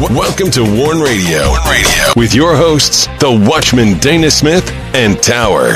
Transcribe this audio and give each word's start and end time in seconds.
Welcome 0.00 0.52
to 0.52 0.62
Warn 0.62 1.00
Radio. 1.00 1.48
Warn 1.48 1.68
Radio 1.68 2.12
with 2.14 2.32
your 2.32 2.54
hosts, 2.54 3.08
the 3.18 3.44
Watchman 3.50 3.98
Dana 3.98 4.30
Smith 4.30 4.70
and 4.94 5.20
Tower. 5.20 5.72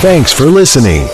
Thanks 0.00 0.32
for 0.32 0.46
listening. 0.46 1.06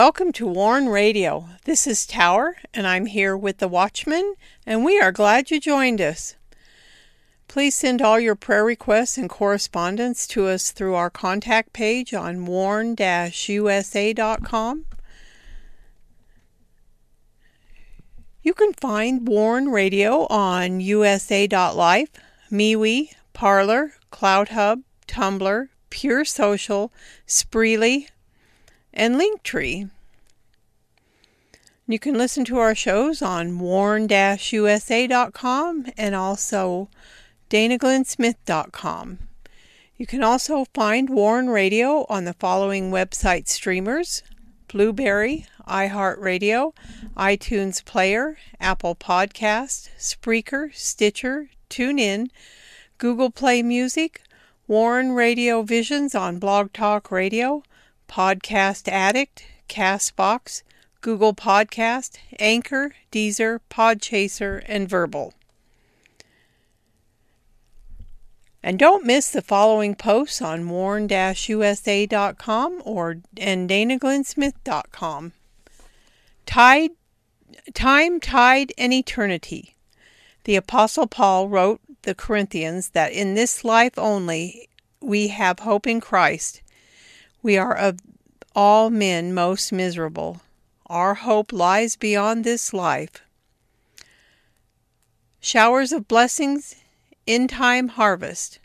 Welcome 0.00 0.32
to 0.32 0.48
Warn 0.48 0.88
Radio. 0.88 1.48
This 1.64 1.86
is 1.86 2.06
Tower, 2.06 2.56
and 2.74 2.88
I'm 2.88 3.06
here 3.06 3.36
with 3.36 3.58
the 3.58 3.68
Watchman, 3.68 4.34
and 4.66 4.84
we 4.84 4.98
are 4.98 5.12
glad 5.12 5.52
you 5.52 5.60
joined 5.60 6.00
us. 6.00 6.34
Please 7.46 7.76
send 7.76 8.02
all 8.02 8.18
your 8.18 8.34
prayer 8.34 8.64
requests 8.64 9.16
and 9.16 9.30
correspondence 9.30 10.26
to 10.26 10.48
us 10.48 10.72
through 10.72 10.96
our 10.96 11.08
contact 11.08 11.72
page 11.72 12.12
on 12.12 12.46
warn-usa.com. 12.46 12.96
You 18.46 18.54
can 18.54 18.72
find 18.74 19.26
Warn 19.26 19.70
Radio 19.70 20.28
on 20.28 20.78
usa.life, 20.78 22.10
MeWe, 22.48 23.10
Parler, 23.32 23.94
CloutHub, 24.12 24.84
Tumblr, 25.08 25.68
Pure 25.90 26.24
Social, 26.26 26.92
Spreely, 27.26 28.06
and 28.94 29.20
Linktree. 29.20 29.90
You 31.88 31.98
can 31.98 32.16
listen 32.16 32.44
to 32.44 32.58
our 32.58 32.76
shows 32.76 33.20
on 33.20 33.58
warn-usa.com 33.58 34.06
and 35.98 36.14
also 36.14 36.88
danaglennsmith.com. 37.50 39.18
You 39.96 40.06
can 40.06 40.22
also 40.22 40.66
find 40.72 41.10
Warn 41.10 41.50
Radio 41.50 42.06
on 42.08 42.26
the 42.26 42.34
following 42.34 42.92
website 42.92 43.48
streamers 43.48 44.22
Blubrry, 44.68 45.46
iHeartRadio, 45.66 46.72
iTunes 47.16 47.84
Player, 47.84 48.38
Apple 48.60 48.94
Podcast, 48.94 49.90
Spreaker, 49.98 50.74
Stitcher, 50.74 51.50
TuneIn, 51.68 52.28
Google 52.98 53.30
Play 53.30 53.62
Music, 53.62 54.22
Warn 54.66 55.12
Radio 55.12 55.62
Visions 55.62 56.14
on 56.14 56.38
Blog 56.38 56.72
Talk 56.72 57.10
Radio, 57.10 57.62
Podcast 58.08 58.88
Addict, 58.88 59.44
Castbox, 59.68 60.62
Google 61.00 61.34
Podcast, 61.34 62.18
Anchor, 62.38 62.94
Deezer, 63.12 63.60
Podchaser, 63.70 64.64
and 64.66 64.88
Verbal. 64.88 65.34
And 68.62 68.78
don't 68.80 69.04
miss 69.06 69.30
the 69.30 69.42
following 69.42 69.94
posts 69.94 70.42
on 70.42 70.68
warn-usa.com 70.68 71.12
or 72.84 73.18
and 73.36 73.70
danaglennsmith.com. 73.70 75.32
Tide, 76.46 76.90
time, 77.74 78.20
tide, 78.20 78.72
and 78.78 78.92
eternity. 78.92 79.74
The 80.44 80.56
Apostle 80.56 81.06
Paul 81.06 81.48
wrote 81.48 81.80
the 82.02 82.14
Corinthians 82.14 82.90
that 82.90 83.12
in 83.12 83.34
this 83.34 83.64
life 83.64 83.98
only 83.98 84.68
we 85.00 85.28
have 85.28 85.58
hope 85.58 85.86
in 85.86 86.00
Christ. 86.00 86.62
We 87.42 87.58
are 87.58 87.76
of 87.76 87.98
all 88.54 88.90
men 88.90 89.34
most 89.34 89.72
miserable. 89.72 90.40
Our 90.86 91.14
hope 91.14 91.52
lies 91.52 91.96
beyond 91.96 92.44
this 92.44 92.72
life. 92.72 93.22
Showers 95.40 95.92
of 95.92 96.08
blessings 96.08 96.76
in 97.26 97.48
time 97.48 97.88
harvest. 97.88 98.58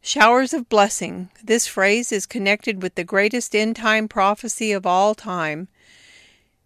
Showers 0.00 0.54
of 0.54 0.68
blessing. 0.68 1.30
This 1.42 1.66
phrase 1.66 2.12
is 2.12 2.26
connected 2.26 2.82
with 2.82 2.94
the 2.94 3.04
greatest 3.04 3.56
end 3.56 3.76
time 3.76 4.06
prophecy 4.06 4.70
of 4.70 4.86
all 4.86 5.14
time. 5.14 5.68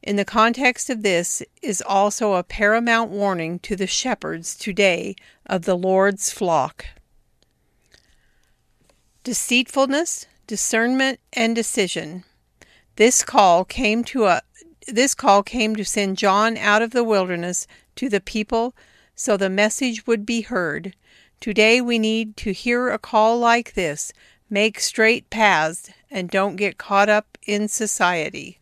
In 0.02 0.16
the 0.16 0.24
context 0.24 0.88
of 0.88 1.02
this 1.02 1.42
is 1.60 1.82
also 1.82 2.32
a 2.32 2.42
paramount 2.42 3.10
warning 3.10 3.58
to 3.60 3.76
the 3.76 3.86
shepherds 3.86 4.56
today 4.56 5.14
of 5.44 5.62
the 5.62 5.76
Lord's 5.76 6.32
flock. 6.32 6.86
Deceitfulness, 9.24 10.26
discernment, 10.46 11.20
and 11.34 11.54
decision. 11.54 12.24
This 12.96 13.22
call 13.22 13.64
came 13.64 14.02
to 14.04 14.24
a 14.24 14.42
this 14.88 15.14
call 15.14 15.42
came 15.42 15.76
to 15.76 15.84
send 15.84 16.16
John 16.16 16.56
out 16.56 16.80
of 16.80 16.92
the 16.92 17.04
wilderness 17.04 17.66
to 17.96 18.08
the 18.08 18.20
people 18.20 18.74
so 19.14 19.36
the 19.36 19.50
message 19.50 20.06
would 20.06 20.24
be 20.24 20.40
heard. 20.40 20.96
Today 21.40 21.82
we 21.82 21.98
need 21.98 22.36
to 22.38 22.52
hear 22.52 22.88
a 22.88 22.98
call 22.98 23.38
like 23.38 23.74
this 23.74 24.12
make 24.48 24.80
straight 24.80 25.28
paths 25.28 25.90
and 26.10 26.30
don't 26.30 26.56
get 26.56 26.78
caught 26.78 27.10
up 27.10 27.36
in 27.46 27.68
society. 27.68 28.59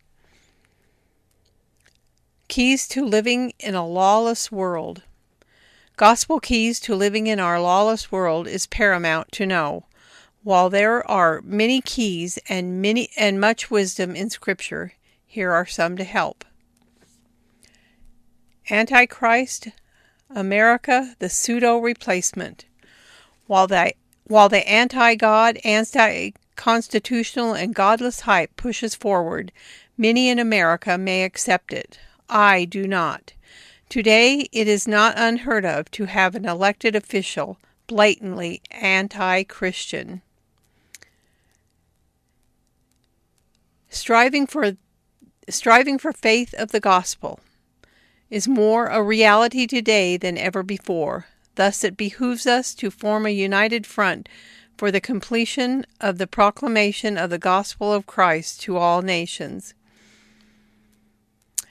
Keys 2.49 2.89
to 2.89 3.05
living 3.05 3.53
in 3.59 3.75
a 3.75 3.87
lawless 3.87 4.51
world. 4.51 5.03
Gospel 5.97 6.41
keys 6.41 6.81
to 6.81 6.95
living 6.95 7.27
in 7.27 7.39
our 7.39 7.61
lawless 7.61 8.11
world 8.11 8.49
is 8.49 8.67
paramount 8.67 9.31
to 9.33 9.45
know. 9.45 9.85
While 10.43 10.71
there 10.71 11.09
are 11.11 11.43
many 11.43 11.83
keys 11.83 12.39
and 12.49 12.81
many 12.81 13.11
and 13.19 13.39
much 13.39 13.71
wisdom 13.71 14.17
in 14.17 14.31
scripture, 14.31 14.95
here 15.27 15.53
are 15.53 15.67
some 15.67 15.99
to 15.99 16.05
help. 16.05 16.43
Antichrist, 18.71 19.69
America, 20.31 21.17
the 21.19 21.29
pseudo 21.29 21.77
replacement. 21.77 22.65
While 23.47 23.67
the, 23.67 23.93
while 24.25 24.49
the 24.49 24.67
anti 24.67 25.17
God, 25.17 25.59
anti 25.65 26.31
constitutional, 26.57 27.53
and 27.53 27.75
godless 27.75 28.21
hype 28.21 28.57
pushes 28.57 28.95
forward, 28.95 29.53
many 29.99 30.31
in 30.31 30.39
America 30.39 30.97
may 30.97 31.25
accept 31.25 31.75
it. 31.75 31.99
I 32.29 32.65
do 32.65 32.87
not. 32.87 33.33
Today, 33.89 34.49
it 34.53 34.69
is 34.69 34.87
not 34.87 35.15
unheard 35.17 35.65
of 35.65 35.91
to 35.93 36.05
have 36.05 36.35
an 36.35 36.45
elected 36.45 36.95
official 36.95 37.59
blatantly 37.87 38.61
anti 38.71 39.45
Christian. 39.45 40.23
Striving 43.89 44.47
for 44.47 44.77
striving 45.49 45.99
for 45.99 46.13
faith 46.13 46.55
of 46.59 46.71
the 46.73 46.81
gospel 46.81 47.41
is 48.29 48.47
more 48.47 48.87
a 48.89 49.03
reality 49.03 49.67
today 49.67 50.19
than 50.19 50.37
ever 50.37 50.63
before. 50.63 51.27
Thus, 51.55 51.83
it 51.83 51.97
behooves 51.97 52.47
us 52.47 52.75
to 52.75 52.91
form 52.91 53.25
a 53.25 53.31
united 53.31 53.87
front 53.87 54.29
for 54.77 54.93
the 54.93 55.01
completion 55.01 55.87
of 56.01 56.19
the 56.19 56.27
proclamation 56.27 57.17
of 57.17 57.31
the 57.31 57.39
gospel 57.39 57.93
of 57.93 58.07
Christ 58.07 58.61
to 58.63 58.77
all 58.77 59.03
nations. 59.03 59.75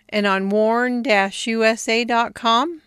And 0.10 0.26
on 0.26 0.50
warn-usa.com, 0.50 2.82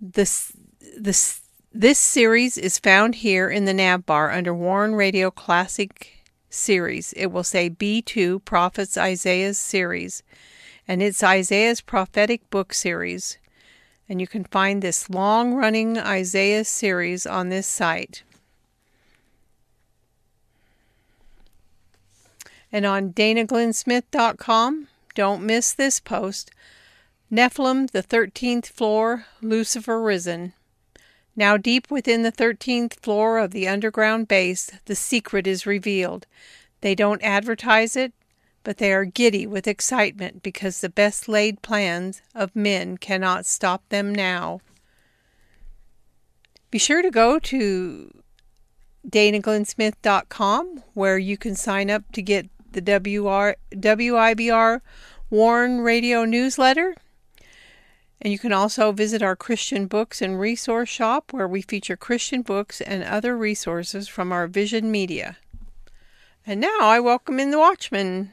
this, 0.00 0.52
this, 0.98 1.42
this 1.72 1.98
series 1.98 2.58
is 2.58 2.78
found 2.78 3.16
here 3.16 3.50
in 3.50 3.66
the 3.66 3.74
nav 3.74 4.06
bar 4.06 4.30
under 4.30 4.54
Warn 4.54 4.94
Radio 4.94 5.30
Classic 5.30 6.24
Series. 6.48 7.12
It 7.14 7.26
will 7.26 7.44
say 7.44 7.68
B2 7.68 8.42
Prophets 8.44 8.96
Isaiah's 8.96 9.58
Series, 9.58 10.22
and 10.88 11.02
it's 11.02 11.22
Isaiah's 11.22 11.82
prophetic 11.82 12.48
book 12.50 12.72
series 12.72 13.36
and 14.08 14.20
you 14.20 14.26
can 14.26 14.44
find 14.44 14.82
this 14.82 15.10
long 15.10 15.54
running 15.54 15.98
Isaiah 15.98 16.64
series 16.64 17.26
on 17.26 17.48
this 17.48 17.66
site. 17.66 18.22
And 22.76 22.84
on 22.84 23.14
danaglennsmith.com, 23.14 24.88
don't 25.14 25.46
miss 25.46 25.72
this 25.72 25.98
post. 25.98 26.50
Nephilim, 27.32 27.90
the 27.90 28.02
13th 28.02 28.66
floor, 28.66 29.24
Lucifer 29.40 29.98
risen. 29.98 30.52
Now, 31.34 31.56
deep 31.56 31.90
within 31.90 32.22
the 32.22 32.30
13th 32.30 33.00
floor 33.00 33.38
of 33.38 33.52
the 33.52 33.66
underground 33.66 34.28
base, 34.28 34.70
the 34.84 34.94
secret 34.94 35.46
is 35.46 35.64
revealed. 35.64 36.26
They 36.82 36.94
don't 36.94 37.22
advertise 37.22 37.96
it, 37.96 38.12
but 38.62 38.76
they 38.76 38.92
are 38.92 39.06
giddy 39.06 39.46
with 39.46 39.66
excitement 39.66 40.42
because 40.42 40.82
the 40.82 40.90
best 40.90 41.30
laid 41.30 41.62
plans 41.62 42.20
of 42.34 42.54
men 42.54 42.98
cannot 42.98 43.46
stop 43.46 43.88
them 43.88 44.14
now. 44.14 44.60
Be 46.70 46.76
sure 46.76 47.00
to 47.00 47.10
go 47.10 47.38
to 47.38 48.22
danaglennsmith.com 49.08 50.82
where 50.92 51.16
you 51.16 51.38
can 51.38 51.54
sign 51.54 51.88
up 51.88 52.12
to 52.12 52.20
get 52.20 52.50
the 52.76 52.82
WR, 52.82 53.56
WIBR 53.74 54.80
Warn 55.30 55.80
Radio 55.80 56.24
newsletter. 56.24 56.94
And 58.20 58.32
you 58.32 58.38
can 58.38 58.52
also 58.52 58.92
visit 58.92 59.22
our 59.22 59.36
Christian 59.36 59.86
Books 59.86 60.20
and 60.20 60.38
Resource 60.38 60.88
Shop 60.88 61.32
where 61.32 61.48
we 61.48 61.62
feature 61.62 61.96
Christian 61.96 62.42
books 62.42 62.80
and 62.80 63.02
other 63.02 63.36
resources 63.36 64.08
from 64.08 64.30
our 64.30 64.46
Vision 64.46 64.90
Media. 64.90 65.38
And 66.46 66.60
now 66.60 66.78
I 66.80 67.00
welcome 67.00 67.40
in 67.40 67.50
the 67.50 67.58
Watchman. 67.58 68.32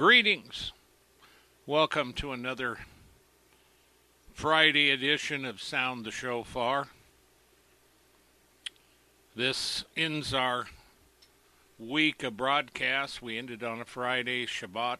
Greetings. 0.00 0.72
Welcome 1.66 2.14
to 2.14 2.32
another 2.32 2.78
Friday 4.32 4.90
edition 4.92 5.44
of 5.44 5.60
Sound 5.60 6.06
the 6.06 6.10
Shofar. 6.10 6.88
This 9.36 9.84
ends 9.98 10.32
our 10.32 10.68
week 11.78 12.22
of 12.22 12.38
broadcasts. 12.38 13.20
We 13.20 13.36
ended 13.36 13.62
on 13.62 13.82
a 13.82 13.84
Friday. 13.84 14.46
Shabbat 14.46 14.96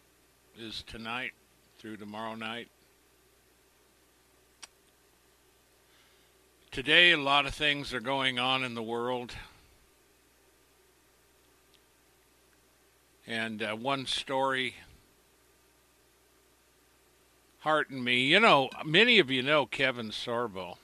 is 0.55 0.83
tonight 0.85 1.31
through 1.79 1.97
tomorrow 1.97 2.35
night. 2.35 2.67
Today, 6.69 7.09
a 7.09 7.17
lot 7.17 7.47
of 7.47 7.55
things 7.55 7.91
are 7.91 8.01
going 8.01 8.37
on 8.37 8.63
in 8.63 8.75
the 8.75 8.83
world. 8.83 9.33
And 13.25 13.63
uh, 13.63 13.75
one 13.75 14.05
story 14.05 14.75
heartened 17.61 18.03
me. 18.03 18.21
You 18.21 18.39
know, 18.39 18.69
many 18.85 19.19
of 19.19 19.31
you 19.31 19.41
know 19.41 19.65
Kevin 19.65 20.09
Sorbo, 20.09 20.77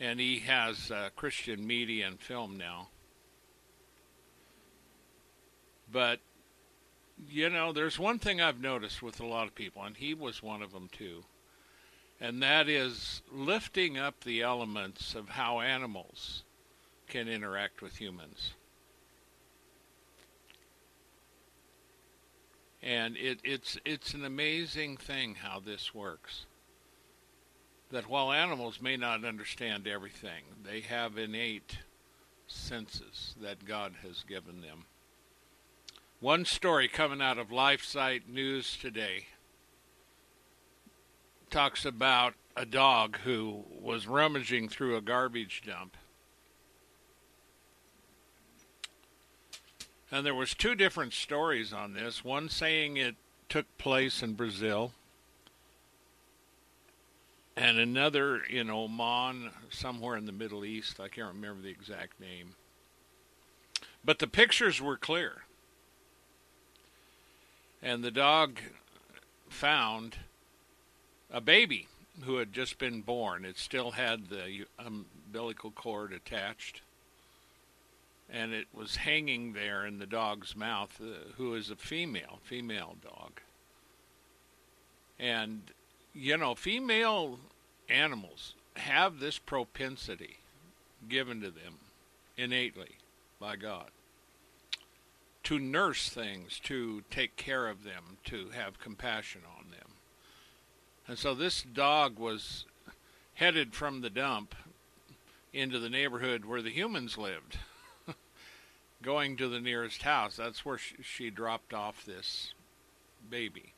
and 0.00 0.18
he 0.18 0.40
has 0.40 0.90
uh, 0.90 1.10
Christian 1.14 1.66
media 1.66 2.06
and 2.06 2.18
film 2.18 2.56
now. 2.56 2.88
But, 5.92 6.20
you 7.30 7.48
know, 7.48 7.72
there's 7.72 7.98
one 7.98 8.18
thing 8.18 8.40
I've 8.40 8.60
noticed 8.60 9.02
with 9.02 9.20
a 9.20 9.26
lot 9.26 9.46
of 9.46 9.54
people, 9.54 9.82
and 9.84 9.96
he 9.96 10.14
was 10.14 10.42
one 10.42 10.62
of 10.62 10.72
them 10.72 10.88
too, 10.90 11.24
and 12.20 12.42
that 12.42 12.68
is 12.68 13.22
lifting 13.32 13.96
up 13.96 14.20
the 14.20 14.42
elements 14.42 15.14
of 15.14 15.30
how 15.30 15.60
animals 15.60 16.42
can 17.08 17.28
interact 17.28 17.82
with 17.82 17.96
humans. 17.96 18.52
And 22.86 23.16
it, 23.16 23.40
it's 23.42 23.76
it's 23.84 24.14
an 24.14 24.24
amazing 24.24 24.96
thing 24.96 25.34
how 25.42 25.58
this 25.58 25.92
works. 25.92 26.46
That 27.90 28.08
while 28.08 28.30
animals 28.30 28.80
may 28.80 28.96
not 28.96 29.24
understand 29.24 29.88
everything, 29.88 30.44
they 30.64 30.82
have 30.82 31.18
innate 31.18 31.78
senses 32.46 33.34
that 33.42 33.64
God 33.64 33.94
has 34.04 34.22
given 34.22 34.60
them. 34.60 34.84
One 36.20 36.44
story 36.44 36.86
coming 36.86 37.20
out 37.20 37.38
of 37.38 37.48
LifeSite 37.48 38.28
News 38.28 38.76
today 38.80 39.26
talks 41.50 41.84
about 41.84 42.34
a 42.56 42.64
dog 42.64 43.18
who 43.24 43.64
was 43.80 44.06
rummaging 44.06 44.68
through 44.68 44.96
a 44.96 45.00
garbage 45.02 45.62
dump 45.66 45.96
And 50.16 50.24
there 50.24 50.34
was 50.34 50.54
two 50.54 50.74
different 50.74 51.12
stories 51.12 51.74
on 51.74 51.92
this. 51.92 52.24
One 52.24 52.48
saying 52.48 52.96
it 52.96 53.16
took 53.50 53.66
place 53.76 54.22
in 54.22 54.32
Brazil, 54.32 54.92
and 57.54 57.76
another 57.76 58.38
in 58.38 58.70
Oman, 58.70 59.50
somewhere 59.68 60.16
in 60.16 60.24
the 60.24 60.32
Middle 60.32 60.64
East. 60.64 61.00
I 61.00 61.08
can't 61.08 61.34
remember 61.34 61.60
the 61.60 61.68
exact 61.68 62.18
name. 62.18 62.54
But 64.02 64.18
the 64.18 64.26
pictures 64.26 64.80
were 64.80 64.96
clear. 64.96 65.42
And 67.82 68.02
the 68.02 68.10
dog 68.10 68.58
found 69.50 70.16
a 71.30 71.42
baby 71.42 71.88
who 72.22 72.38
had 72.38 72.54
just 72.54 72.78
been 72.78 73.02
born. 73.02 73.44
It 73.44 73.58
still 73.58 73.90
had 73.90 74.30
the 74.30 74.64
umbilical 74.78 75.72
cord 75.72 76.14
attached 76.14 76.80
and 78.30 78.52
it 78.52 78.66
was 78.72 78.96
hanging 78.96 79.52
there 79.52 79.86
in 79.86 79.98
the 79.98 80.06
dog's 80.06 80.56
mouth, 80.56 81.00
uh, 81.00 81.32
who 81.36 81.54
is 81.54 81.70
a 81.70 81.76
female, 81.76 82.40
female 82.42 82.96
dog. 83.02 83.40
And, 85.18 85.62
you 86.14 86.36
know, 86.36 86.54
female 86.54 87.38
animals 87.88 88.54
have 88.74 89.20
this 89.20 89.38
propensity 89.38 90.38
given 91.08 91.40
to 91.40 91.50
them 91.50 91.78
innately 92.36 92.96
by 93.40 93.56
God 93.56 93.90
to 95.46 95.60
nurse 95.60 96.08
things, 96.08 96.58
to 96.58 97.04
take 97.08 97.36
care 97.36 97.68
of 97.68 97.84
them, 97.84 98.18
to 98.24 98.48
have 98.48 98.80
compassion 98.80 99.42
on 99.56 99.70
them. 99.70 99.90
And 101.06 101.16
so 101.16 101.36
this 101.36 101.62
dog 101.62 102.18
was 102.18 102.64
headed 103.34 103.72
from 103.72 104.00
the 104.00 104.10
dump 104.10 104.56
into 105.52 105.78
the 105.78 105.88
neighborhood 105.88 106.44
where 106.44 106.62
the 106.62 106.72
humans 106.72 107.16
lived 107.16 107.58
going 109.02 109.36
to 109.36 109.48
the 109.48 109.60
nearest 109.60 110.02
house. 110.02 110.36
That's 110.36 110.64
where 110.64 110.78
she, 110.78 110.96
she 111.02 111.30
dropped 111.30 111.74
off 111.74 112.04
this 112.04 112.54
baby. 113.30 113.72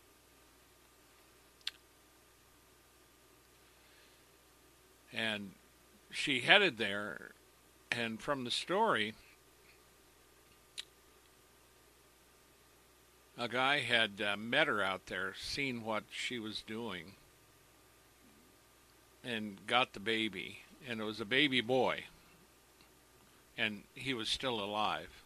And 5.13 5.53
she 6.11 6.41
headed 6.41 6.79
there, 6.79 7.31
and 7.91 8.21
from 8.21 8.45
the 8.45 8.51
story, 8.51 9.15
a 13.39 13.49
guy 13.49 13.81
had 13.81 14.21
uh, 14.21 14.37
met 14.37 14.67
her 14.67 14.83
out 14.83 15.07
there, 15.07 15.33
seen 15.41 15.83
what 15.83 16.05
she 16.11 16.39
was 16.39 16.63
doing, 16.67 17.13
and 19.25 19.59
got 19.67 19.93
the 19.95 20.01
baby. 20.01 20.61
And 20.87 21.01
it 21.01 21.05
was 21.05 21.21
a 21.21 21.25
baby 21.25 21.61
boy 21.61 22.05
and 23.59 23.83
he 23.95 24.15
was 24.15 24.29
still 24.29 24.65
alive. 24.65 25.25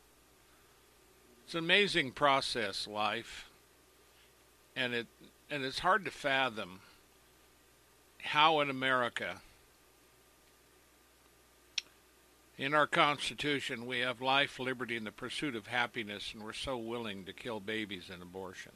It's 1.45 1.55
an 1.55 1.61
amazing 1.61 2.13
process, 2.13 2.89
life, 2.89 3.51
and 4.75 4.95
it 4.95 5.07
and 5.51 5.65
it's 5.65 5.81
hard 5.81 6.07
to 6.07 6.11
fathom 6.11 6.81
how 8.23 8.61
in 8.61 8.71
America, 8.71 9.43
in 12.57 12.73
our 12.73 12.87
Constitution, 12.87 13.87
we 13.87 13.99
have 13.99 14.23
life, 14.23 14.59
liberty, 14.59 14.97
and 14.97 15.07
the 15.07 15.13
pursuit 15.13 15.55
of 15.55 15.67
happiness, 15.67 16.33
and 16.33 16.43
we're 16.43 16.55
so 16.55 16.79
willing 16.79 17.25
to 17.25 17.33
kill 17.33 17.61
babies 17.61 18.11
in 18.15 18.23
abortion. 18.23 18.73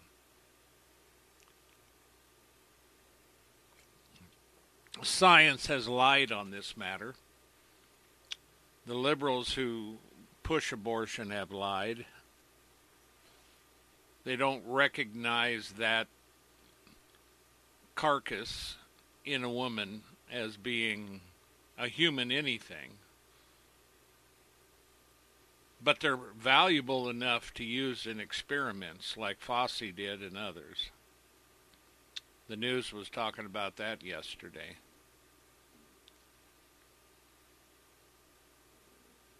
Science 5.02 5.66
has 5.66 5.88
lied 5.88 6.32
on 6.32 6.50
this 6.50 6.76
matter. 6.76 7.14
The 8.86 8.94
liberals 8.94 9.52
who 9.54 9.96
push 10.44 10.70
abortion 10.70 11.30
have 11.30 11.50
lied. 11.50 12.06
They 14.24 14.36
don't 14.36 14.62
recognize 14.64 15.72
that 15.72 16.06
carcass 17.96 18.76
in 19.24 19.42
a 19.42 19.50
woman 19.50 20.02
as 20.30 20.56
being 20.56 21.20
a 21.76 21.88
human 21.88 22.30
anything. 22.30 22.92
But 25.82 26.00
they're 26.00 26.16
valuable 26.16 27.08
enough 27.08 27.52
to 27.54 27.64
use 27.64 28.06
in 28.06 28.20
experiments 28.20 29.16
like 29.16 29.40
Fauci 29.40 29.94
did 29.94 30.22
and 30.22 30.36
others. 30.36 30.90
The 32.48 32.56
news 32.56 32.92
was 32.92 33.08
talking 33.08 33.46
about 33.46 33.76
that 33.76 34.04
yesterday. 34.04 34.76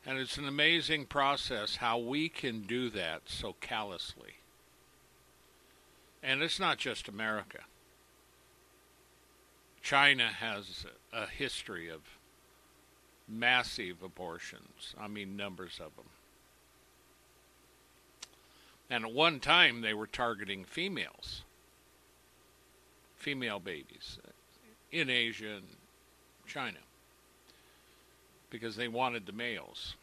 And 0.07 0.19
it's 0.19 0.39
an 0.39 0.47
amazing 0.47 1.07
process 1.07 1.77
how 1.77 1.99
we 1.99 2.29
can 2.29 2.63
do 2.63 2.89
that 2.91 3.23
so 3.27 3.57
callously. 3.61 4.35
And 6.23 6.43
it's 6.43 6.61
not 6.61 6.79
just 6.79 7.09
America. 7.09 7.59
China 9.83 10.29
has 10.29 10.87
a 11.13 11.27
history 11.27 11.89
of 11.89 12.03
massive 13.29 14.05
abortions. 14.05 14.95
I 14.99 15.09
mean, 15.09 15.37
numbers 15.37 15.81
of 15.85 15.97
them. 15.97 16.07
And 18.89 19.05
at 19.05 19.13
one 19.13 19.41
time, 19.41 19.81
they 19.81 19.95
were 19.95 20.07
targeting 20.07 20.65
females, 20.65 21.43
female 23.17 23.59
babies 23.59 24.19
in 24.93 25.11
Asia 25.11 25.57
and 25.57 25.67
China 26.47 26.79
because 28.51 28.77
they 28.77 28.89
wanted 28.89 29.27
the 29.27 29.33
males. 29.33 29.95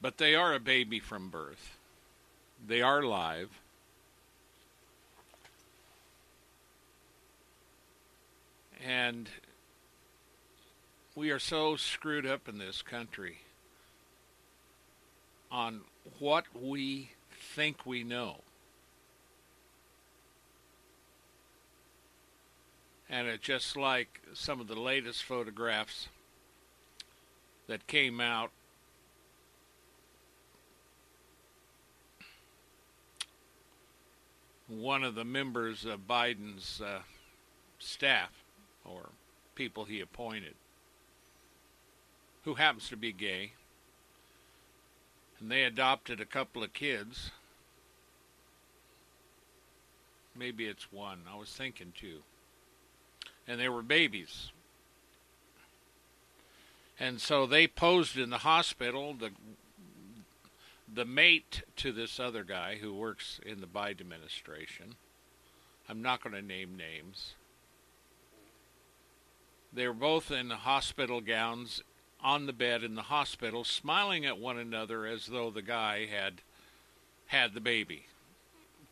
But 0.00 0.18
they 0.18 0.34
are 0.34 0.52
a 0.52 0.60
baby 0.60 1.00
from 1.00 1.30
birth. 1.30 1.78
They 2.66 2.82
are 2.82 3.02
live. 3.02 3.48
And 8.84 9.30
we 11.14 11.30
are 11.30 11.38
so 11.38 11.76
screwed 11.76 12.26
up 12.26 12.48
in 12.48 12.58
this 12.58 12.82
country 12.82 13.38
on 15.50 15.80
what 16.18 16.44
we 16.60 17.10
think 17.54 17.86
we 17.86 18.04
know. 18.04 18.38
And 23.14 23.28
it's 23.28 23.44
just 23.44 23.76
like 23.76 24.22
some 24.32 24.60
of 24.60 24.66
the 24.66 24.74
latest 24.74 25.22
photographs 25.22 26.08
that 27.68 27.86
came 27.86 28.20
out. 28.20 28.50
One 34.66 35.04
of 35.04 35.14
the 35.14 35.24
members 35.24 35.84
of 35.84 36.08
Biden's 36.08 36.80
uh, 36.80 37.02
staff 37.78 38.32
or 38.84 39.10
people 39.54 39.84
he 39.84 40.00
appointed 40.00 40.54
who 42.42 42.54
happens 42.54 42.88
to 42.88 42.96
be 42.96 43.12
gay. 43.12 43.52
And 45.38 45.52
they 45.52 45.62
adopted 45.62 46.20
a 46.20 46.26
couple 46.26 46.64
of 46.64 46.72
kids. 46.72 47.30
Maybe 50.34 50.66
it's 50.66 50.92
one. 50.92 51.20
I 51.32 51.36
was 51.36 51.50
thinking 51.50 51.92
two 51.96 52.24
and 53.46 53.60
they 53.60 53.68
were 53.68 53.82
babies 53.82 54.50
and 56.98 57.20
so 57.20 57.46
they 57.46 57.66
posed 57.66 58.16
in 58.16 58.30
the 58.30 58.38
hospital 58.38 59.14
the 59.14 59.30
the 60.92 61.04
mate 61.04 61.62
to 61.76 61.90
this 61.92 62.20
other 62.20 62.44
guy 62.44 62.76
who 62.76 62.94
works 62.94 63.40
in 63.44 63.60
the 63.60 63.66
Biden 63.66 64.00
administration. 64.02 64.94
I'm 65.88 66.02
not 66.02 66.22
going 66.22 66.36
to 66.36 66.42
name 66.42 66.76
names. 66.76 67.34
They 69.72 69.88
were 69.88 69.94
both 69.94 70.30
in 70.30 70.50
hospital 70.50 71.20
gowns 71.20 71.82
on 72.22 72.46
the 72.46 72.52
bed 72.52 72.84
in 72.84 72.94
the 72.94 73.02
hospital, 73.02 73.64
smiling 73.64 74.24
at 74.24 74.38
one 74.38 74.56
another 74.56 75.04
as 75.04 75.26
though 75.26 75.50
the 75.50 75.62
guy 75.62 76.06
had 76.06 76.42
had 77.26 77.54
the 77.54 77.60
baby. 77.60 78.06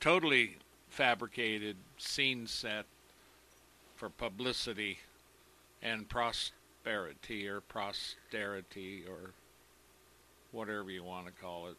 Totally 0.00 0.56
fabricated, 0.88 1.76
scene 1.99 2.49
set 2.49 2.87
for 4.02 4.09
publicity 4.09 4.99
and 5.80 6.09
prosperity 6.09 7.47
or 7.47 7.61
posterity 7.61 9.04
or 9.09 9.30
whatever 10.50 10.90
you 10.90 11.04
want 11.04 11.25
to 11.25 11.32
call 11.40 11.68
it. 11.68 11.76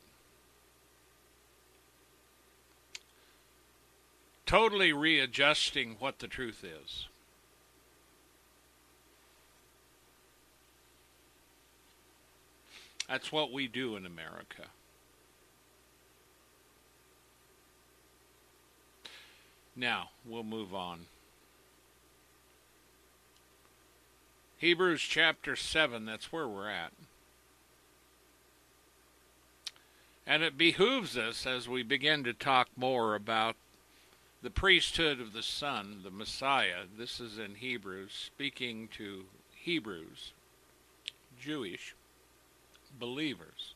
Totally 4.46 4.94
readjusting 4.94 5.98
what 6.00 6.20
the 6.20 6.30
truth 6.30 6.64
is. 6.64 7.10
That's 13.10 13.34
what 13.34 13.52
we 13.52 13.68
do 13.68 13.98
in 13.98 14.06
America. 14.06 14.68
Now, 19.76 20.12
we'll 20.26 20.44
move 20.44 20.74
on. 20.74 21.08
Hebrews 24.64 25.02
chapter 25.02 25.58
7, 25.58 26.06
that's 26.06 26.32
where 26.32 26.48
we're 26.48 26.70
at. 26.70 26.94
And 30.26 30.42
it 30.42 30.58
behooves 30.58 31.18
us 31.18 31.46
as 31.46 31.68
we 31.68 31.84
begin 31.84 32.24
to 32.24 32.32
talk 32.32 32.70
more 32.78 33.14
about 33.14 33.58
the 34.42 34.50
priesthood 34.50 35.20
of 35.20 35.34
the 35.34 35.44
Son, 35.44 36.00
the 36.06 36.10
Messiah. 36.10 36.86
This 36.98 37.20
is 37.20 37.38
in 37.38 37.56
Hebrews, 37.56 38.14
speaking 38.14 38.88
to 38.96 39.26
Hebrews, 39.54 40.32
Jewish 41.38 41.94
believers. 42.98 43.74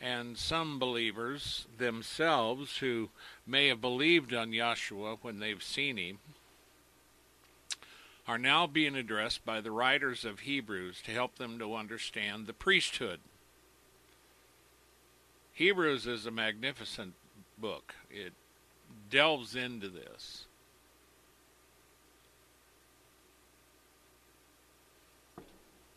And 0.00 0.38
some 0.38 0.78
believers 0.78 1.66
themselves 1.78 2.76
who 2.76 3.08
may 3.44 3.66
have 3.66 3.80
believed 3.80 4.32
on 4.32 4.52
Yahshua 4.52 5.18
when 5.22 5.40
they've 5.40 5.64
seen 5.64 5.96
him 5.96 6.18
are 8.26 8.38
now 8.38 8.66
being 8.66 8.96
addressed 8.96 9.44
by 9.44 9.60
the 9.60 9.70
writers 9.70 10.24
of 10.24 10.40
Hebrews 10.40 11.02
to 11.02 11.10
help 11.10 11.36
them 11.36 11.58
to 11.58 11.74
understand 11.74 12.46
the 12.46 12.52
priesthood 12.52 13.20
Hebrews 15.54 16.08
is 16.08 16.26
a 16.26 16.32
magnificent 16.32 17.14
book. 17.56 17.94
It 18.10 18.32
delves 19.08 19.54
into 19.54 19.88
this. 19.88 20.46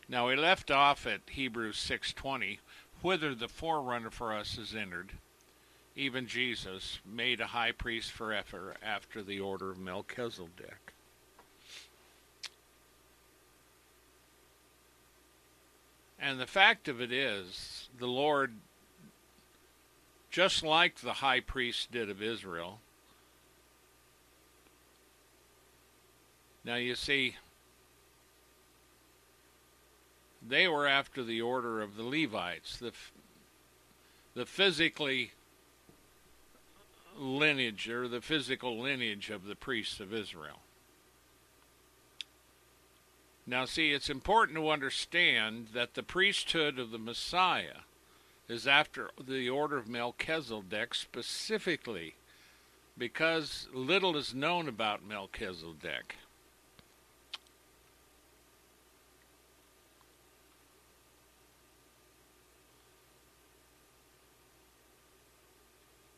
Now 0.08 0.28
we 0.28 0.36
left 0.36 0.70
off 0.70 1.08
at 1.08 1.28
Hebrews 1.28 1.76
6:20, 1.76 2.60
whither 3.02 3.34
the 3.34 3.48
forerunner 3.48 4.12
for 4.12 4.32
us 4.32 4.56
is 4.56 4.76
entered, 4.76 5.18
even 5.96 6.28
Jesus, 6.28 7.00
made 7.04 7.40
a 7.40 7.48
high 7.48 7.72
priest 7.72 8.12
forever 8.12 8.76
after 8.80 9.24
the 9.24 9.40
order 9.40 9.72
of 9.72 9.78
Melchizedek. 9.78 10.87
And 16.18 16.40
the 16.40 16.46
fact 16.46 16.88
of 16.88 17.00
it 17.00 17.12
is, 17.12 17.88
the 17.98 18.06
Lord 18.06 18.54
just 20.30 20.62
like 20.62 21.00
the 21.00 21.14
high 21.14 21.40
priest 21.40 21.90
did 21.90 22.10
of 22.10 22.22
Israel. 22.22 22.80
Now 26.64 26.74
you 26.74 26.94
see, 26.94 27.36
they 30.46 30.68
were 30.68 30.86
after 30.86 31.22
the 31.22 31.40
order 31.40 31.80
of 31.80 31.96
the 31.96 32.02
Levites, 32.02 32.76
the 32.76 32.92
the 34.34 34.46
physically 34.46 35.32
lineage 37.16 37.88
or 37.88 38.06
the 38.06 38.20
physical 38.20 38.78
lineage 38.78 39.30
of 39.30 39.44
the 39.46 39.56
priests 39.56 39.98
of 39.98 40.14
Israel. 40.14 40.60
Now, 43.48 43.64
see, 43.64 43.92
it's 43.92 44.10
important 44.10 44.58
to 44.58 44.68
understand 44.68 45.68
that 45.72 45.94
the 45.94 46.02
priesthood 46.02 46.78
of 46.78 46.90
the 46.90 46.98
Messiah 46.98 47.80
is 48.46 48.66
after 48.66 49.08
the 49.18 49.48
order 49.48 49.78
of 49.78 49.88
Melchizedek 49.88 50.94
specifically 50.94 52.16
because 52.98 53.66
little 53.72 54.18
is 54.18 54.34
known 54.34 54.68
about 54.68 55.02
Melchizedek. 55.02 56.16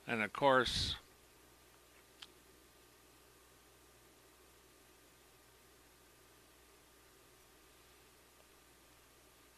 And 0.04 0.20
of 0.20 0.32
course, 0.32 0.96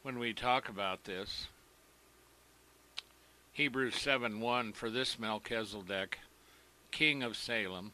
when 0.03 0.19
we 0.19 0.33
talk 0.33 0.69
about 0.69 1.05
this, 1.05 1.47
Hebrews 3.53 3.95
7 3.97 4.41
1 4.41 4.73
For 4.73 4.91
this 4.91 5.19
Melchizedek, 5.19 6.19
king 6.91 7.23
of 7.23 7.37
Salem, 7.37 7.93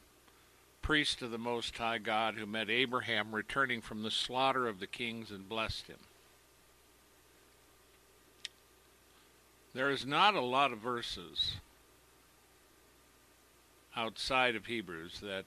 priest 0.80 1.20
of 1.20 1.30
the 1.30 1.38
Most 1.38 1.76
High 1.76 1.98
God, 1.98 2.36
who 2.36 2.46
met 2.46 2.70
Abraham 2.70 3.34
returning 3.34 3.82
from 3.82 4.02
the 4.02 4.10
slaughter 4.10 4.66
of 4.66 4.80
the 4.80 4.86
kings 4.86 5.30
and 5.30 5.48
blessed 5.48 5.86
him. 5.86 5.98
There 9.74 9.90
is 9.90 10.06
not 10.06 10.34
a 10.34 10.40
lot 10.40 10.72
of 10.72 10.78
verses 10.78 11.56
outside 13.94 14.56
of 14.56 14.66
Hebrews 14.66 15.20
that 15.20 15.44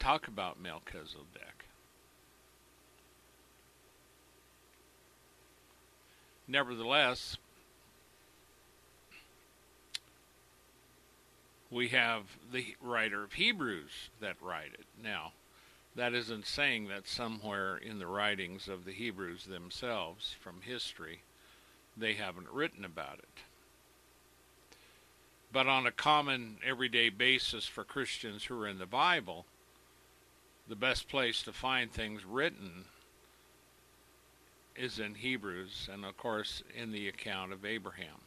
talk 0.00 0.26
about 0.26 0.60
Melchizedek. 0.60 1.59
Nevertheless, 6.50 7.36
we 11.70 11.88
have 11.90 12.24
the 12.52 12.74
writer 12.82 13.22
of 13.22 13.34
Hebrews 13.34 14.10
that 14.20 14.34
write 14.42 14.72
it. 14.74 14.86
Now, 15.00 15.30
that 15.94 16.12
isn't 16.12 16.46
saying 16.46 16.88
that 16.88 17.06
somewhere 17.06 17.76
in 17.76 18.00
the 18.00 18.08
writings 18.08 18.66
of 18.66 18.84
the 18.84 18.90
Hebrews 18.90 19.44
themselves 19.44 20.34
from 20.40 20.62
history 20.62 21.20
they 21.96 22.14
haven't 22.14 22.50
written 22.50 22.84
about 22.84 23.20
it. 23.20 23.28
But 25.52 25.68
on 25.68 25.86
a 25.86 25.92
common 25.92 26.56
everyday 26.66 27.10
basis 27.10 27.66
for 27.66 27.84
Christians 27.84 28.44
who 28.44 28.60
are 28.60 28.66
in 28.66 28.78
the 28.78 28.86
Bible, 28.86 29.46
the 30.68 30.74
best 30.74 31.08
place 31.08 31.42
to 31.42 31.52
find 31.52 31.92
things 31.92 32.24
written 32.24 32.86
is 34.80 34.98
in 34.98 35.14
Hebrews, 35.14 35.88
and 35.92 36.04
of 36.04 36.16
course 36.16 36.62
in 36.74 36.90
the 36.90 37.08
account 37.08 37.52
of 37.52 37.64
Abraham. 37.64 38.22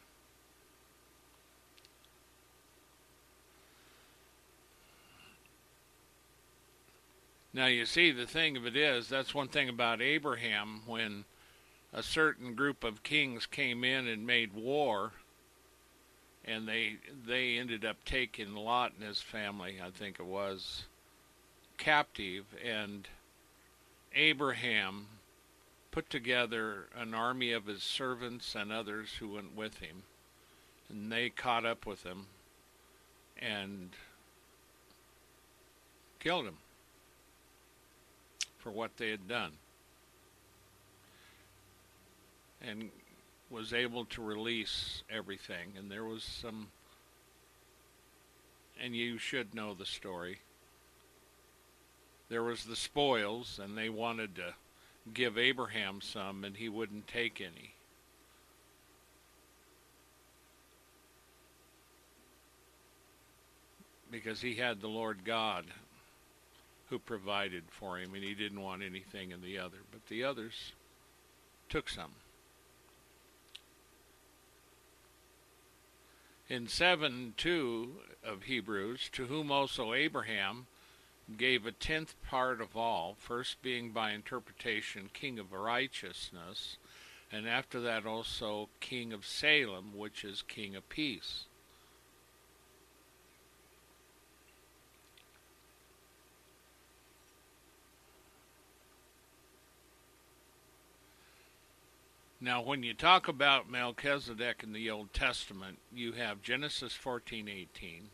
Now, 7.55 7.67
you 7.67 7.85
see, 7.85 8.11
the 8.11 8.25
thing 8.25 8.57
of 8.57 8.65
it 8.65 8.75
is, 8.75 9.09
that's 9.09 9.33
one 9.33 9.47
thing 9.47 9.69
about 9.69 10.01
Abraham 10.01 10.81
when 10.87 11.25
a 11.91 12.01
certain 12.01 12.55
group 12.55 12.83
of 12.83 13.03
kings 13.03 13.45
came 13.45 13.83
in 13.83 14.07
and 14.07 14.25
made 14.25 14.53
war, 14.53 15.11
and 16.45 16.67
they 16.67 16.97
they 17.27 17.57
ended 17.57 17.85
up 17.85 17.97
taking 18.05 18.55
Lot 18.55 18.93
and 18.97 19.07
his 19.07 19.21
family, 19.21 19.79
I 19.83 19.91
think 19.91 20.19
it 20.19 20.25
was, 20.25 20.85
captive, 21.77 22.45
and 22.63 23.07
Abraham 24.15 25.07
put 25.93 26.09
together 26.09 26.87
an 26.97 27.13
army 27.13 27.51
of 27.51 27.67
his 27.67 27.83
servants 27.83 28.55
and 28.55 28.71
others 28.71 29.09
who 29.19 29.27
went 29.35 29.55
with 29.55 29.77
him, 29.77 30.01
and 30.89 31.11
they 31.11 31.29
caught 31.29 31.67
up 31.67 31.85
with 31.85 32.01
him 32.01 32.25
and 33.39 33.91
killed 36.19 36.47
him 36.47 36.57
for 38.57 38.71
what 38.71 38.97
they 38.97 39.11
had 39.11 39.27
done. 39.27 39.51
And 42.59 42.89
was 43.51 43.71
able 43.71 44.05
to 44.05 44.23
release 44.23 45.03
everything. 45.11 45.73
And 45.77 45.91
there 45.91 46.05
was 46.05 46.23
some, 46.23 46.69
and 48.81 48.95
you 48.95 49.19
should 49.19 49.53
know 49.53 49.75
the 49.75 49.85
story. 49.85 50.39
There 52.29 52.41
was 52.41 52.63
the 52.63 52.75
spoils, 52.75 53.59
and 53.61 53.77
they 53.77 53.89
wanted 53.89 54.35
to 54.37 54.55
give 55.11 55.37
Abraham 55.37 55.99
some, 56.01 56.43
and 56.43 56.55
he 56.55 56.69
wouldn't 56.69 57.07
take 57.07 57.41
any. 57.41 57.73
Because 64.09 64.41
he 64.41 64.55
had 64.55 64.79
the 64.79 64.87
Lord 64.87 65.25
God 65.25 65.65
who 66.89 66.99
provided 66.99 67.63
for 67.69 67.97
him, 67.97 68.13
and 68.13 68.23
he 68.23 68.35
didn't 68.35 68.61
want 68.61 68.83
anything 68.83 69.31
in 69.31 69.41
the 69.41 69.57
other. 69.57 69.77
But 69.91 70.05
the 70.07 70.23
others 70.23 70.73
took 71.67 71.89
some. 71.89 72.11
In 76.49 76.67
7 76.67 77.33
2 77.35 77.91
of 78.23 78.43
Hebrews, 78.43 79.09
to 79.13 79.25
whom 79.25 79.51
also 79.51 79.93
Abraham 79.93 80.67
gave 81.37 81.65
a 81.65 81.71
tenth 81.71 82.15
part 82.23 82.61
of 82.61 82.75
all, 82.75 83.15
first 83.19 83.61
being 83.61 83.91
by 83.91 84.11
interpretation 84.11 85.09
king 85.13 85.39
of 85.39 85.51
righteousness, 85.51 86.77
and 87.31 87.47
after 87.47 87.79
that 87.81 88.05
also 88.05 88.69
king 88.79 89.11
of 89.13 89.25
Salem, 89.25 89.97
which 89.97 90.23
is 90.23 90.41
king 90.41 90.75
of 90.75 90.87
peace. 90.89 91.45
Now, 102.43 102.61
when 102.61 102.83
you 102.83 102.93
talk 102.93 103.29
about 103.29 103.71
Melchizedek 103.71 104.63
in 104.63 104.73
the 104.73 104.89
Old 104.89 105.13
Testament, 105.13 105.79
you 105.93 106.11
have 106.11 106.41
Genesis 106.41 106.93
14:18, 106.93 108.09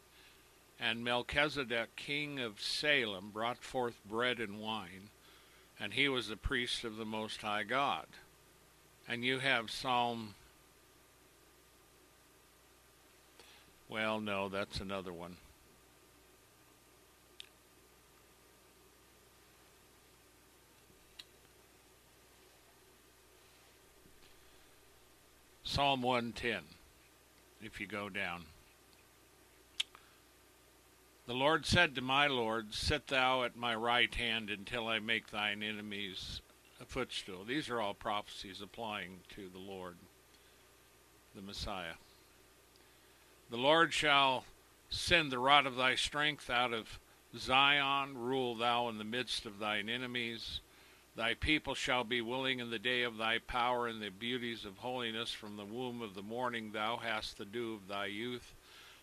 and 0.79 1.03
Melchizedek, 1.03 1.95
king 1.95 2.39
of 2.39 2.61
Salem, 2.61 3.31
brought 3.33 3.63
forth 3.63 3.99
bread 4.05 4.39
and 4.39 4.59
wine, 4.59 5.09
and 5.79 5.93
he 5.93 6.07
was 6.07 6.29
the 6.29 6.37
priest 6.37 6.83
of 6.85 6.95
the 6.95 7.05
Most 7.05 7.41
High 7.41 7.63
God. 7.63 8.05
And 9.07 9.23
you 9.25 9.39
have 9.39 9.69
Psalm. 9.69 10.35
Well, 13.89 14.21
no, 14.21 14.47
that's 14.47 14.79
another 14.79 15.11
one. 15.11 15.35
Psalm 25.63 26.01
110, 26.01 26.61
if 27.61 27.79
you 27.79 27.85
go 27.85 28.09
down. 28.09 28.43
The 31.29 31.35
Lord 31.35 31.67
said 31.67 31.93
to 31.93 32.01
my 32.01 32.25
Lord, 32.25 32.73
Sit 32.73 33.05
thou 33.05 33.43
at 33.43 33.55
my 33.55 33.75
right 33.75 34.11
hand 34.15 34.49
until 34.49 34.87
I 34.87 34.97
make 34.97 35.29
thine 35.29 35.61
enemies 35.61 36.41
a 36.81 36.85
footstool. 36.85 37.43
These 37.43 37.69
are 37.69 37.79
all 37.79 37.93
prophecies 37.93 38.61
applying 38.63 39.19
to 39.35 39.47
the 39.47 39.59
Lord, 39.59 39.97
the 41.35 41.43
Messiah. 41.43 41.97
The 43.51 43.57
Lord 43.57 43.93
shall 43.93 44.45
send 44.89 45.31
the 45.31 45.37
rod 45.37 45.67
of 45.67 45.75
thy 45.75 45.93
strength 45.93 46.49
out 46.49 46.73
of 46.73 46.99
Zion, 47.37 48.17
rule 48.17 48.55
thou 48.55 48.89
in 48.89 48.97
the 48.97 49.03
midst 49.03 49.45
of 49.45 49.59
thine 49.59 49.87
enemies. 49.87 50.61
Thy 51.15 51.35
people 51.35 51.75
shall 51.75 52.03
be 52.03 52.21
willing 52.21 52.57
in 52.57 52.71
the 52.71 52.79
day 52.79 53.03
of 53.03 53.17
thy 53.17 53.37
power 53.37 53.85
and 53.85 54.01
the 54.01 54.09
beauties 54.09 54.65
of 54.65 54.79
holiness. 54.79 55.31
From 55.31 55.57
the 55.57 55.65
womb 55.65 56.01
of 56.01 56.15
the 56.15 56.23
morning 56.23 56.71
thou 56.71 56.97
hast 56.97 57.37
the 57.37 57.45
dew 57.45 57.75
of 57.75 57.87
thy 57.87 58.07
youth. 58.07 58.55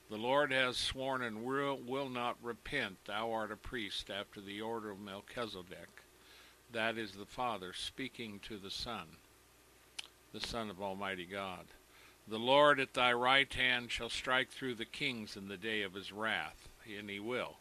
The 0.09 0.17
Lord 0.17 0.53
has 0.53 0.77
sworn 0.77 1.23
and 1.23 1.45
will, 1.45 1.77
will 1.77 2.09
not 2.09 2.37
repent. 2.41 3.05
Thou 3.07 3.33
art 3.33 3.51
a 3.51 3.57
priest 3.57 4.09
after 4.09 4.41
the 4.41 4.61
order 4.61 4.91
of 4.91 5.01
Melchizedek. 5.01 6.03
That 6.73 6.97
is 6.97 7.13
the 7.13 7.27
Father 7.27 7.73
speaking 7.73 8.39
to 8.41 8.57
the 8.57 8.71
Son, 8.71 9.07
the 10.33 10.41
Son 10.41 10.71
of 10.71 10.81
Almighty 10.81 11.27
God. 11.27 11.67
The 12.29 12.39
Lord 12.39 12.79
at 12.79 12.95
thy 12.95 13.13
right 13.13 13.53
hand 13.53 13.91
shall 13.91 14.09
strike 14.09 14.51
through 14.51 14.77
the 14.77 14.85
kings 14.85 15.37
in 15.37 15.49
the 15.49 15.57
day 15.57 15.83
of 15.83 15.95
his 15.95 16.13
wrath, 16.13 16.69
and 16.99 17.11
he 17.11 17.21
will, 17.21 17.57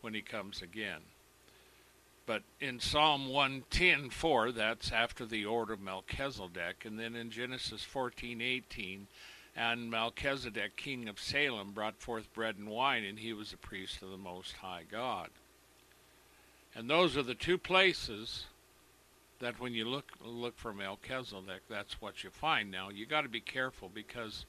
when 0.00 0.14
he 0.14 0.22
comes 0.22 0.62
again. 0.62 1.02
But 2.26 2.42
in 2.60 2.80
Psalm 2.80 3.28
110:4, 3.28 4.52
that's 4.52 4.90
after 4.92 5.26
the 5.26 5.44
order 5.44 5.72
of 5.72 5.80
Melchizedek, 5.80 6.84
and 6.84 6.98
then 6.98 7.14
in 7.14 7.30
Genesis 7.30 7.84
14:18, 7.84 9.06
and 9.56 9.90
Melchizedek, 9.90 10.76
king 10.76 11.08
of 11.08 11.20
Salem, 11.20 11.70
brought 11.72 12.00
forth 12.00 12.32
bread 12.32 12.56
and 12.56 12.68
wine, 12.68 13.04
and 13.04 13.18
he 13.18 13.32
was 13.32 13.52
a 13.52 13.56
priest 13.56 14.02
of 14.02 14.10
the 14.10 14.16
Most 14.16 14.56
High 14.56 14.82
God. 14.90 15.30
And 16.74 16.90
those 16.90 17.16
are 17.16 17.22
the 17.22 17.34
two 17.34 17.56
places 17.56 18.46
that 19.38 19.60
when 19.60 19.74
you 19.74 19.84
look 19.84 20.12
look 20.24 20.56
for 20.56 20.72
Melchizedek, 20.72 21.62
that's 21.68 22.00
what 22.00 22.24
you 22.24 22.30
find. 22.30 22.70
Now 22.70 22.88
you 22.88 23.06
got 23.06 23.22
to 23.22 23.28
be 23.28 23.40
careful 23.40 23.90
because 23.92 24.44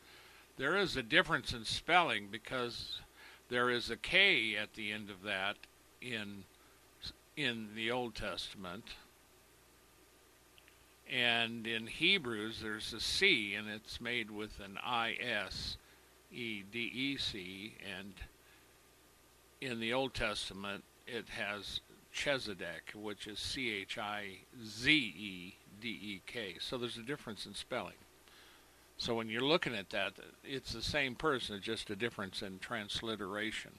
there 0.57 0.75
is 0.77 0.95
a 0.95 1.03
difference 1.03 1.53
in 1.53 1.65
spelling 1.65 2.29
because 2.31 3.01
there 3.49 3.69
is 3.69 3.91
a 3.91 3.97
K 3.97 4.55
at 4.55 4.73
the 4.73 4.91
end 4.91 5.09
of 5.09 5.21
that 5.23 5.57
in 6.01 6.45
in 7.37 7.69
the 7.75 7.91
Old 7.91 8.15
Testament. 8.15 8.85
And 11.11 11.67
in 11.67 11.87
Hebrews, 11.87 12.59
there's 12.61 12.91
a 12.93 12.99
C, 12.99 13.53
and 13.53 13.69
it's 13.69 14.01
made 14.01 14.31
with 14.31 14.59
an 14.59 14.77
I 14.83 15.15
S 15.21 15.77
E 16.31 16.63
D 16.71 16.79
E 16.79 17.17
C. 17.17 17.75
And 17.97 18.13
in 19.61 19.79
the 19.79 19.93
Old 19.93 20.13
Testament, 20.13 20.83
it 21.07 21.29
has 21.29 21.81
Chesedek, 22.13 22.95
which 22.95 23.27
is 23.27 23.39
C 23.39 23.69
H 23.69 23.97
I 23.97 24.39
Z 24.65 24.91
E 24.91 25.55
D 25.79 25.87
E 25.89 26.21
K. 26.25 26.55
So 26.59 26.77
there's 26.77 26.97
a 26.97 27.03
difference 27.03 27.45
in 27.45 27.53
spelling. 27.53 27.93
So 28.97 29.13
when 29.13 29.27
you're 29.27 29.41
looking 29.41 29.75
at 29.75 29.89
that, 29.89 30.13
it's 30.43 30.73
the 30.73 30.81
same 30.81 31.15
person, 31.15 31.59
just 31.61 31.89
a 31.89 31.95
difference 31.95 32.41
in 32.41 32.59
transliteration. 32.59 33.71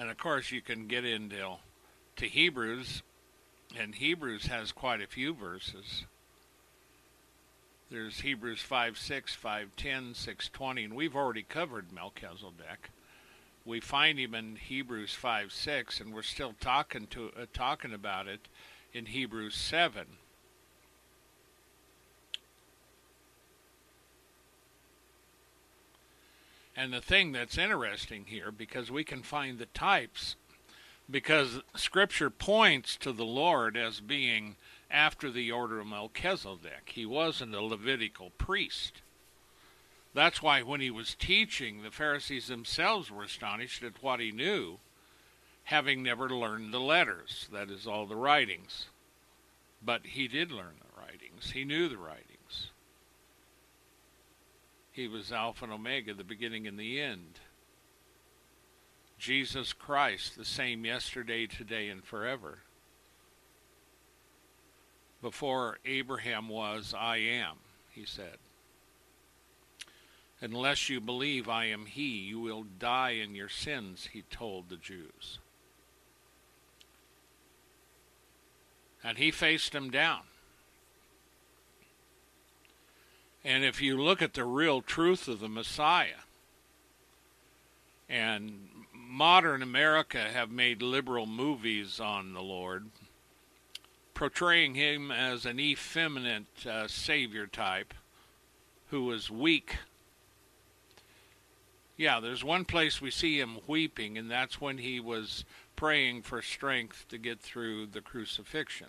And 0.00 0.08
of 0.10 0.16
course, 0.16 0.50
you 0.50 0.62
can 0.62 0.86
get 0.86 1.04
into 1.04 1.56
to 2.16 2.24
Hebrews, 2.24 3.02
and 3.78 3.94
Hebrews 3.94 4.46
has 4.46 4.72
quite 4.72 5.02
a 5.02 5.06
few 5.06 5.34
verses. 5.34 6.06
There's 7.90 8.20
Hebrews 8.20 8.62
5 8.62 8.96
6, 8.96 9.34
5 9.34 9.76
10, 9.76 10.14
6 10.14 10.48
20, 10.48 10.84
and 10.84 10.96
we've 10.96 11.14
already 11.14 11.42
covered 11.42 11.92
Melchizedek. 11.92 12.88
We 13.66 13.80
find 13.80 14.18
him 14.18 14.34
in 14.34 14.56
Hebrews 14.56 15.12
5 15.12 15.52
6, 15.52 16.00
and 16.00 16.14
we're 16.14 16.22
still 16.22 16.54
talking 16.58 17.06
to 17.08 17.30
uh, 17.38 17.44
talking 17.52 17.92
about 17.92 18.26
it 18.26 18.48
in 18.94 19.04
Hebrews 19.04 19.54
7. 19.54 20.06
And 26.80 26.94
the 26.94 27.02
thing 27.02 27.32
that's 27.32 27.58
interesting 27.58 28.24
here, 28.24 28.50
because 28.50 28.90
we 28.90 29.04
can 29.04 29.22
find 29.22 29.58
the 29.58 29.66
types, 29.66 30.36
because 31.10 31.60
Scripture 31.76 32.30
points 32.30 32.96
to 32.96 33.12
the 33.12 33.26
Lord 33.26 33.76
as 33.76 34.00
being 34.00 34.56
after 34.90 35.30
the 35.30 35.52
order 35.52 35.80
of 35.80 35.88
Melchizedek. 35.88 36.92
He 36.94 37.04
wasn't 37.04 37.54
a 37.54 37.60
Levitical 37.60 38.30
priest. 38.38 39.02
That's 40.14 40.40
why 40.40 40.62
when 40.62 40.80
he 40.80 40.90
was 40.90 41.14
teaching, 41.14 41.82
the 41.82 41.90
Pharisees 41.90 42.46
themselves 42.46 43.10
were 43.10 43.24
astonished 43.24 43.82
at 43.82 44.02
what 44.02 44.18
he 44.20 44.32
knew. 44.32 44.78
having 45.64 46.02
never 46.02 46.28
learned 46.28 46.74
the 46.74 46.80
letters, 46.80 47.48
that 47.52 47.70
is, 47.70 47.86
all 47.86 48.04
the 48.04 48.16
writings. 48.16 48.88
But 49.80 50.04
he 50.04 50.26
did 50.28 50.50
learn 50.50 50.74
the 50.80 51.00
writings, 51.00 51.52
he 51.52 51.64
knew 51.64 51.88
the 51.88 51.96
writings. 51.96 52.29
He 55.00 55.08
was 55.08 55.32
Alpha 55.32 55.64
and 55.64 55.72
Omega, 55.72 56.12
the 56.12 56.22
beginning 56.22 56.66
and 56.66 56.78
the 56.78 57.00
end. 57.00 57.40
Jesus 59.18 59.72
Christ, 59.72 60.36
the 60.36 60.44
same 60.44 60.84
yesterday, 60.84 61.46
today, 61.46 61.88
and 61.88 62.04
forever. 62.04 62.58
Before 65.22 65.78
Abraham 65.86 66.50
was, 66.50 66.92
I 66.94 67.16
am, 67.16 67.56
he 67.88 68.04
said. 68.04 68.36
Unless 70.42 70.90
you 70.90 71.00
believe 71.00 71.48
I 71.48 71.64
am 71.64 71.86
he, 71.86 72.18
you 72.18 72.38
will 72.38 72.66
die 72.78 73.12
in 73.12 73.34
your 73.34 73.48
sins, 73.48 74.10
he 74.12 74.20
told 74.30 74.68
the 74.68 74.76
Jews. 74.76 75.38
And 79.02 79.16
he 79.16 79.30
faced 79.30 79.72
them 79.72 79.88
down. 79.88 80.24
And 83.44 83.64
if 83.64 83.80
you 83.80 84.00
look 84.00 84.20
at 84.20 84.34
the 84.34 84.44
real 84.44 84.82
truth 84.82 85.26
of 85.26 85.40
the 85.40 85.48
Messiah, 85.48 86.24
and 88.08 88.68
modern 88.92 89.62
America 89.62 90.18
have 90.18 90.50
made 90.50 90.82
liberal 90.82 91.26
movies 91.26 92.00
on 92.00 92.34
the 92.34 92.42
Lord, 92.42 92.86
portraying 94.14 94.74
him 94.74 95.10
as 95.10 95.46
an 95.46 95.58
effeminate 95.58 96.66
uh, 96.66 96.86
savior 96.86 97.46
type 97.46 97.94
who 98.90 99.04
was 99.04 99.30
weak. 99.30 99.76
Yeah, 101.96 102.20
there's 102.20 102.44
one 102.44 102.64
place 102.64 103.00
we 103.00 103.10
see 103.10 103.38
him 103.38 103.58
weeping, 103.66 104.18
and 104.18 104.30
that's 104.30 104.60
when 104.60 104.78
he 104.78 105.00
was 105.00 105.44
praying 105.76 106.22
for 106.22 106.42
strength 106.42 107.06
to 107.08 107.18
get 107.18 107.40
through 107.40 107.86
the 107.86 108.00
crucifixion. 108.00 108.88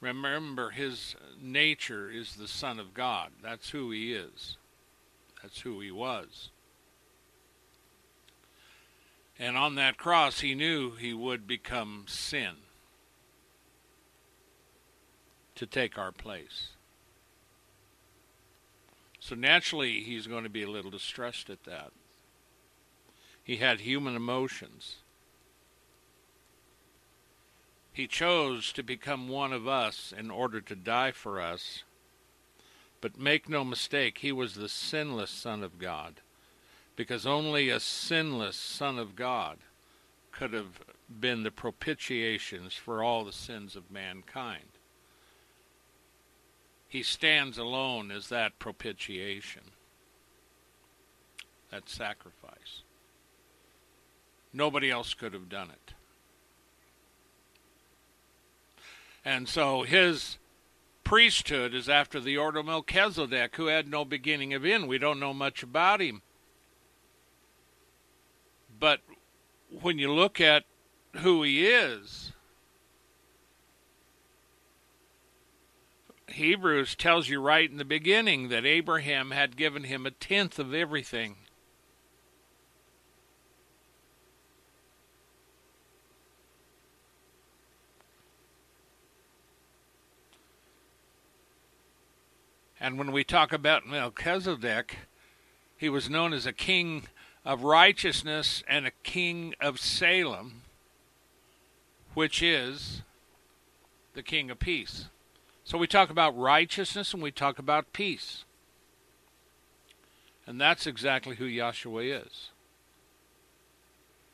Remember, 0.00 0.70
his 0.70 1.16
nature 1.40 2.10
is 2.10 2.36
the 2.36 2.48
Son 2.48 2.78
of 2.78 2.94
God. 2.94 3.30
That's 3.42 3.70
who 3.70 3.90
he 3.90 4.12
is. 4.12 4.56
That's 5.42 5.60
who 5.60 5.80
he 5.80 5.90
was. 5.90 6.50
And 9.38 9.56
on 9.56 9.74
that 9.74 9.98
cross, 9.98 10.40
he 10.40 10.54
knew 10.54 10.92
he 10.92 11.12
would 11.12 11.46
become 11.46 12.04
sin 12.08 12.56
to 15.54 15.66
take 15.66 15.98
our 15.98 16.12
place. 16.12 16.68
So 19.20 19.34
naturally, 19.34 20.02
he's 20.02 20.26
going 20.26 20.44
to 20.44 20.50
be 20.50 20.62
a 20.62 20.70
little 20.70 20.90
distressed 20.90 21.50
at 21.50 21.64
that. 21.64 21.90
He 23.42 23.56
had 23.56 23.80
human 23.80 24.14
emotions. 24.16 24.96
He 27.96 28.06
chose 28.06 28.74
to 28.74 28.82
become 28.82 29.26
one 29.26 29.54
of 29.54 29.66
us 29.66 30.12
in 30.14 30.30
order 30.30 30.60
to 30.60 30.76
die 30.76 31.12
for 31.12 31.40
us. 31.40 31.82
But 33.00 33.18
make 33.18 33.48
no 33.48 33.64
mistake, 33.64 34.18
he 34.18 34.32
was 34.32 34.52
the 34.52 34.68
sinless 34.68 35.30
Son 35.30 35.62
of 35.62 35.78
God 35.78 36.20
because 36.94 37.24
only 37.24 37.70
a 37.70 37.80
sinless 37.80 38.54
Son 38.54 38.98
of 38.98 39.16
God 39.16 39.56
could 40.30 40.52
have 40.52 40.82
been 41.08 41.42
the 41.42 41.50
propitiations 41.50 42.74
for 42.74 43.02
all 43.02 43.24
the 43.24 43.32
sins 43.32 43.74
of 43.74 43.90
mankind. 43.90 44.76
He 46.86 47.02
stands 47.02 47.56
alone 47.56 48.10
as 48.10 48.28
that 48.28 48.58
propitiation, 48.58 49.62
that 51.70 51.88
sacrifice. 51.88 52.82
Nobody 54.52 54.90
else 54.90 55.14
could 55.14 55.32
have 55.32 55.48
done 55.48 55.70
it. 55.70 55.95
And 59.26 59.48
so 59.48 59.82
his 59.82 60.38
priesthood 61.02 61.74
is 61.74 61.88
after 61.88 62.20
the 62.20 62.36
order 62.36 62.60
of 62.60 62.66
Melchizedek, 62.66 63.56
who 63.56 63.66
had 63.66 63.88
no 63.88 64.04
beginning 64.04 64.54
of 64.54 64.64
end. 64.64 64.86
We 64.86 64.98
don't 64.98 65.18
know 65.18 65.34
much 65.34 65.64
about 65.64 66.00
him. 66.00 66.22
But 68.78 69.00
when 69.80 69.98
you 69.98 70.12
look 70.12 70.40
at 70.40 70.62
who 71.16 71.42
he 71.42 71.66
is, 71.66 72.34
Hebrews 76.28 76.94
tells 76.94 77.28
you 77.28 77.40
right 77.40 77.68
in 77.68 77.78
the 77.78 77.84
beginning 77.84 78.48
that 78.50 78.64
Abraham 78.64 79.32
had 79.32 79.56
given 79.56 79.84
him 79.84 80.06
a 80.06 80.12
tenth 80.12 80.60
of 80.60 80.72
everything. 80.72 81.34
And 92.80 92.98
when 92.98 93.12
we 93.12 93.24
talk 93.24 93.52
about 93.52 93.86
Melchizedek, 93.86 94.98
he 95.76 95.88
was 95.88 96.10
known 96.10 96.32
as 96.32 96.46
a 96.46 96.52
king 96.52 97.04
of 97.44 97.62
righteousness 97.62 98.62
and 98.68 98.86
a 98.86 98.92
king 99.02 99.54
of 99.60 99.80
Salem, 99.80 100.62
which 102.14 102.42
is 102.42 103.02
the 104.14 104.22
king 104.22 104.50
of 104.50 104.58
peace. 104.58 105.08
So 105.64 105.78
we 105.78 105.86
talk 105.86 106.10
about 106.10 106.36
righteousness 106.36 107.12
and 107.12 107.22
we 107.22 107.30
talk 107.30 107.58
about 107.58 107.92
peace. 107.92 108.44
And 110.46 110.60
that's 110.60 110.86
exactly 110.86 111.36
who 111.36 111.46
Yahshua 111.46 112.26
is. 112.26 112.50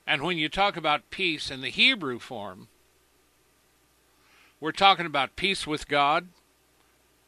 And 0.06 0.22
when 0.22 0.36
you 0.36 0.48
talk 0.48 0.76
about 0.76 1.10
peace 1.10 1.50
in 1.50 1.60
the 1.60 1.70
Hebrew 1.70 2.18
form, 2.18 2.68
we're 4.60 4.72
talking 4.72 5.06
about 5.06 5.36
peace 5.36 5.66
with 5.66 5.88
God, 5.88 6.28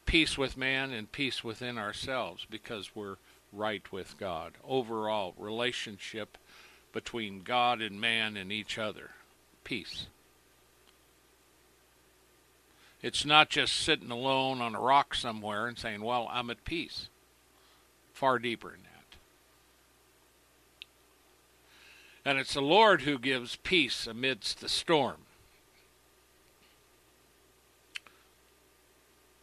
peace 0.06 0.38
with 0.38 0.56
man, 0.56 0.92
and 0.92 1.10
peace 1.10 1.42
within 1.42 1.78
ourselves 1.78 2.46
because 2.50 2.94
we're 2.94 3.16
right 3.52 3.90
with 3.92 4.18
God. 4.18 4.52
Overall 4.66 5.34
relationship 5.38 6.38
between 6.92 7.42
God 7.42 7.80
and 7.80 8.00
man 8.00 8.36
and 8.36 8.52
each 8.52 8.78
other. 8.78 9.10
Peace. 9.64 10.06
It's 13.02 13.26
not 13.26 13.50
just 13.50 13.74
sitting 13.74 14.10
alone 14.10 14.60
on 14.62 14.74
a 14.74 14.80
rock 14.80 15.14
somewhere 15.14 15.66
and 15.66 15.78
saying, 15.78 16.02
Well, 16.02 16.26
I'm 16.30 16.48
at 16.48 16.64
peace. 16.64 17.10
Far 18.14 18.38
deeper 18.38 18.70
than 18.70 18.84
that. 18.84 19.18
And 22.24 22.38
it's 22.38 22.54
the 22.54 22.62
Lord 22.62 23.02
who 23.02 23.18
gives 23.18 23.56
peace 23.56 24.06
amidst 24.06 24.60
the 24.60 24.70
storm. 24.70 25.23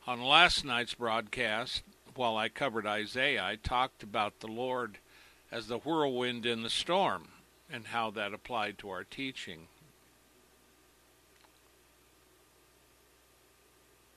On 0.08 0.20
last 0.20 0.66
night's 0.66 0.96
broadcast, 0.96 1.84
while 2.16 2.36
I 2.36 2.50
covered 2.50 2.88
Isaiah, 2.88 3.44
I 3.44 3.56
talked 3.56 4.02
about 4.02 4.40
the 4.40 4.48
Lord 4.48 4.98
as 5.52 5.68
the 5.68 5.78
whirlwind 5.78 6.44
in 6.44 6.64
the 6.64 6.72
storm 6.72 7.28
and 7.70 7.88
how 7.88 8.10
that 8.12 8.34
applied 8.34 8.80
to 8.80 8.90
our 8.90 9.04
teaching. 9.04 9.68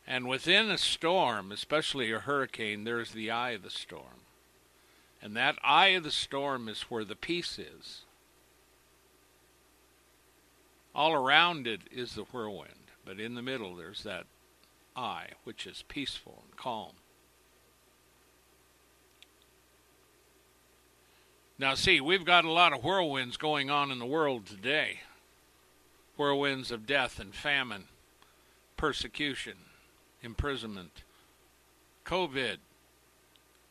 And 0.06 0.26
within 0.26 0.70
a 0.70 0.78
storm, 0.78 1.52
especially 1.52 2.10
a 2.12 2.18
hurricane, 2.18 2.84
there's 2.84 3.12
the 3.12 3.30
eye 3.30 3.50
of 3.50 3.62
the 3.62 3.70
storm. 3.70 4.24
And 5.20 5.36
that 5.36 5.58
eye 5.62 5.88
of 5.88 6.04
the 6.04 6.10
storm 6.10 6.68
is 6.68 6.82
where 6.82 7.04
the 7.04 7.16
peace 7.16 7.58
is. 7.58 8.02
All 10.94 11.12
around 11.12 11.66
it 11.66 11.82
is 11.90 12.14
the 12.14 12.24
whirlwind, 12.24 12.90
but 13.04 13.20
in 13.20 13.34
the 13.34 13.42
middle 13.42 13.76
there's 13.76 14.02
that 14.04 14.26
eye, 14.96 15.28
which 15.44 15.66
is 15.66 15.84
peaceful 15.88 16.42
and 16.46 16.56
calm. 16.56 16.92
Now, 21.58 21.74
see, 21.74 22.00
we've 22.00 22.24
got 22.24 22.44
a 22.44 22.50
lot 22.50 22.72
of 22.72 22.80
whirlwinds 22.82 23.38
going 23.38 23.70
on 23.70 23.90
in 23.90 23.98
the 23.98 24.06
world 24.06 24.46
today 24.46 25.00
whirlwinds 26.16 26.70
of 26.70 26.86
death 26.86 27.18
and 27.18 27.34
famine, 27.34 27.84
persecution, 28.76 29.54
imprisonment, 30.22 31.02
COVID, 32.04 32.58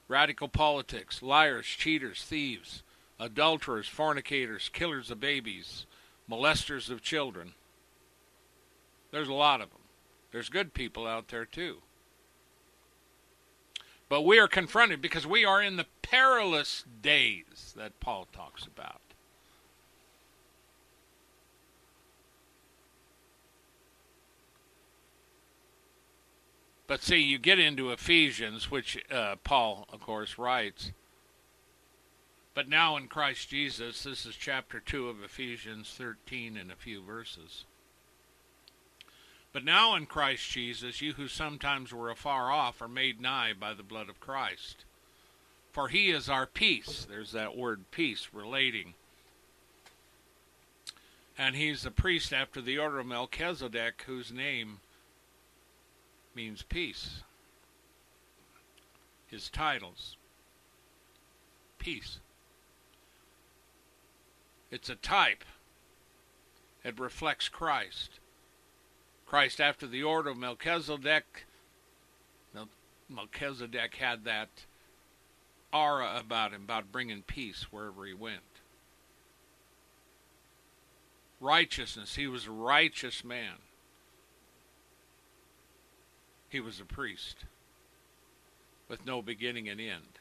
radical 0.07 0.47
politics, 0.47 1.21
liars, 1.21 1.65
cheaters, 1.65 2.23
thieves, 2.23 2.83
adulterers, 3.19 3.87
fornicators, 3.87 4.69
killers 4.69 5.09
of 5.09 5.19
babies, 5.19 5.85
molesters 6.29 6.89
of 6.89 7.01
children. 7.01 7.53
There's 9.11 9.29
a 9.29 9.33
lot 9.33 9.61
of 9.61 9.69
them. 9.69 9.82
There's 10.33 10.49
good 10.49 10.73
people 10.73 11.05
out 11.05 11.27
there 11.27 11.45
too. 11.45 11.77
But 14.09 14.23
we 14.23 14.39
are 14.39 14.47
confronted 14.47 14.99
because 14.99 15.27
we 15.27 15.45
are 15.45 15.61
in 15.61 15.77
the 15.77 15.85
perilous 16.01 16.83
days 17.01 17.73
that 17.77 17.99
Paul 17.99 18.27
talks 18.33 18.65
about. 18.65 18.99
But 26.87 27.03
see, 27.03 27.17
you 27.17 27.37
get 27.37 27.59
into 27.59 27.91
Ephesians, 27.91 28.71
which 28.71 28.97
uh, 29.11 29.35
Paul, 29.43 29.87
of 29.93 30.01
course, 30.01 30.39
writes, 30.39 30.91
But 32.55 32.67
now 32.67 32.97
in 32.97 33.07
Christ 33.07 33.49
Jesus, 33.49 34.03
this 34.03 34.25
is 34.25 34.35
chapter 34.35 34.79
2 34.79 35.09
of 35.09 35.23
Ephesians 35.23 35.93
13 35.95 36.57
in 36.57 36.71
a 36.71 36.75
few 36.75 37.03
verses. 37.03 37.65
But 39.53 39.63
now 39.63 39.95
in 39.95 40.07
Christ 40.07 40.49
Jesus, 40.49 40.99
you 40.99 41.13
who 41.13 41.27
sometimes 41.27 41.93
were 41.93 42.09
afar 42.09 42.51
off 42.51 42.81
are 42.81 42.87
made 42.87 43.21
nigh 43.21 43.53
by 43.53 43.75
the 43.75 43.83
blood 43.83 44.09
of 44.09 44.19
Christ. 44.19 44.83
For 45.71 45.87
he 45.87 46.09
is 46.09 46.27
our 46.27 46.47
peace. 46.47 47.05
There's 47.07 47.31
that 47.31 47.55
word 47.55 47.91
peace 47.91 48.29
relating. 48.33 48.95
And 51.37 51.55
he's 51.55 51.83
the 51.83 51.91
priest 51.91 52.33
after 52.33 52.61
the 52.61 52.79
order 52.79 52.99
of 52.99 53.05
Melchizedek, 53.05 54.03
whose 54.07 54.31
name 54.31 54.79
means 56.35 56.63
peace. 56.63 57.21
His 59.27 59.49
titles 59.49 60.17
peace. 61.83 62.19
It's 64.71 64.89
a 64.89 64.95
type. 64.95 65.43
It 66.83 66.99
reflects 66.99 67.49
Christ. 67.49 68.19
Christ, 69.33 69.59
after 69.59 69.87
the 69.87 70.03
order 70.03 70.29
of 70.29 70.37
Melchizedek, 70.37 71.47
Melchizedek 73.09 73.95
had 73.95 74.25
that 74.25 74.49
aura 75.73 76.19
about 76.19 76.53
him, 76.53 76.61
about 76.61 76.91
bringing 76.91 77.23
peace 77.23 77.65
wherever 77.71 78.05
he 78.05 78.13
went. 78.13 78.43
Righteousness, 81.39 82.13
he 82.13 82.27
was 82.27 82.45
a 82.45 82.51
righteous 82.51 83.23
man. 83.23 83.55
He 86.47 86.59
was 86.59 86.79
a 86.79 86.85
priest 86.85 87.37
with 88.87 89.03
no 89.03 89.23
beginning 89.23 89.67
and 89.67 89.81
end. 89.81 90.19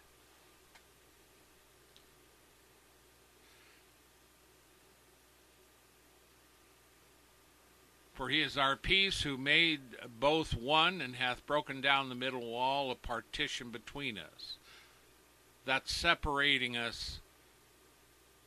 For 8.22 8.28
he 8.28 8.40
is 8.40 8.56
our 8.56 8.76
peace, 8.76 9.22
who 9.22 9.37
made 9.37 9.80
both 10.20 10.54
one, 10.54 11.00
and 11.00 11.16
hath 11.16 11.44
broken 11.44 11.80
down 11.80 12.08
the 12.08 12.14
middle 12.14 12.52
wall, 12.52 12.92
a 12.92 12.94
partition 12.94 13.70
between 13.70 14.16
us. 14.16 14.58
That's 15.64 15.92
separating 15.92 16.76
us. 16.76 17.18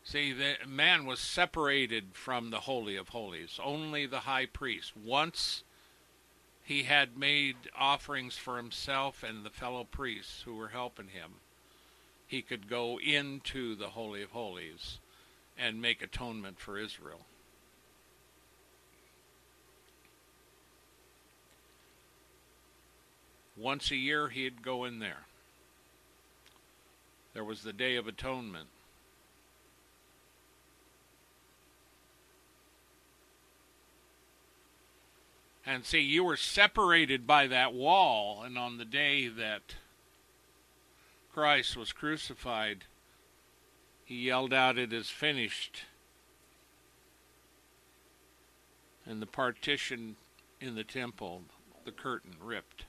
See, 0.02 0.32
the 0.32 0.56
man 0.66 1.06
was 1.06 1.20
separated 1.20 2.12
from 2.14 2.52
the 2.52 2.62
Holy 2.62 2.96
of 2.96 3.10
Holies. 3.10 3.60
Only 3.62 4.06
the 4.06 4.22
high 4.22 4.46
priest. 4.46 4.96
Once 4.96 5.66
he 6.64 6.84
had 6.84 7.18
made 7.18 7.58
offerings 7.78 8.38
for 8.38 8.56
himself 8.56 9.24
and 9.24 9.44
the 9.44 9.50
fellow 9.50 9.84
priests 9.84 10.44
who 10.44 10.56
were 10.56 10.70
helping 10.70 11.10
him, 11.10 11.42
he 12.26 12.42
could 12.42 12.70
go 12.70 12.98
into 12.98 13.76
the 13.76 13.90
Holy 13.90 14.22
of 14.22 14.32
Holies 14.32 15.00
and 15.58 15.82
make 15.82 16.02
atonement 16.02 16.62
for 16.62 16.78
Israel. 16.78 17.26
Once 23.58 23.90
a 23.90 23.96
year, 23.96 24.30
he'd 24.30 24.62
go 24.62 24.84
in 24.84 25.00
there. 25.00 25.26
There 27.34 27.44
was 27.44 27.64
the 27.64 27.74
Day 27.74 27.96
of 27.96 28.08
Atonement. 28.08 28.68
And 35.66 35.84
see, 35.84 36.00
you 36.00 36.24
were 36.24 36.38
separated 36.38 37.26
by 37.26 37.48
that 37.48 37.74
wall, 37.74 38.44
and 38.44 38.58
on 38.58 38.78
the 38.78 38.86
day 38.86 39.28
that 39.28 39.76
Christ 41.34 41.76
was 41.76 41.92
crucified, 41.92 42.84
he 44.04 44.28
yelled 44.28 44.54
out, 44.54 44.78
It 44.78 44.94
is 44.94 45.10
finished. 45.10 45.84
And 49.06 49.22
the 49.22 49.28
partition 49.28 50.18
in 50.62 50.76
the 50.76 50.84
temple, 50.84 51.44
the 51.84 51.92
curtain 51.92 52.36
ripped 52.40 52.85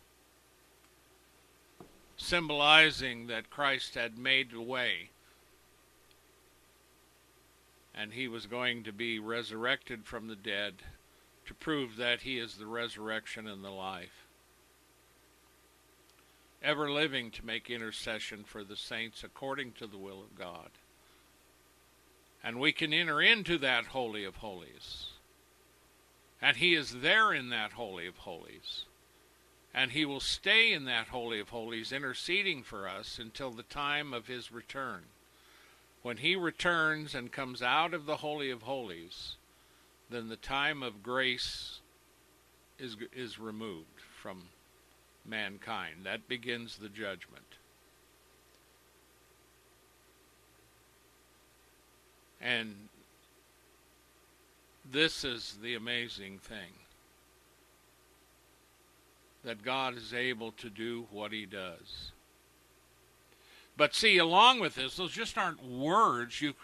symbolizing 2.27 3.29
that 3.29 3.51
Christ 3.51 3.95
had 3.95 4.19
made 4.19 4.51
the 4.51 4.61
way 4.61 5.11
and 7.97 8.13
he 8.13 8.29
was 8.29 8.47
going 8.47 8.85
to 8.85 8.93
be 8.93 9.19
resurrected 9.19 10.05
from 10.05 10.29
the 10.29 10.37
dead 10.37 10.75
to 11.47 11.55
prove 11.55 11.97
that 11.97 12.23
he 12.23 12.39
is 12.39 12.57
the 12.57 12.67
resurrection 12.67 13.47
and 13.47 13.65
the 13.65 13.71
life. 13.71 14.27
Ever 16.63 16.91
living 16.91 17.31
to 17.31 17.47
make 17.47 17.71
intercession 17.71 18.45
for 18.45 18.63
the 18.63 18.77
saints 18.77 19.25
according 19.25 19.73
to 19.73 19.87
the 19.87 19.97
will 19.97 20.21
of 20.21 20.39
God. 20.39 20.71
And 22.45 22.61
we 22.61 22.73
can 22.73 22.93
enter 22.93 23.23
into 23.23 23.57
that 23.59 23.87
Holy 23.87 24.25
of 24.25 24.37
Holies. 24.37 25.07
And 26.43 26.57
he 26.57 26.75
is 26.75 27.01
there 27.01 27.33
in 27.33 27.49
that 27.51 27.73
Holy 27.73 28.07
of 28.07 28.19
Holies 28.19 28.85
and 29.77 29.91
he 29.93 30.07
will 30.07 30.21
stay 30.21 30.73
in 30.73 30.87
that 30.87 31.09
Holy 31.09 31.39
of 31.39 31.51
Holies, 31.51 31.93
interceding 31.93 32.63
for 32.63 32.89
us 32.89 33.19
until 33.19 33.51
the 33.51 33.63
time 33.63 34.15
of 34.15 34.27
his 34.27 34.51
return. 34.51 35.03
When 36.01 36.17
he 36.17 36.35
returns 36.35 37.15
and 37.15 37.31
comes 37.31 37.61
out 37.61 37.93
of 37.93 38.07
the 38.07 38.17
Holy 38.17 38.51
of 38.51 38.63
Holies, 38.63 39.37
then 40.09 40.31
the 40.31 40.37
time 40.37 40.83
of 40.83 41.03
grace 41.03 41.81
is, 42.79 42.97
is 43.15 43.39
removed 43.39 44.01
from 44.23 44.45
mankind. 45.27 45.97
That 46.05 46.27
begins 46.27 46.79
the 46.79 46.89
judgment. 46.89 47.45
And 52.41 52.89
this 54.91 55.23
is 55.23 55.59
the 55.61 55.75
amazing 55.75 56.39
thing 56.39 56.86
that 59.47 59.63
God 59.63 59.97
is 59.97 60.13
able 60.13 60.51
to 60.53 60.69
do 60.69 61.07
what 61.13 61.31
he 61.31 61.47
does. 61.47 62.11
But 63.77 63.95
see, 63.95 64.19
along 64.19 64.59
with 64.59 64.75
this, 64.75 64.97
those 64.97 65.13
just 65.13 65.39
aren't 65.39 65.65
words. 65.65 66.43
You 66.43 66.55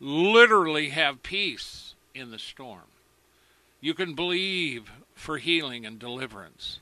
literally 0.00 0.88
have 0.88 1.22
peace 1.22 1.94
in 2.14 2.30
the 2.30 2.38
storm. 2.38 2.88
You 3.82 3.92
can 3.92 4.14
believe 4.14 4.90
for 5.14 5.36
healing 5.36 5.84
and 5.84 5.98
deliverance. 5.98 6.80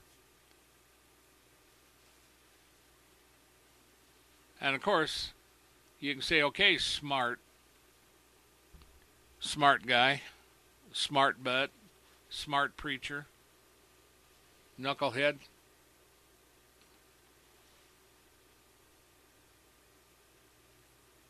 And 4.60 4.76
of 4.76 4.80
course, 4.80 5.32
you 5.98 6.12
can 6.12 6.22
say, 6.22 6.40
okay, 6.40 6.78
smart, 6.78 7.40
smart 9.40 9.88
guy, 9.88 10.22
smart 10.92 11.42
butt, 11.42 11.70
smart 12.30 12.76
preacher 12.76 13.26
knucklehead. 14.80 15.36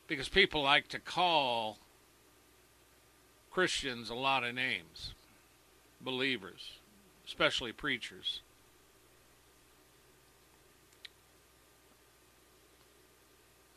Because 0.06 0.28
people 0.28 0.62
like 0.62 0.88
to 0.88 0.98
call 0.98 1.78
Christians 3.50 4.10
a 4.10 4.14
lot 4.14 4.44
of 4.44 4.54
names, 4.54 5.14
believers, 6.00 6.72
especially 7.26 7.72
preachers. 7.72 8.40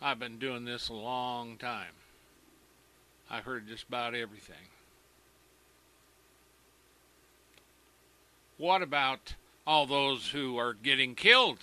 I've 0.02 0.20
been 0.20 0.38
doing 0.38 0.66
this 0.66 0.90
a 0.90 0.94
long 0.94 1.58
time. 1.58 1.94
I've 3.30 3.46
heard 3.46 3.68
just 3.68 3.88
about 3.88 4.14
everything. 4.14 4.70
What 8.58 8.82
about 8.82 9.36
all 9.66 9.86
those 9.86 10.30
who 10.30 10.58
are 10.58 10.74
getting 10.74 11.16
killed. 11.16 11.60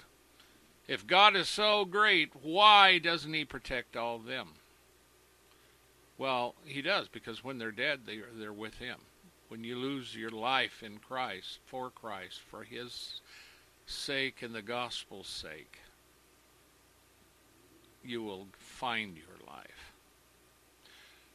If 0.89 1.07
God 1.07 1.37
is 1.37 1.49
so 1.49 1.85
great, 1.85 2.33
why 2.43 2.99
doesn't 2.99 3.33
He 3.33 3.45
protect 3.45 3.97
all 3.97 4.17
of 4.17 4.25
them? 4.25 4.49
Well, 6.19 6.55
He 6.65 6.83
does, 6.83 7.09
because 7.09 7.45
when 7.45 7.59
they're 7.59 7.71
dead, 7.71 8.01
they 8.07 8.17
are, 8.17 8.29
they're 8.35 8.53
with 8.53 8.79
Him. 8.79 8.99
When 9.49 9.65
you 9.65 9.77
lose 9.77 10.17
your 10.17 10.31
life 10.31 10.83
in 10.83 10.99
Christ, 10.99 11.59
for 11.67 11.91
Christ, 11.91 12.41
for 12.41 12.65
His 12.65 13.21
sake 13.87 14.43
and 14.43 14.55
the 14.55 14.63
gospel's 14.63 15.29
sake, 15.29 15.79
you 18.05 18.23
will 18.23 18.49
find 18.59 19.17
your 19.17 19.37
life. 19.47 19.93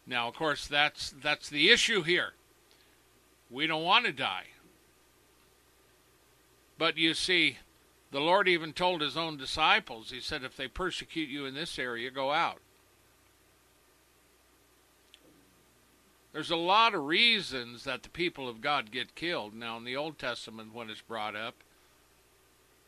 Now, 0.06 0.28
of 0.28 0.36
course, 0.36 0.68
that's 0.68 1.14
that's 1.22 1.50
the 1.50 1.70
issue 1.70 2.02
here. 2.02 2.34
We 3.50 3.68
don't 3.68 3.84
want 3.84 4.06
to 4.06 4.12
die. 4.12 4.46
But 6.78 6.98
you 6.98 7.14
see, 7.14 7.58
the 8.12 8.20
Lord 8.20 8.48
even 8.48 8.74
told 8.74 9.02
his 9.02 9.18
own 9.18 9.38
disciples, 9.38 10.12
he 10.12 10.20
said, 10.20 10.44
if 10.44 10.56
they 10.56 10.68
persecute 10.68 11.30
you 11.30 11.46
in 11.46 11.54
this 11.54 11.78
area, 11.80 12.12
go 12.12 12.32
out. 12.32 12.60
There's 16.34 16.52
a 16.52 16.56
lot 16.56 16.94
of 16.94 17.06
reasons 17.06 17.84
that 17.86 18.04
the 18.04 18.10
people 18.10 18.48
of 18.48 18.62
God 18.62 18.92
get 18.92 19.16
killed. 19.16 19.56
Now, 19.56 19.78
in 19.78 19.86
the 19.86 19.96
Old 19.96 20.20
Testament, 20.20 20.74
when 20.74 20.90
it's 20.90 21.02
brought 21.02 21.36
up, 21.36 21.56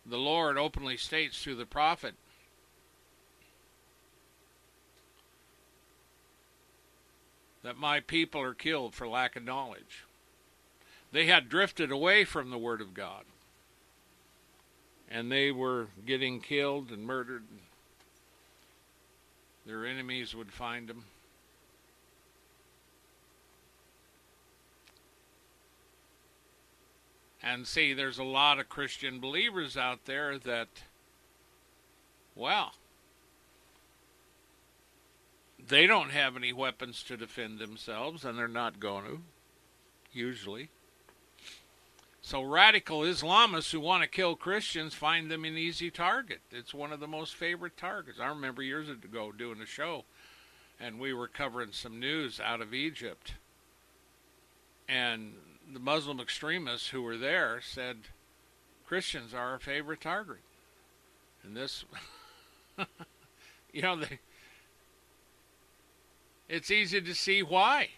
the 0.05 0.17
Lord 0.17 0.57
openly 0.57 0.97
states 0.97 1.41
through 1.41 1.55
the 1.55 1.65
prophet 1.65 2.13
that 7.63 7.77
my 7.77 7.99
people 7.99 8.39
are 8.39 8.53
killed 8.53 8.93
for 8.93 9.07
lack 9.07 9.35
of 9.35 9.43
knowledge. 9.43 10.05
They 11.11 11.25
had 11.25 11.49
drifted 11.49 11.91
away 11.91 12.23
from 12.25 12.51
the 12.51 12.57
Word 12.57 12.81
of 12.81 12.93
God. 12.93 13.23
And 15.09 15.31
they 15.31 15.51
were 15.51 15.87
getting 16.05 16.39
killed 16.39 16.91
and 16.91 17.03
murdered. 17.03 17.43
Their 19.65 19.85
enemies 19.85 20.35
would 20.35 20.51
find 20.51 20.87
them. 20.87 21.05
And 27.41 27.65
see, 27.65 27.93
there's 27.93 28.19
a 28.19 28.23
lot 28.23 28.59
of 28.59 28.69
Christian 28.69 29.19
believers 29.19 29.77
out 29.77 30.05
there 30.05 30.37
that, 30.39 30.67
well, 32.35 32.73
they 35.67 35.87
don't 35.87 36.11
have 36.11 36.35
any 36.35 36.51
weapons 36.53 37.01
to 37.03 37.17
defend 37.17 37.59
themselves, 37.59 38.25
and 38.25 38.37
they're 38.37 38.47
not 38.47 38.79
going 38.79 39.05
to, 39.05 39.19
usually. 40.11 40.69
So 42.29 42.43
radical 42.43 42.99
Islamists 42.99 43.71
who 43.71 43.79
want 43.79 44.03
to 44.03 44.07
kill 44.07 44.35
Christians 44.35 44.93
find 44.93 45.31
them 45.31 45.45
an 45.45 45.57
easy 45.57 45.89
target. 45.89 46.41
It's 46.51 46.75
one 46.75 46.93
of 46.93 46.99
the 46.99 47.07
most 47.07 47.33
favorite 47.33 47.75
targets. 47.75 48.19
I 48.19 48.27
remember 48.27 48.61
years 48.61 48.87
ago 48.87 49.31
doing 49.31 49.59
a 49.59 49.65
show, 49.65 50.03
and 50.79 50.99
we 50.99 51.11
were 51.11 51.27
covering 51.27 51.71
some 51.71 51.99
news 51.99 52.39
out 52.39 52.61
of 52.61 52.71
Egypt. 52.71 53.33
And 54.87 55.33
the 55.73 55.79
Muslim 55.79 56.19
extremists 56.19 56.89
who 56.89 57.01
were 57.01 57.17
there 57.17 57.61
said 57.63 57.97
Christians 58.85 59.33
are 59.33 59.53
our 59.53 59.59
favorite 59.59 60.01
target. 60.01 60.43
And 61.41 61.57
this, 61.57 61.83
you 63.73 63.81
know, 63.81 63.95
they, 64.01 64.19
it's 66.47 66.69
easy 66.69 67.01
to 67.01 67.15
see 67.15 67.41
why. 67.41 67.89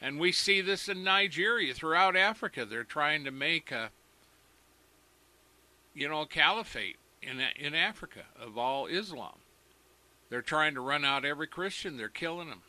And 0.00 0.20
we 0.20 0.30
see 0.30 0.60
this 0.60 0.88
in 0.88 1.02
Nigeria, 1.02 1.74
throughout 1.74 2.16
Africa. 2.16 2.64
They're 2.64 2.84
trying 2.84 3.24
to 3.24 3.30
make 3.30 3.72
a, 3.72 3.90
you 5.94 6.08
know, 6.08 6.24
caliphate 6.24 6.96
in 7.20 7.40
in 7.56 7.74
Africa 7.74 8.22
of 8.40 8.56
all 8.56 8.86
Islam. 8.86 9.38
They're 10.30 10.42
trying 10.42 10.74
to 10.74 10.80
run 10.80 11.04
out 11.04 11.24
every 11.24 11.46
Christian. 11.46 11.96
They're 11.96 12.08
killing 12.08 12.48
them, 12.48 12.62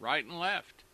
right 0.00 0.24
and 0.24 0.38
left. 0.38 0.84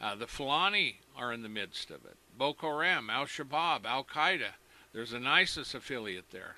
Uh, 0.00 0.16
the 0.16 0.26
Fulani 0.26 1.00
are 1.16 1.32
in 1.32 1.42
the 1.42 1.48
midst 1.48 1.90
of 1.90 2.04
it. 2.04 2.16
Boko 2.36 2.70
Haram, 2.70 3.08
Al 3.08 3.26
Shabaab, 3.26 3.84
Al 3.84 4.04
Qaeda. 4.04 4.54
There's 4.92 5.12
an 5.12 5.26
ISIS 5.26 5.74
affiliate 5.74 6.30
there. 6.32 6.56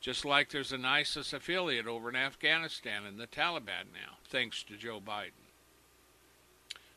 Just 0.00 0.24
like 0.24 0.50
there's 0.50 0.72
an 0.72 0.84
ISIS 0.84 1.32
affiliate 1.32 1.86
over 1.86 2.08
in 2.08 2.16
Afghanistan 2.16 3.04
and 3.04 3.20
the 3.20 3.26
Taliban 3.26 3.92
now, 3.92 4.18
thanks 4.28 4.62
to 4.64 4.76
Joe 4.76 5.00
Biden. 5.00 5.41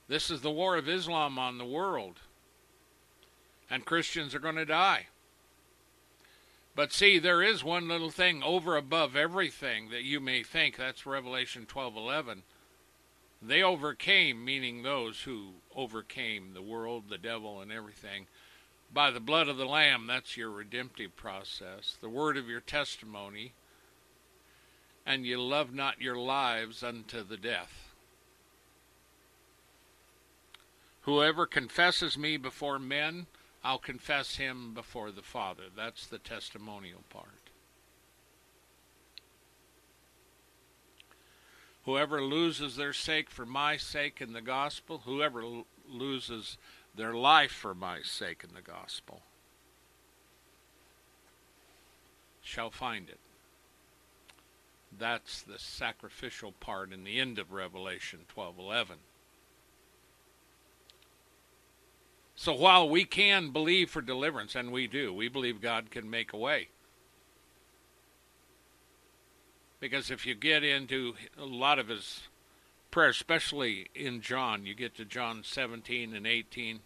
This 0.08 0.30
is 0.30 0.42
the 0.42 0.52
war 0.52 0.78
of 0.78 0.88
Islam 0.88 1.40
on 1.40 1.58
the 1.58 1.66
world. 1.66 2.20
And 3.70 3.86
Christians 3.86 4.36
are 4.36 4.40
going 4.40 4.56
to 4.56 4.66
die. 4.66 5.08
But 6.76 6.92
see, 6.92 7.20
there 7.20 7.42
is 7.42 7.64
one 7.64 7.88
little 7.88 8.12
thing 8.12 8.44
over 8.44 8.76
above 8.76 9.16
everything 9.16 9.90
that 9.90 10.04
you 10.04 10.20
may 10.20 10.44
think. 10.44 10.76
That's 10.76 11.06
Revelation 11.06 11.66
12:11. 11.66 12.44
They 13.42 13.64
overcame, 13.64 14.44
meaning 14.44 14.84
those 14.84 15.22
who 15.22 15.54
overcame 15.74 16.54
the 16.54 16.62
world, 16.62 17.10
the 17.10 17.18
devil, 17.18 17.62
and 17.62 17.72
everything, 17.72 18.28
by 18.92 19.12
the 19.12 19.20
blood 19.20 19.48
of 19.48 19.58
the 19.58 19.66
Lamb. 19.66 20.08
That's 20.08 20.36
your 20.36 20.50
redemptive 20.50 21.16
process, 21.16 21.98
the 22.02 22.10
word 22.10 22.38
of 22.38 22.50
your 22.50 22.62
testimony, 22.62 23.54
and 25.06 25.26
you 25.26 25.42
love 25.42 25.74
not 25.74 26.02
your 26.02 26.18
lives 26.18 26.84
unto 26.84 27.24
the 27.24 27.38
death. 27.38 27.85
Whoever 31.06 31.46
confesses 31.46 32.18
me 32.18 32.36
before 32.36 32.80
men, 32.80 33.28
I'll 33.64 33.78
confess 33.78 34.38
him 34.38 34.74
before 34.74 35.12
the 35.12 35.22
Father. 35.22 35.66
That's 35.76 36.08
the 36.08 36.18
testimonial 36.18 37.04
part. 37.12 37.52
Whoever 41.86 42.24
loses 42.24 42.76
their 42.76 42.94
sake 42.94 43.30
for 43.30 43.46
my 43.46 43.78
sake 43.78 44.20
in 44.20 44.34
the 44.34 44.42
gospel, 44.42 45.04
whoever 45.06 45.42
l- 45.44 45.68
loses 45.88 46.58
their 46.96 47.14
life 47.14 47.52
for 47.52 47.76
my 47.76 48.02
sake 48.02 48.44
in 48.44 48.56
the 48.56 48.64
gospel, 48.64 49.22
shall 52.42 52.72
find 52.72 53.10
it. 53.10 53.20
That's 54.98 55.44
the 55.44 55.60
sacrificial 55.60 56.54
part 56.54 56.92
in 56.92 57.04
the 57.04 57.20
end 57.20 57.38
of 57.38 57.52
Revelation 57.52 58.26
12:11. 58.28 58.98
So 62.36 62.54
while 62.54 62.90
we 62.90 63.06
can 63.06 63.52
believe 63.52 63.90
for 63.90 64.02
deliverance, 64.02 64.56
and 64.56 64.72
we 64.72 64.88
do, 64.88 65.14
we 65.14 65.30
believe 65.30 65.62
God 65.62 65.90
can 65.90 66.10
make 66.10 66.34
a 66.34 66.38
way. 66.38 66.68
Because 69.80 70.12
if 70.12 70.26
you 70.26 70.36
get 70.36 70.64
into 70.64 71.16
a 71.38 71.46
lot 71.46 71.80
of 71.80 71.88
his 71.88 72.24
prayer, 72.92 73.10
especially 73.10 73.88
in 73.96 74.22
John, 74.22 74.66
you 74.66 74.74
get 74.74 74.96
to 74.96 75.06
John 75.06 75.44
17 75.44 76.14
and 76.14 76.28
18, 76.28 76.80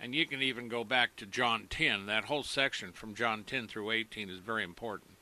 and 0.00 0.14
you 0.14 0.26
can 0.26 0.42
even 0.42 0.68
go 0.68 0.82
back 0.82 1.14
to 1.16 1.26
John 1.26 1.66
10. 1.70 2.06
That 2.06 2.24
whole 2.24 2.42
section 2.42 2.92
from 2.92 3.14
John 3.14 3.44
10 3.44 3.68
through 3.68 3.90
18 3.92 4.30
is 4.30 4.38
very 4.40 4.64
important. 4.64 5.13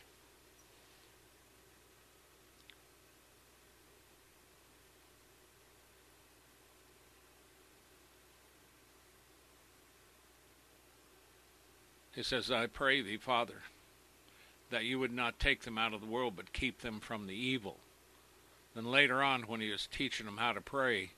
He 12.15 12.23
says, 12.23 12.51
I 12.51 12.67
pray 12.67 13.01
thee, 13.01 13.17
Father, 13.17 13.63
that 14.71 14.85
you 14.85 14.99
would 14.99 15.13
not 15.13 15.39
take 15.39 15.63
them 15.63 15.79
out 15.79 15.95
of 15.95 16.01
the 16.01 16.07
world, 16.07 16.35
but 16.37 16.53
keep 16.53 16.81
them 16.81 17.01
from 17.01 17.27
the 17.27 17.35
evil. 17.35 17.79
Then 18.75 18.85
later 18.85 19.23
on, 19.23 19.43
when 19.43 19.61
he 19.61 19.71
was 19.71 19.87
teaching 19.87 20.27
them 20.27 20.39
how 20.39 20.53
to 20.53 20.61
pray, 20.61 21.11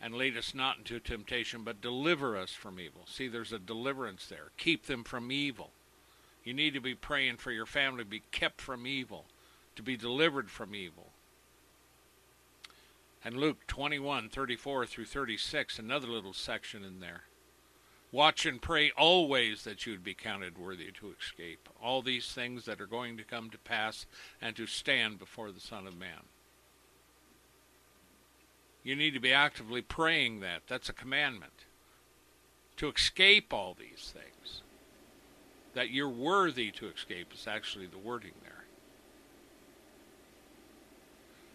and 0.00 0.14
lead 0.14 0.36
us 0.36 0.54
not 0.54 0.78
into 0.78 0.98
temptation, 0.98 1.62
but 1.62 1.80
deliver 1.80 2.36
us 2.36 2.52
from 2.52 2.80
evil. 2.80 3.02
See, 3.06 3.28
there's 3.28 3.52
a 3.52 3.58
deliverance 3.58 4.26
there. 4.26 4.50
Keep 4.56 4.86
them 4.86 5.04
from 5.04 5.30
evil. 5.30 5.70
You 6.42 6.54
need 6.54 6.72
to 6.74 6.80
be 6.80 6.94
praying 6.94 7.36
for 7.36 7.52
your 7.52 7.66
family 7.66 8.04
to 8.04 8.08
be 8.08 8.22
kept 8.30 8.60
from 8.60 8.86
evil, 8.86 9.26
to 9.76 9.82
be 9.82 9.96
delivered 9.96 10.50
from 10.50 10.74
evil. 10.74 11.08
And 13.22 13.36
Luke 13.36 13.66
21, 13.66 14.30
34 14.30 14.86
through 14.86 15.04
36, 15.04 15.78
another 15.78 16.06
little 16.06 16.32
section 16.32 16.82
in 16.82 17.00
there. 17.00 17.24
Watch 18.12 18.44
and 18.44 18.60
pray 18.60 18.90
always 18.96 19.62
that 19.62 19.86
you 19.86 19.92
would 19.92 20.02
be 20.02 20.14
counted 20.14 20.58
worthy 20.58 20.90
to 20.98 21.14
escape 21.18 21.68
all 21.80 22.02
these 22.02 22.32
things 22.32 22.64
that 22.64 22.80
are 22.80 22.86
going 22.86 23.16
to 23.16 23.24
come 23.24 23.50
to 23.50 23.58
pass 23.58 24.06
and 24.42 24.56
to 24.56 24.66
stand 24.66 25.18
before 25.18 25.52
the 25.52 25.60
Son 25.60 25.86
of 25.86 25.96
Man. 25.96 26.24
You 28.82 28.96
need 28.96 29.12
to 29.14 29.20
be 29.20 29.32
actively 29.32 29.82
praying 29.82 30.40
that. 30.40 30.62
That's 30.66 30.88
a 30.88 30.94
commandment. 30.94 31.52
To 32.78 32.88
escape 32.88 33.52
all 33.52 33.76
these 33.78 34.12
things. 34.12 34.62
That 35.74 35.90
you're 35.90 36.08
worthy 36.08 36.72
to 36.72 36.88
escape 36.88 37.32
is 37.32 37.46
actually 37.46 37.86
the 37.86 37.98
wording 37.98 38.32
there. 38.42 38.64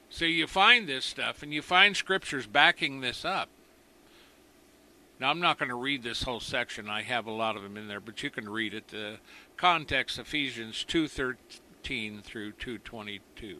So 0.09 0.23
you 0.23 0.47
find 0.47 0.87
this 0.87 1.03
stuff 1.03 1.43
and 1.43 1.53
you 1.53 1.61
find 1.61 1.97
scriptures 1.97 2.47
backing 2.47 3.01
this 3.01 3.25
up. 3.25 3.49
Now, 5.19 5.30
I'm 5.30 5.39
not 5.39 5.58
going 5.58 5.69
to 5.69 5.75
read 5.75 6.04
this 6.04 6.23
whole 6.23 6.41
section. 6.41 6.89
I 6.89 7.01
have 7.04 7.25
a 7.25 7.32
lot 7.32 7.56
of 7.56 7.63
them 7.63 7.78
in 7.78 7.88
there, 7.88 8.01
but 8.01 8.21
you 8.21 8.30
can 8.30 8.49
read 8.49 8.73
it. 8.73 8.89
The 8.89 9.17
context, 9.55 10.20
Ephesians 10.20 10.86
2.13 10.88 12.22
through 12.22 12.51
2.22. 12.53 13.55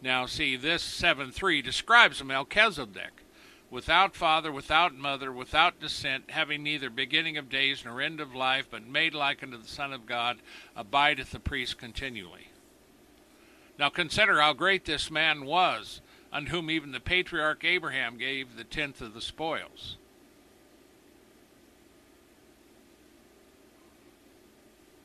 Now, 0.00 0.24
see, 0.26 0.56
this 0.56 0.82
7.3 0.82 1.62
describes 1.62 2.24
Melchizedek, 2.24 3.22
without 3.70 4.14
father, 4.14 4.50
without 4.50 4.94
mother, 4.94 5.32
without 5.32 5.80
descent, 5.80 6.30
having 6.30 6.62
neither 6.62 6.88
beginning 6.88 7.36
of 7.36 7.50
days 7.50 7.84
nor 7.84 8.00
end 8.00 8.20
of 8.20 8.34
life, 8.34 8.68
but 8.70 8.86
made 8.86 9.14
like 9.14 9.42
unto 9.42 9.58
the 9.58 9.68
Son 9.68 9.92
of 9.92 10.06
God, 10.06 10.38
abideth 10.74 11.30
the 11.30 11.40
priest 11.40 11.76
continually. 11.76 12.48
Now, 13.78 13.90
consider 13.90 14.40
how 14.40 14.52
great 14.52 14.84
this 14.84 15.10
man 15.10 15.44
was 15.44 16.00
on 16.34 16.46
whom 16.46 16.68
even 16.68 16.90
the 16.90 16.98
patriarch 16.98 17.64
Abraham 17.64 18.18
gave 18.18 18.56
the 18.56 18.64
tenth 18.64 19.00
of 19.00 19.14
the 19.14 19.20
spoils. 19.20 19.96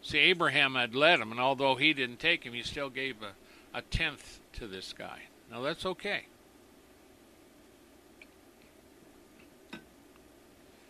See, 0.01 0.17
Abraham 0.17 0.73
had 0.73 0.95
led 0.95 1.19
him, 1.19 1.29
and 1.29 1.39
although 1.39 1.75
he 1.75 1.93
didn't 1.93 2.17
take 2.17 2.43
him, 2.43 2.53
he 2.53 2.63
still 2.63 2.89
gave 2.89 3.17
a, 3.21 3.77
a 3.77 3.83
tenth 3.83 4.39
to 4.53 4.65
this 4.65 4.91
guy. 4.91 5.19
Now, 5.51 5.61
that's 5.61 5.85
okay. 5.85 6.23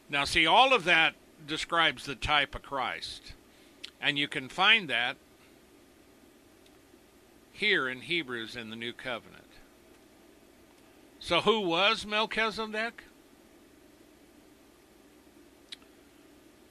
Now, 0.09 0.23
see, 0.23 0.45
all 0.47 0.73
of 0.73 0.85
that 0.85 1.15
describes 1.45 2.05
the 2.05 2.15
type 2.15 2.55
of 2.55 2.61
Christ. 2.61 3.33
And 4.01 4.17
you 4.17 4.29
can 4.29 4.47
find 4.47 4.89
that 4.89 5.17
here 7.51 7.89
in 7.89 8.01
Hebrews 8.01 8.55
in 8.55 8.69
the 8.69 8.77
New 8.77 8.93
Covenant. 8.93 9.48
So, 11.29 11.41
who 11.41 11.59
was 11.59 12.07
Melchizedek? 12.07 13.03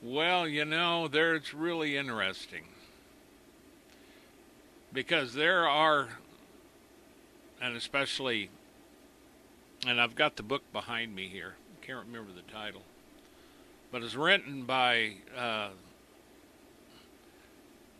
Well, 0.02 0.48
you 0.48 0.64
know, 0.64 1.06
there 1.06 1.36
it's 1.36 1.54
really 1.54 1.96
interesting 1.96 2.64
because 4.92 5.32
there 5.34 5.68
are, 5.68 6.08
and 7.62 7.76
especially, 7.76 8.50
and 9.86 10.00
I've 10.00 10.16
got 10.16 10.34
the 10.34 10.42
book 10.42 10.64
behind 10.72 11.14
me 11.14 11.28
here. 11.28 11.54
I 11.80 11.86
can't 11.86 12.04
remember 12.04 12.32
the 12.32 12.52
title, 12.52 12.82
but 13.92 14.02
it's 14.02 14.16
written 14.16 14.64
by 14.64 15.18
uh, 15.36 15.68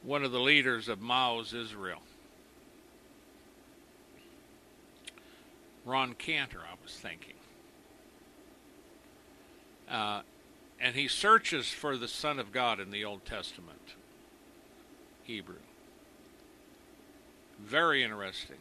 one 0.02 0.24
of 0.24 0.32
the 0.32 0.40
leaders 0.40 0.88
of 0.88 0.98
Maoz 0.98 1.54
Israel. 1.54 2.02
Ron 5.89 6.14
Cantor, 6.14 6.61
I 6.61 6.74
was 6.82 6.93
thinking. 6.95 7.34
Uh, 9.91 10.20
and 10.78 10.95
he 10.95 11.09
searches 11.09 11.68
for 11.68 11.97
the 11.97 12.07
Son 12.07 12.39
of 12.39 12.53
God 12.53 12.78
in 12.78 12.91
the 12.91 13.05
Old 13.05 13.24
Testament, 13.24 13.95
Hebrew. 15.24 15.57
Very 17.59 18.05
interesting. 18.05 18.59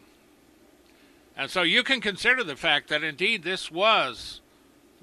And 1.35 1.51
so 1.51 1.61
you 1.61 1.83
can 1.83 2.01
consider 2.01 2.43
the 2.43 2.55
fact 2.55 2.87
that 2.89 3.03
indeed 3.03 3.43
this 3.43 3.69
was 3.69 4.41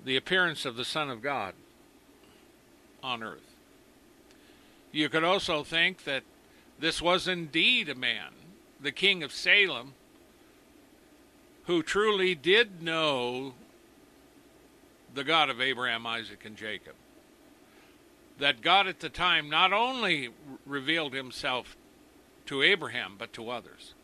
the 0.04 0.16
appearance 0.16 0.64
of 0.64 0.76
the 0.76 0.84
Son 0.84 1.10
of 1.10 1.22
God 1.22 1.54
on 3.02 3.22
earth. 3.22 3.54
You 4.90 5.08
could 5.08 5.24
also 5.24 5.62
think 5.62 6.04
that 6.04 6.22
this 6.78 7.00
was 7.00 7.28
indeed 7.28 7.88
a 7.88 7.94
man, 7.94 8.30
the 8.80 8.92
king 8.92 9.22
of 9.22 9.32
Salem, 9.32 9.92
who 11.66 11.82
truly 11.82 12.34
did 12.34 12.82
know 12.82 13.54
the 15.14 15.24
God 15.24 15.48
of 15.48 15.60
Abraham, 15.60 16.06
Isaac, 16.06 16.44
and 16.44 16.56
Jacob. 16.56 16.94
That 18.38 18.62
God 18.62 18.86
at 18.86 19.00
the 19.00 19.08
time 19.08 19.48
not 19.48 19.72
only 19.72 20.30
revealed 20.66 21.14
himself 21.14 21.76
to 22.46 22.62
Abraham, 22.62 23.14
but 23.16 23.32
to 23.34 23.48
others. 23.48 23.94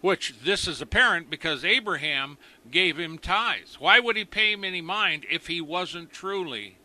Which 0.00 0.34
this 0.42 0.66
is 0.66 0.80
apparent 0.80 1.30
because 1.30 1.64
Abraham 1.64 2.38
gave 2.70 2.98
him 2.98 3.18
tithes. 3.18 3.78
Why 3.78 4.00
would 4.00 4.16
he 4.16 4.24
pay 4.24 4.52
him 4.52 4.64
any 4.64 4.80
mind 4.80 5.26
if 5.30 5.48
he 5.48 5.60
wasn't 5.60 6.12
truly 6.12 6.76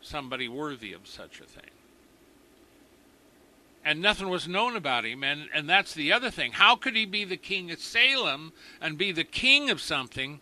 somebody 0.00 0.48
worthy 0.48 0.92
of 0.92 1.06
such 1.06 1.40
a 1.40 1.44
thing? 1.44 1.73
And 3.84 4.00
nothing 4.00 4.28
was 4.28 4.48
known 4.48 4.76
about 4.76 5.04
him. 5.04 5.22
And, 5.22 5.48
and 5.52 5.68
that's 5.68 5.92
the 5.92 6.12
other 6.12 6.30
thing. 6.30 6.52
How 6.52 6.74
could 6.74 6.96
he 6.96 7.04
be 7.04 7.24
the 7.24 7.36
king 7.36 7.70
of 7.70 7.80
Salem 7.80 8.52
and 8.80 8.96
be 8.96 9.12
the 9.12 9.24
king 9.24 9.68
of 9.68 9.80
something 9.80 10.40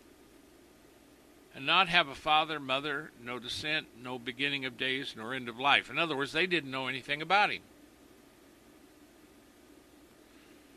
and 1.53 1.65
not 1.65 1.89
have 1.89 2.07
a 2.07 2.15
father, 2.15 2.59
mother, 2.59 3.11
no 3.21 3.39
descent, 3.39 3.87
no 4.01 4.17
beginning 4.17 4.65
of 4.65 4.77
days, 4.77 5.13
nor 5.17 5.33
end 5.33 5.49
of 5.49 5.59
life? 5.59 5.89
In 5.89 5.99
other 5.99 6.15
words, 6.15 6.31
they 6.31 6.47
didn't 6.47 6.71
know 6.71 6.87
anything 6.87 7.21
about 7.21 7.51
him. 7.51 7.61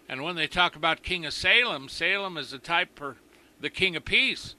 And 0.08 0.22
when 0.22 0.36
they 0.36 0.46
talk 0.46 0.76
about 0.76 1.02
king 1.02 1.24
of 1.24 1.32
Salem, 1.32 1.88
Salem 1.88 2.36
is 2.36 2.52
a 2.52 2.58
type 2.58 2.90
for 2.96 3.16
the 3.60 3.70
king 3.70 3.96
of 3.96 4.04
peace. 4.04 4.54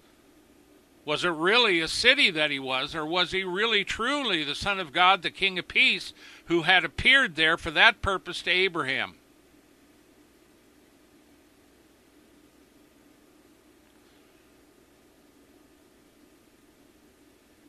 Was 1.08 1.24
it 1.24 1.30
really 1.30 1.80
a 1.80 1.88
city 1.88 2.30
that 2.32 2.52
he 2.52 2.60
was, 2.60 2.94
or 2.94 3.06
was 3.06 3.32
he 3.32 3.46
really 3.46 3.86
truly 3.86 4.44
the 4.44 4.54
Son 4.54 4.78
of 4.78 4.92
God, 4.92 5.22
the 5.22 5.32
King 5.32 5.58
of 5.58 5.66
Peace, 5.66 6.12
who 6.48 6.64
had 6.64 6.84
appeared 6.84 7.38
there 7.38 7.56
for 7.56 7.72
that 7.72 8.02
purpose 8.02 8.42
to 8.42 8.52
Abraham? 8.52 9.16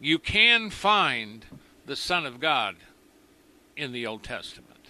You 0.00 0.18
can 0.18 0.68
find 0.68 1.46
the 1.86 1.94
Son 1.94 2.26
of 2.26 2.40
God 2.40 2.74
in 3.76 3.92
the 3.92 4.04
Old 4.04 4.24
Testament. 4.24 4.86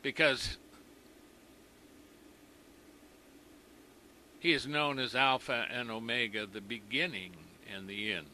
Because 0.00 0.58
He 4.46 4.52
is 4.52 4.64
known 4.64 5.00
as 5.00 5.16
Alpha 5.16 5.66
and 5.72 5.90
Omega, 5.90 6.46
the 6.46 6.60
beginning 6.60 7.32
and 7.74 7.88
the 7.88 8.12
end. 8.12 8.28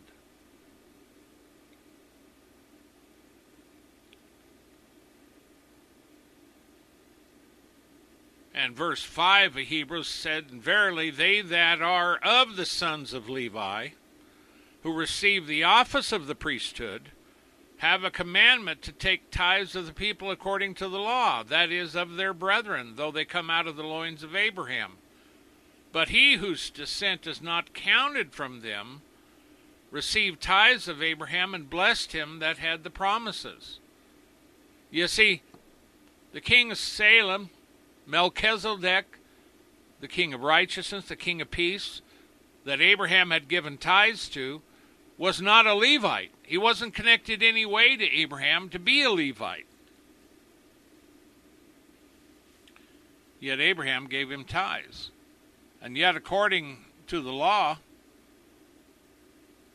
And 8.55 8.77
verse 8.77 9.03
5 9.03 9.57
of 9.57 9.63
Hebrews 9.63 10.07
said, 10.07 10.51
Verily, 10.51 11.09
they 11.09 11.41
that 11.41 11.81
are 11.81 12.19
of 12.19 12.57
the 12.57 12.67
sons 12.67 13.15
of 13.15 13.31
Levi, 13.31 13.89
who 14.83 14.93
receive 14.93 15.47
the 15.47 15.65
office 15.65 16.13
of 16.13 16.27
the 16.27 16.35
priesthood, 16.35 17.09
have 17.79 18.05
a 18.05 18.11
commandment 18.11 18.83
to 18.83 18.93
take 18.93 19.31
tithes 19.31 19.75
of 19.75 19.87
the 19.87 19.95
people 19.95 20.31
according 20.31 20.75
to 20.75 20.91
the 20.91 21.01
law, 21.01 21.43
that 21.43 21.73
is, 21.73 21.97
of 21.97 22.17
their 22.17 22.35
brethren, 22.35 22.97
though 22.97 23.11
they 23.11 23.25
come 23.25 23.49
out 23.49 23.67
of 23.67 23.77
the 23.77 23.83
loins 23.83 24.23
of 24.23 24.37
Abraham. 24.37 24.99
But 25.93 26.09
he 26.09 26.36
whose 26.36 26.70
descent 26.70 27.26
is 27.26 27.43
not 27.43 27.74
counted 27.74 28.32
from 28.32 28.61
them 28.61 29.03
received 29.90 30.40
tithes 30.40 30.88
of 30.88 31.03
Abraham 31.03 31.55
and 31.55 31.68
blessed 31.68 32.12
him 32.12 32.38
that 32.38 32.57
had 32.57 32.82
the 32.82 32.90
promises. 32.90 33.78
You 34.90 35.07
see, 35.07 35.43
the 36.32 36.40
king 36.40 36.70
of 36.72 36.78
Salem, 36.78 37.51
Melchizedek, 38.07 39.18
the 40.01 40.09
king 40.09 40.32
of 40.34 40.43
righteousness, 40.43 41.07
the 41.07 41.16
king 41.16 41.40
of 41.40 41.51
peace, 41.51 42.01
that 42.64 42.80
Abraham 42.80 43.30
had 43.30 43.49
given 43.49 43.76
tithes 43.76 44.28
to, 44.30 44.62
was 45.18 45.40
not 45.40 45.66
a 45.66 45.74
Levite. 45.74 46.32
He 46.43 46.59
wasn't 46.59 46.95
connected 46.95 47.43
any 47.43 47.64
way 47.64 47.97
to 47.97 48.05
Abraham 48.05 48.68
to 48.70 48.78
be 48.78 49.03
a 49.03 49.11
Levite. 49.11 49.66
Yet 53.38 53.61
Abraham 53.61 54.09
gave 54.09 54.30
him 54.30 54.45
tithes. 54.45 55.12
And 55.83 55.97
yet, 55.97 56.14
according 56.14 56.78
to 57.09 57.20
the 57.20 57.33
law, 57.33 57.78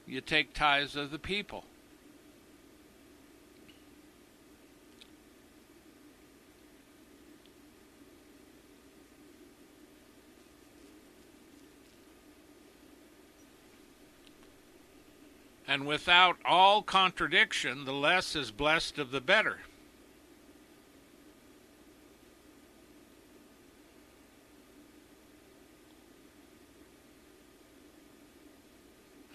you 0.07 0.21
take 0.21 0.53
tithes 0.53 0.95
of 0.95 1.11
the 1.11 1.19
people. 1.19 1.65
And 15.67 15.85
without 15.85 16.37
all 16.45 16.81
contradiction, 16.81 17.83
the 17.83 17.91
less 17.91 18.33
is 18.33 18.49
blessed 18.51 18.97
of 18.97 19.11
the 19.11 19.19
better. 19.19 19.57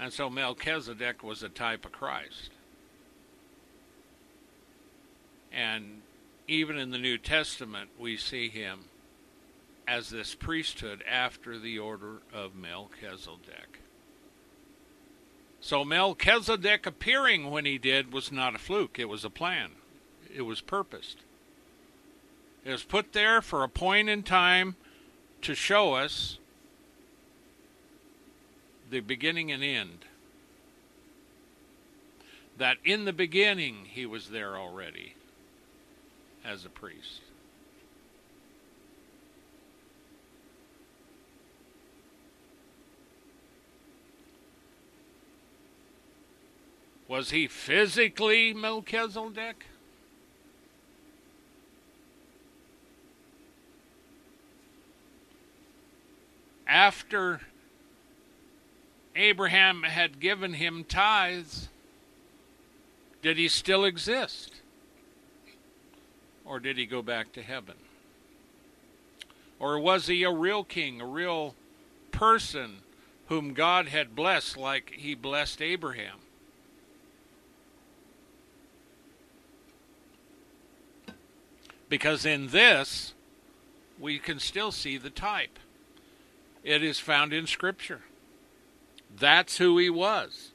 And 0.02 0.12
so 0.12 0.28
Melchizedek 0.28 1.22
was 1.22 1.44
a 1.44 1.48
type 1.48 1.84
of 1.84 1.92
Christ. 1.92 2.50
And 5.52 6.02
even 6.48 6.76
in 6.76 6.90
the 6.90 6.98
New 6.98 7.18
Testament, 7.18 7.90
we 7.96 8.16
see 8.16 8.48
him 8.48 8.86
as 9.86 10.10
this 10.10 10.34
priesthood 10.34 11.04
after 11.08 11.56
the 11.56 11.78
order 11.78 12.16
of 12.34 12.56
Melchizedek. 12.56 13.78
So 15.60 15.84
Melchizedek 15.84 16.84
appearing 16.84 17.52
when 17.52 17.64
he 17.64 17.78
did 17.78 18.12
was 18.12 18.32
not 18.32 18.56
a 18.56 18.58
fluke, 18.58 18.98
it 18.98 19.08
was 19.08 19.24
a 19.24 19.30
plan, 19.30 19.70
it 20.34 20.42
was 20.42 20.60
purposed. 20.60 21.18
It 22.64 22.72
was 22.72 22.82
put 22.82 23.12
there 23.12 23.40
for 23.40 23.62
a 23.62 23.68
point 23.68 24.08
in 24.08 24.24
time 24.24 24.74
to 25.42 25.54
show 25.54 25.94
us 25.94 26.40
the 28.92 29.00
beginning 29.00 29.50
and 29.50 29.64
end. 29.64 30.04
That 32.58 32.76
in 32.84 33.06
the 33.06 33.12
beginning 33.14 33.86
he 33.86 34.04
was 34.04 34.28
there 34.28 34.54
already 34.58 35.14
as 36.44 36.66
a 36.66 36.68
priest. 36.68 37.22
Was 47.08 47.30
he 47.30 47.46
physically 47.46 48.52
Melchizedek? 48.52 49.64
After 56.66 57.40
Abraham 59.14 59.82
had 59.82 60.20
given 60.20 60.54
him 60.54 60.84
tithes, 60.84 61.68
Did 63.20 63.36
he 63.36 63.48
still 63.48 63.84
exist? 63.84 64.62
Or 66.44 66.58
did 66.58 66.76
he 66.76 66.86
go 66.86 67.02
back 67.02 67.32
to 67.32 67.42
heaven? 67.42 67.76
Or 69.58 69.78
was 69.78 70.06
he 70.06 70.24
a 70.24 70.30
real 70.30 70.64
king, 70.64 71.00
a 71.00 71.06
real 71.06 71.54
person 72.10 72.78
whom 73.26 73.54
God 73.54 73.86
had 73.86 74.16
blessed 74.16 74.56
like 74.56 74.94
he 74.96 75.14
blessed 75.14 75.62
Abraham? 75.62 76.18
Because 81.88 82.24
in 82.24 82.48
this, 82.48 83.12
we 84.00 84.18
can 84.18 84.40
still 84.40 84.72
see 84.72 84.96
the 84.96 85.10
type. 85.10 85.58
It 86.64 86.82
is 86.82 86.98
found 86.98 87.32
in 87.32 87.46
Scripture. 87.46 88.00
That's 89.18 89.58
who 89.58 89.78
he 89.78 89.90
was. 89.90 90.52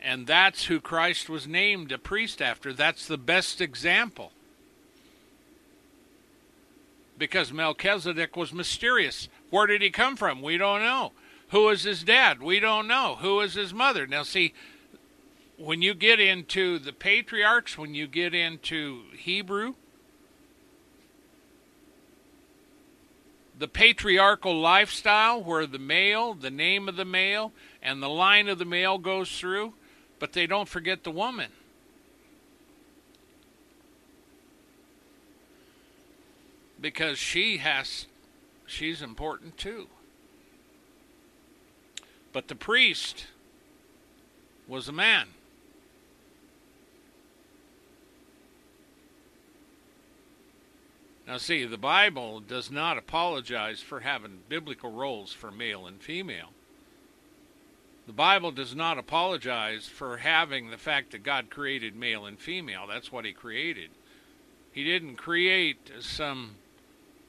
And 0.00 0.26
that's 0.26 0.64
who 0.64 0.80
Christ 0.80 1.28
was 1.28 1.46
named 1.46 1.92
a 1.92 1.98
priest 1.98 2.42
after. 2.42 2.72
That's 2.72 3.06
the 3.06 3.18
best 3.18 3.60
example. 3.60 4.32
Because 7.16 7.52
Melchizedek 7.52 8.36
was 8.36 8.52
mysterious. 8.52 9.28
Where 9.50 9.66
did 9.66 9.80
he 9.80 9.90
come 9.90 10.16
from? 10.16 10.42
We 10.42 10.56
don't 10.56 10.80
know. 10.80 11.12
Who 11.50 11.66
was 11.66 11.84
his 11.84 12.02
dad? 12.02 12.42
We 12.42 12.58
don't 12.58 12.88
know. 12.88 13.16
Who 13.20 13.36
was 13.36 13.54
his 13.54 13.72
mother? 13.72 14.06
Now, 14.06 14.22
see, 14.22 14.54
when 15.56 15.82
you 15.82 15.94
get 15.94 16.18
into 16.18 16.78
the 16.78 16.92
patriarchs, 16.92 17.78
when 17.78 17.94
you 17.94 18.06
get 18.08 18.34
into 18.34 19.02
Hebrew, 19.16 19.74
the 23.62 23.68
patriarchal 23.68 24.60
lifestyle 24.60 25.40
where 25.40 25.68
the 25.68 25.78
male, 25.78 26.34
the 26.34 26.50
name 26.50 26.88
of 26.88 26.96
the 26.96 27.04
male, 27.04 27.52
and 27.80 28.02
the 28.02 28.08
line 28.08 28.48
of 28.48 28.58
the 28.58 28.64
male 28.64 28.98
goes 28.98 29.38
through, 29.38 29.72
but 30.18 30.32
they 30.32 30.48
don't 30.48 30.68
forget 30.68 31.04
the 31.04 31.12
woman. 31.12 31.48
Because 36.80 37.20
she 37.20 37.58
has, 37.58 38.06
she's 38.66 39.00
important 39.00 39.56
too. 39.56 39.86
But 42.32 42.48
the 42.48 42.56
priest 42.56 43.28
was 44.66 44.88
a 44.88 44.92
man. 44.92 45.28
Now, 51.26 51.36
see, 51.36 51.64
the 51.64 51.78
Bible 51.78 52.40
does 52.40 52.70
not 52.70 52.98
apologize 52.98 53.80
for 53.80 54.00
having 54.00 54.40
biblical 54.48 54.90
roles 54.90 55.32
for 55.32 55.50
male 55.50 55.86
and 55.86 56.02
female. 56.02 56.50
The 58.06 58.12
Bible 58.12 58.50
does 58.50 58.74
not 58.74 58.98
apologize 58.98 59.86
for 59.86 60.16
having 60.16 60.70
the 60.70 60.78
fact 60.78 61.12
that 61.12 61.22
God 61.22 61.50
created 61.50 61.94
male 61.94 62.26
and 62.26 62.38
female. 62.38 62.86
That's 62.88 63.12
what 63.12 63.24
He 63.24 63.32
created. 63.32 63.90
He 64.72 64.82
didn't 64.82 65.16
create 65.16 65.92
some 66.00 66.56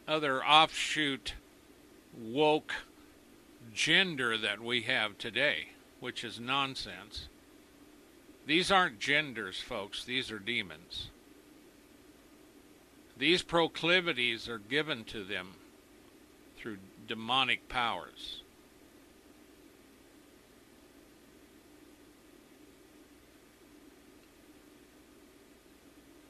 other 0.08 0.44
offshoot 0.44 1.36
woke 2.20 2.74
gender 3.74 4.38
that 4.38 4.60
we 4.60 4.82
have 4.84 5.18
today, 5.18 5.70
which 6.00 6.24
is 6.24 6.40
nonsense. 6.40 7.28
These 8.46 8.72
aren't 8.72 9.00
genders, 9.00 9.60
folks, 9.60 10.04
these 10.04 10.32
are 10.32 10.40
demons. 10.40 11.10
These 13.18 13.44
proclivities 13.44 14.50
are 14.50 14.58
given 14.58 15.04
to 15.06 15.24
them 15.24 15.56
through 16.58 16.78
demonic 17.08 17.70
powers. 17.70 18.42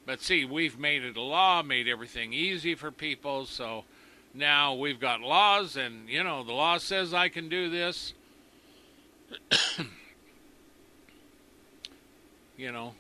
But 0.06 0.22
see, 0.22 0.44
we've 0.44 0.78
made 0.78 1.04
it 1.04 1.16
a 1.16 1.22
law, 1.22 1.64
made 1.64 1.88
everything 1.88 2.34
easy 2.34 2.76
for 2.76 2.92
people, 2.92 3.46
so 3.46 3.86
now 4.34 4.74
we've 4.74 5.00
got 5.00 5.22
laws, 5.22 5.78
and 5.78 6.10
you 6.10 6.24
know, 6.24 6.44
the 6.44 6.52
law 6.52 6.78
says 6.78 7.14
I 7.14 7.30
can 7.30 7.48
do 7.48 7.70
this. 7.70 8.14
you 12.58 12.72
know, 12.72 12.94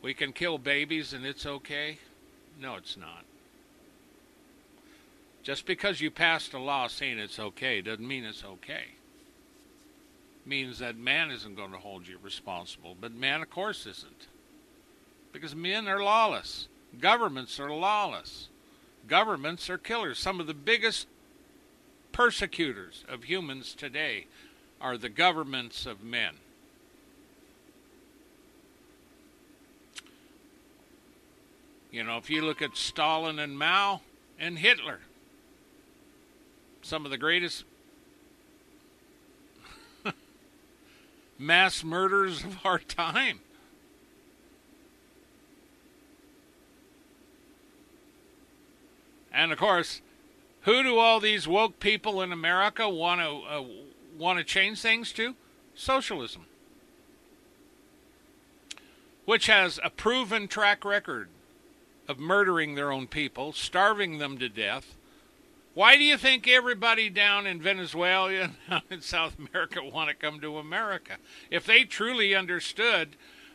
we 0.00 0.14
can 0.14 0.32
kill 0.32 0.56
babies 0.56 1.12
and 1.12 1.26
it's 1.26 1.44
okay. 1.44 1.98
No, 2.60 2.74
it's 2.74 2.96
not. 2.96 3.24
Just 5.42 5.64
because 5.64 6.00
you 6.00 6.10
passed 6.10 6.52
a 6.52 6.58
law 6.58 6.88
saying 6.88 7.18
it's 7.18 7.38
okay 7.38 7.80
doesn't 7.80 8.06
mean 8.06 8.24
it's 8.24 8.44
okay. 8.44 8.84
It 10.44 10.48
means 10.48 10.78
that 10.80 10.96
man 10.96 11.30
isn't 11.30 11.54
going 11.54 11.72
to 11.72 11.78
hold 11.78 12.06
you 12.06 12.18
responsible, 12.22 12.96
but 13.00 13.14
man, 13.14 13.42
of 13.42 13.50
course, 13.50 13.86
isn't 13.86 14.26
because 15.32 15.54
men 15.54 15.88
are 15.88 16.02
lawless. 16.02 16.68
Governments 17.00 17.60
are 17.60 17.70
lawless. 17.70 18.48
Governments 19.06 19.70
are 19.70 19.78
killers. 19.78 20.18
Some 20.18 20.40
of 20.40 20.46
the 20.46 20.54
biggest 20.54 21.06
persecutors 22.12 23.04
of 23.08 23.24
humans 23.24 23.74
today 23.74 24.26
are 24.80 24.98
the 24.98 25.08
governments 25.08 25.86
of 25.86 26.02
men. 26.02 26.34
You 31.98 32.04
know, 32.04 32.16
if 32.16 32.30
you 32.30 32.42
look 32.42 32.62
at 32.62 32.76
Stalin 32.76 33.40
and 33.40 33.58
Mao 33.58 34.02
and 34.38 34.56
Hitler, 34.56 35.00
some 36.80 37.04
of 37.04 37.10
the 37.10 37.18
greatest 37.18 37.64
mass 41.40 41.82
murders 41.82 42.44
of 42.44 42.64
our 42.64 42.78
time. 42.78 43.40
And 49.32 49.50
of 49.50 49.58
course, 49.58 50.00
who 50.60 50.84
do 50.84 50.98
all 50.98 51.18
these 51.18 51.48
woke 51.48 51.80
people 51.80 52.22
in 52.22 52.30
America 52.30 52.88
want 52.88 53.20
to 53.22 53.28
uh, 53.28 53.64
want 54.16 54.38
to 54.38 54.44
change 54.44 54.80
things 54.80 55.10
to? 55.14 55.34
Socialism, 55.74 56.46
which 59.24 59.48
has 59.48 59.80
a 59.82 59.90
proven 59.90 60.46
track 60.46 60.84
record 60.84 61.28
of 62.08 62.18
murdering 62.18 62.74
their 62.74 62.90
own 62.90 63.06
people, 63.06 63.52
starving 63.52 64.18
them 64.18 64.38
to 64.38 64.48
death. 64.48 64.96
Why 65.74 65.96
do 65.96 66.02
you 66.02 66.16
think 66.16 66.48
everybody 66.48 67.10
down 67.10 67.46
in 67.46 67.60
Venezuela 67.60 68.32
and 68.32 68.54
in 68.90 69.02
South 69.02 69.36
America 69.38 69.84
want 69.84 70.08
to 70.08 70.16
come 70.16 70.40
to 70.40 70.58
America? 70.58 71.18
If 71.50 71.66
they 71.66 71.84
truly 71.84 72.34
understood 72.34 73.10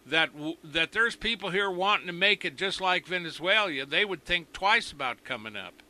that 0.05 0.29
that 0.63 0.91
there's 0.91 1.15
people 1.15 1.49
here 1.49 1.71
wanting 1.71 2.07
to 2.07 2.13
make 2.13 2.45
it 2.45 2.55
just 2.55 2.79
like 2.79 3.07
Venezuela, 3.07 3.85
they 3.85 4.05
would 4.05 4.23
think 4.23 4.53
twice 4.53 4.91
about 4.91 5.23
coming 5.23 5.55
up. 5.55 5.81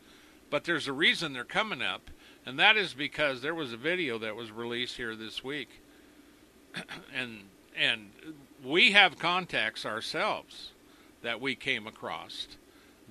But 0.50 0.64
there's 0.64 0.88
a 0.88 0.94
reason 0.94 1.34
they're 1.34 1.44
coming 1.44 1.82
up, 1.82 2.10
and 2.46 2.58
that 2.60 2.78
is 2.78 2.94
because 2.94 3.42
there 3.42 3.56
was 3.56 3.74
a 3.74 3.78
video 3.78 4.18
that 4.20 4.36
was 4.36 4.52
released 4.52 4.98
here 4.98 5.16
this 5.16 5.44
week, 5.44 5.82
and 7.16 7.42
and 7.76 8.12
we 8.64 8.92
have 8.92 9.18
contacts 9.18 9.86
ourselves 9.86 10.73
that 11.24 11.42
we 11.42 11.56
came 11.56 11.88
across 11.88 12.48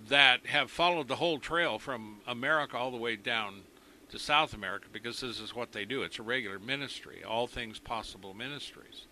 that 0.08 0.46
have 0.46 0.70
followed 0.70 1.08
the 1.08 1.16
whole 1.16 1.38
trail 1.38 1.78
from 1.78 2.20
America 2.26 2.76
all 2.76 2.90
the 2.90 2.96
way 2.96 3.16
down 3.16 3.62
to 4.10 4.18
South 4.18 4.54
America 4.54 4.86
because 4.92 5.20
this 5.20 5.40
is 5.40 5.54
what 5.54 5.72
they 5.72 5.84
do. 5.84 6.02
It's 6.02 6.18
a 6.18 6.22
regular 6.22 6.58
ministry, 6.58 7.22
all 7.24 7.46
things 7.46 7.78
possible 7.78 8.34
ministries 8.34 9.06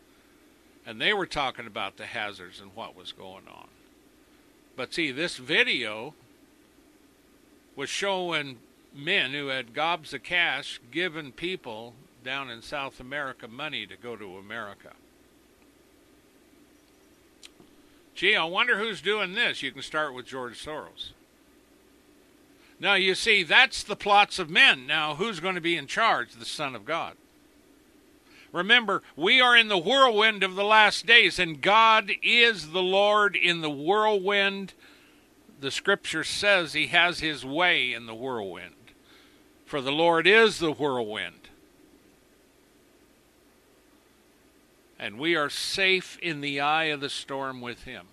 and 0.86 1.00
they 1.00 1.12
were 1.12 1.26
talking 1.26 1.66
about 1.66 1.96
the 1.96 2.06
hazards 2.06 2.60
and 2.60 2.74
what 2.74 2.96
was 2.96 3.12
going 3.12 3.46
on. 3.48 3.68
But 4.76 4.94
see, 4.94 5.10
this 5.10 5.36
video 5.36 6.14
was 7.76 7.90
showing 7.90 8.58
men 8.94 9.32
who 9.32 9.48
had 9.48 9.74
gobs 9.74 10.12
of 10.14 10.22
cash 10.22 10.80
giving 10.90 11.32
people 11.32 11.94
down 12.24 12.50
in 12.50 12.62
South 12.62 13.00
America 13.00 13.46
money 13.46 13.86
to 13.86 13.96
go 13.96 14.16
to 14.16 14.36
America. 14.36 14.92
Gee, 18.20 18.36
I 18.36 18.44
wonder 18.44 18.76
who's 18.76 19.00
doing 19.00 19.32
this. 19.32 19.62
You 19.62 19.72
can 19.72 19.80
start 19.80 20.12
with 20.12 20.26
George 20.26 20.62
Soros. 20.62 21.12
Now, 22.78 22.92
you 22.92 23.14
see, 23.14 23.42
that's 23.42 23.82
the 23.82 23.96
plots 23.96 24.38
of 24.38 24.50
men. 24.50 24.86
Now, 24.86 25.14
who's 25.14 25.40
going 25.40 25.54
to 25.54 25.60
be 25.62 25.74
in 25.74 25.86
charge? 25.86 26.32
The 26.32 26.44
Son 26.44 26.74
of 26.74 26.84
God. 26.84 27.16
Remember, 28.52 29.02
we 29.16 29.40
are 29.40 29.56
in 29.56 29.68
the 29.68 29.78
whirlwind 29.78 30.42
of 30.42 30.54
the 30.54 30.64
last 30.64 31.06
days, 31.06 31.38
and 31.38 31.62
God 31.62 32.10
is 32.22 32.72
the 32.72 32.82
Lord 32.82 33.36
in 33.36 33.62
the 33.62 33.70
whirlwind. 33.70 34.74
The 35.58 35.70
scripture 35.70 36.22
says 36.22 36.74
he 36.74 36.88
has 36.88 37.20
his 37.20 37.42
way 37.42 37.94
in 37.94 38.04
the 38.04 38.14
whirlwind. 38.14 38.74
For 39.64 39.80
the 39.80 39.92
Lord 39.92 40.26
is 40.26 40.58
the 40.58 40.72
whirlwind. 40.72 41.48
And 45.00 45.18
we 45.18 45.34
are 45.34 45.48
safe 45.48 46.18
in 46.20 46.42
the 46.42 46.60
eye 46.60 46.84
of 46.84 47.00
the 47.00 47.08
storm 47.08 47.60
with 47.60 47.84
him 47.84 48.06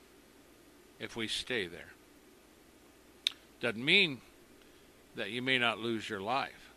if 1.00 1.16
we 1.16 1.28
stay 1.28 1.68
there. 1.68 1.92
Doesn't 3.60 3.84
mean 3.84 4.22
that 5.16 5.30
you 5.30 5.42
may 5.42 5.60
not 5.60 5.80
lose 5.80 6.10
your 6.10 6.22
life. 6.22 6.72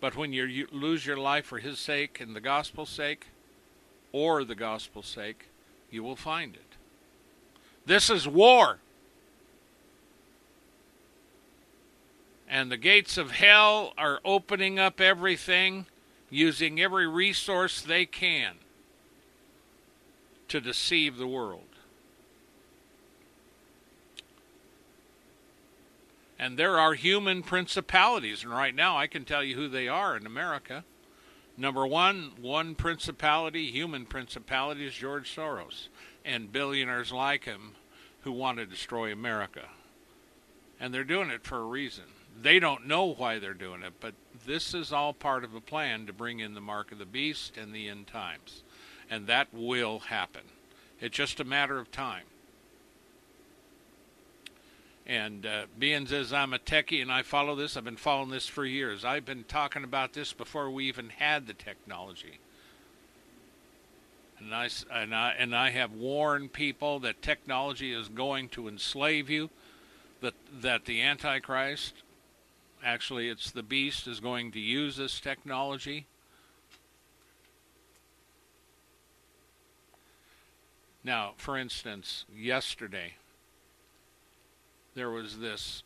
But 0.00 0.16
when 0.16 0.32
you 0.32 0.66
lose 0.72 1.04
your 1.04 1.16
life 1.16 1.46
for 1.46 1.58
His 1.58 1.78
sake 1.78 2.20
and 2.20 2.34
the 2.34 2.40
gospel's 2.40 2.90
sake, 2.90 3.26
or 4.12 4.44
the 4.44 4.54
gospel's 4.54 5.06
sake, 5.06 5.48
you 5.90 6.02
will 6.02 6.16
find 6.16 6.54
it. 6.54 6.76
This 7.84 8.08
is 8.08 8.28
war. 8.28 8.78
And 12.48 12.70
the 12.70 12.76
gates 12.76 13.18
of 13.18 13.32
hell 13.32 13.94
are 13.98 14.20
opening 14.24 14.78
up 14.78 15.00
everything, 15.00 15.86
using 16.30 16.80
every 16.80 17.06
resource 17.06 17.80
they 17.80 18.06
can 18.06 18.56
to 20.48 20.60
deceive 20.60 21.16
the 21.16 21.26
world. 21.26 21.62
And 26.38 26.58
there 26.58 26.78
are 26.78 26.94
human 26.94 27.42
principalities, 27.42 28.42
and 28.42 28.52
right 28.52 28.74
now 28.74 28.96
I 28.96 29.06
can 29.06 29.24
tell 29.24 29.42
you 29.42 29.56
who 29.56 29.68
they 29.68 29.88
are 29.88 30.16
in 30.16 30.26
America. 30.26 30.84
Number 31.56 31.86
one, 31.86 32.32
one 32.40 32.74
principality, 32.74 33.70
human 33.70 34.04
principality, 34.04 34.86
is 34.86 34.94
George 34.94 35.34
Soros 35.34 35.88
and 36.24 36.52
billionaires 36.52 37.12
like 37.12 37.44
him 37.44 37.72
who 38.20 38.32
want 38.32 38.58
to 38.58 38.66
destroy 38.66 39.10
America. 39.10 39.62
And 40.78 40.92
they're 40.92 41.04
doing 41.04 41.30
it 41.30 41.44
for 41.44 41.58
a 41.58 41.64
reason. 41.64 42.04
They 42.40 42.58
don't 42.58 42.86
know 42.86 43.06
why 43.06 43.38
they're 43.38 43.54
doing 43.54 43.82
it, 43.82 43.94
but 44.00 44.14
this 44.46 44.74
is 44.74 44.92
all 44.92 45.12
part 45.12 45.44
of 45.44 45.54
a 45.54 45.60
plan 45.60 46.06
to 46.06 46.12
bring 46.12 46.40
in 46.40 46.54
the 46.54 46.60
mark 46.60 46.92
of 46.92 46.98
the 46.98 47.06
beast 47.06 47.56
and 47.56 47.74
the 47.74 47.88
end 47.88 48.06
times. 48.06 48.62
And 49.10 49.26
that 49.26 49.48
will 49.52 50.00
happen. 50.00 50.42
It's 51.00 51.16
just 51.16 51.40
a 51.40 51.44
matter 51.44 51.78
of 51.78 51.90
time. 51.90 52.24
And 55.06 55.46
uh, 55.46 55.66
being 55.78 56.08
as 56.12 56.32
I'm 56.32 56.52
a 56.52 56.58
techie 56.58 57.00
and 57.00 57.12
I 57.12 57.22
follow 57.22 57.54
this, 57.54 57.76
I've 57.76 57.84
been 57.84 57.96
following 57.96 58.30
this 58.30 58.48
for 58.48 58.64
years. 58.64 59.04
I've 59.04 59.24
been 59.24 59.44
talking 59.44 59.84
about 59.84 60.14
this 60.14 60.32
before 60.32 60.68
we 60.68 60.88
even 60.88 61.10
had 61.10 61.46
the 61.46 61.54
technology. 61.54 62.40
And 64.40 64.52
I, 64.52 64.68
and 64.92 65.14
I, 65.14 65.34
and 65.38 65.54
I 65.54 65.70
have 65.70 65.92
warned 65.92 66.52
people 66.52 66.98
that 67.00 67.22
technology 67.22 67.92
is 67.92 68.08
going 68.08 68.48
to 68.50 68.68
enslave 68.68 69.30
you, 69.30 69.50
that, 70.20 70.34
that 70.60 70.86
the 70.86 71.00
Antichrist, 71.02 71.94
actually, 72.86 73.28
it's 73.28 73.50
the 73.50 73.64
beast, 73.64 74.06
is 74.06 74.20
going 74.20 74.52
to 74.52 74.60
use 74.60 74.96
this 74.96 75.18
technology. 75.18 76.06
Now, 81.02 81.32
for 81.36 81.58
instance, 81.58 82.24
yesterday, 82.34 83.14
there 84.94 85.10
was 85.10 85.38
this 85.38 85.82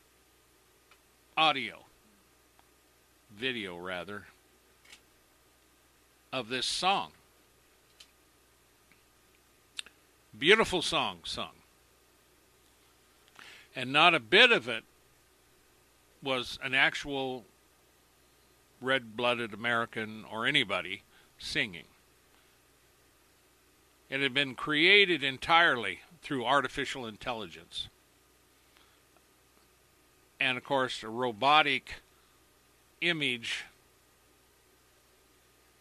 audio, 1.38 1.84
video 3.34 3.78
rather, 3.78 4.26
of 6.32 6.50
this 6.50 6.66
song. 6.66 7.12
Beautiful 10.38 10.82
song 10.82 11.20
sung. 11.24 11.52
And 13.74 13.90
not 13.90 14.14
a 14.14 14.20
bit 14.20 14.52
of 14.52 14.68
it 14.68 14.84
was 16.22 16.58
an 16.62 16.74
actual 16.74 17.44
red 18.80 19.16
blooded 19.16 19.52
American 19.52 20.24
or 20.30 20.46
anybody 20.46 21.02
singing. 21.38 21.84
It 24.08 24.20
had 24.20 24.34
been 24.34 24.54
created 24.54 25.22
entirely 25.22 26.00
through 26.22 26.44
artificial 26.44 27.06
intelligence 27.06 27.88
and 30.40 30.56
of 30.56 30.64
course 30.64 31.02
a 31.02 31.08
robotic 31.08 31.96
image 33.00 33.66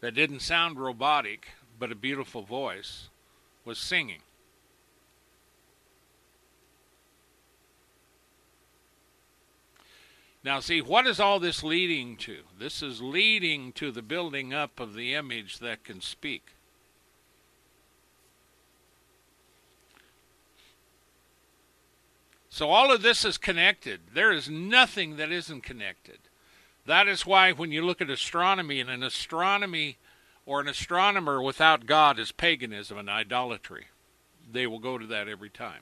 that 0.02 0.14
didn't 0.14 0.42
sound 0.42 0.80
robotic 0.80 1.48
but 1.80 1.92
a 1.92 1.96
beautiful 1.96 2.42
voice 2.42 3.10
was 3.64 3.78
singing. 3.78 4.20
Now, 10.44 10.62
see, 10.62 10.82
what 10.82 11.06
is 11.06 11.20
all 11.20 11.40
this 11.40 11.64
leading 11.64 12.16
to? 12.18 12.44
This 12.58 12.82
is 12.82 13.02
leading 13.02 13.74
to 13.74 13.92
the 13.92 14.02
building 14.02 14.54
up 14.54 14.80
of 14.80 14.94
the 14.94 15.14
image 15.14 15.60
that 15.60 15.84
can 15.84 16.00
speak. 16.00 16.54
So 22.50 22.70
all 22.70 22.92
of 22.92 23.02
this 23.02 23.24
is 23.26 23.38
connected. 23.38 24.02
There 24.14 24.32
is 24.32 24.50
nothing 24.50 25.18
that 25.18 25.32
isn't 25.32 25.62
connected. 25.62 26.20
That 26.86 27.08
is 27.08 27.26
why 27.26 27.52
when 27.52 27.72
you 27.72 27.86
look 27.86 28.02
at 28.02 28.10
astronomy 28.10 28.80
and 28.80 28.90
an 28.90 29.04
astronomy 29.04 29.98
or 30.46 30.60
an 30.60 30.68
astronomer 30.68 31.42
without 31.42 31.86
God 31.86 32.18
is 32.18 32.32
paganism 32.32 32.98
and 32.98 33.10
idolatry. 33.10 33.88
They 34.52 34.66
will 34.66 34.80
go 34.80 34.98
to 34.98 35.06
that 35.08 35.28
every 35.28 35.50
time. 35.50 35.82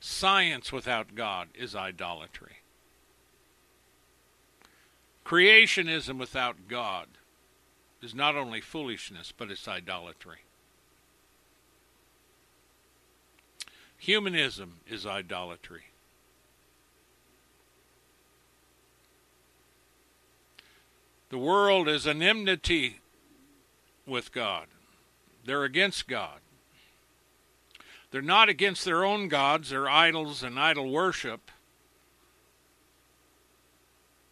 Science 0.00 0.72
without 0.72 1.14
God 1.14 1.48
is 1.54 1.76
idolatry. 1.76 2.56
Creationism 5.24 6.18
without 6.18 6.66
God 6.66 7.06
is 8.02 8.14
not 8.14 8.34
only 8.34 8.62
foolishness, 8.62 9.32
but 9.36 9.50
it's 9.50 9.68
idolatry. 9.68 10.38
Humanism 13.98 14.80
is 14.88 15.04
idolatry. 15.04 15.84
The 21.28 21.38
world 21.38 21.86
is 21.86 22.06
an 22.06 22.22
enmity 22.22 23.00
with 24.06 24.32
God. 24.32 24.66
They're 25.44 25.64
against 25.64 26.08
God. 26.08 26.40
They're 28.10 28.22
not 28.22 28.48
against 28.48 28.84
their 28.84 29.04
own 29.04 29.28
gods, 29.28 29.70
their 29.70 29.88
idols 29.88 30.42
and 30.42 30.58
idol 30.58 30.90
worship. 30.90 31.50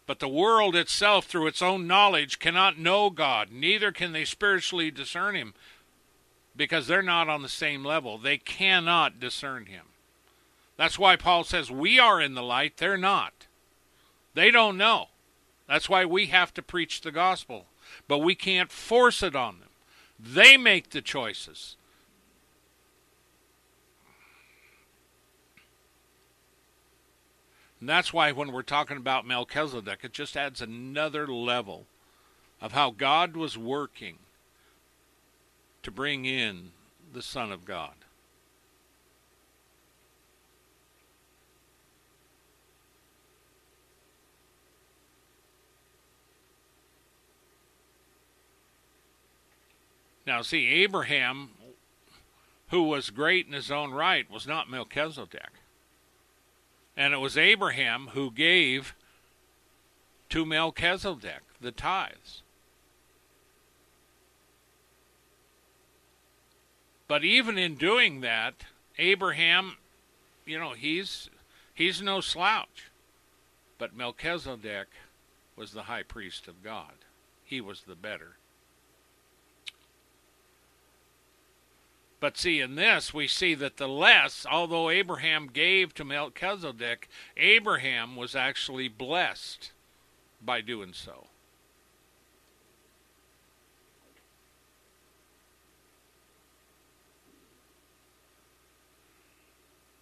But 0.07 0.21
the 0.21 0.29
world 0.29 0.75
itself, 0.75 1.27
through 1.27 1.49
its 1.49 1.63
own 1.63 1.87
knowledge, 1.87 2.39
cannot 2.39 2.79
know 2.79 3.11
God, 3.11 3.51
neither 3.53 3.93
can 3.93 4.13
they 4.13 4.25
spiritually 4.25 4.91
discern 4.91 5.35
Him 5.35 5.55
because 6.59 6.89
they're 6.89 7.01
not 7.01 7.31
on 7.31 7.41
the 7.41 7.49
same 7.49 7.85
level. 7.85 8.19
They 8.19 8.37
cannot 8.37 9.21
discern 9.21 9.67
him. 9.67 9.87
That's 10.77 10.99
why 10.99 11.17
Paul 11.17 11.45
says 11.45 11.71
we 11.71 11.99
are 11.99 12.21
in 12.21 12.35
the 12.35 12.43
light, 12.43 12.77
they're 12.77 12.99
not. 12.99 13.47
They 14.35 14.51
don't 14.51 14.77
know. 14.77 15.07
That's 15.67 15.89
why 15.89 16.05
we 16.05 16.27
have 16.27 16.53
to 16.55 16.63
preach 16.63 17.01
the 17.01 17.13
gospel, 17.13 17.67
but 18.07 18.19
we 18.19 18.35
can't 18.35 18.71
force 18.71 19.23
it 19.23 19.35
on 19.35 19.61
them. 19.61 19.69
They 20.19 20.57
make 20.57 20.91
the 20.91 21.01
choices. 21.01 21.77
And 27.81 27.89
that's 27.89 28.13
why 28.13 28.33
when 28.33 28.53
we're 28.53 28.63
talking 28.63 28.97
about 28.97 29.27
Melchizedek, 29.27 30.01
it 30.03 30.13
just 30.13 30.37
adds 30.37 30.61
another 30.61 31.27
level 31.27 31.87
of 32.61 32.73
how 32.73 32.91
God 32.91 33.37
was 33.37 33.57
working 33.57 34.19
to 35.83 35.91
bring 35.91 36.25
in 36.25 36.73
the 37.13 37.23
Son 37.23 37.53
of 37.53 37.65
God. 37.65 37.93
Now, 50.27 50.43
see, 50.43 50.67
Abraham, 50.67 51.53
who 52.69 52.83
was 52.83 53.09
great 53.09 53.47
in 53.47 53.55
his 53.55 53.71
own 53.71 53.93
right, 53.93 54.31
was 54.31 54.47
not 54.47 54.69
Melchizedek. 54.69 55.58
And 56.99 57.15
it 57.15 57.19
was 57.19 57.39
Abraham 57.39 58.09
who 58.09 58.33
gave 58.33 58.97
to 60.31 60.45
Melchizedek 60.45 61.43
the 61.61 61.71
tithes. 61.71 62.43
But 67.07 67.25
even 67.25 67.57
in 67.57 67.77
doing 67.77 68.21
that, 68.23 68.65
Abraham, 68.99 69.77
you 70.45 70.59
know, 70.59 70.73
he's 70.73 71.31
he's 71.73 72.03
no 72.03 72.21
slouch. 72.21 72.91
But 73.79 73.97
Melchizedek 73.97 74.89
was 75.55 75.71
the 75.71 75.85
high 75.85 76.03
priest 76.03 76.49
of 76.49 76.65
God. 76.65 76.95
He 77.45 77.61
was 77.61 77.83
the 77.83 77.95
better. 77.95 78.38
But 82.21 82.37
see, 82.37 82.61
in 82.61 82.75
this, 82.75 83.15
we 83.15 83.29
see 83.29 83.55
that 83.55 83.77
the 83.77 83.87
less, 83.87 84.45
although 84.51 84.91
Abraham 84.91 85.49
gave 85.53 85.95
to 85.95 86.05
Melchizedek, 86.05 87.09
Abraham 87.37 88.17
was 88.17 88.35
actually 88.35 88.89
blessed 88.89 89.71
by 90.45 90.61
doing 90.61 90.93
so. 90.93 91.27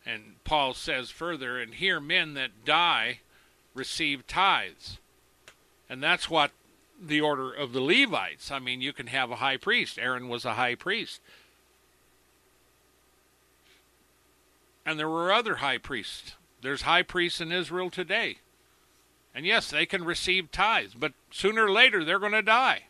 And 0.07 0.37
Paul 0.45 0.73
says 0.73 1.11
further, 1.11 1.61
and 1.61 1.75
here 1.75 1.99
men 1.99 2.35
that 2.35 2.65
die 2.65 3.21
receive 3.75 4.27
tithes. 4.27 4.99
And 5.91 6.03
that's 6.03 6.31
what 6.31 6.53
the 6.99 7.21
order 7.21 7.53
of 7.53 7.73
the 7.73 7.81
Levites. 7.81 8.51
I 8.51 8.61
mean, 8.61 8.81
you 8.81 8.93
can 8.93 9.09
have 9.09 9.31
a 9.31 9.37
high 9.37 9.57
priest. 9.57 9.99
Aaron 9.99 10.29
was 10.29 10.45
a 10.45 10.55
high 10.55 10.77
priest. 10.77 11.21
And 14.87 15.01
there 15.01 15.09
were 15.09 15.33
other 15.33 15.57
high 15.57 15.79
priests. 15.79 16.37
There's 16.63 16.83
high 16.83 17.03
priests 17.03 17.41
in 17.41 17.51
Israel 17.51 17.91
today. 17.91 18.39
And 19.35 19.45
yes, 19.45 19.69
they 19.69 19.85
can 19.85 20.05
receive 20.05 20.53
tithes, 20.53 20.95
but 20.95 21.13
sooner 21.31 21.65
or 21.65 21.71
later 21.71 22.05
they're 22.05 22.21
going 22.21 22.33
to 22.33 22.41
die. 22.41 22.85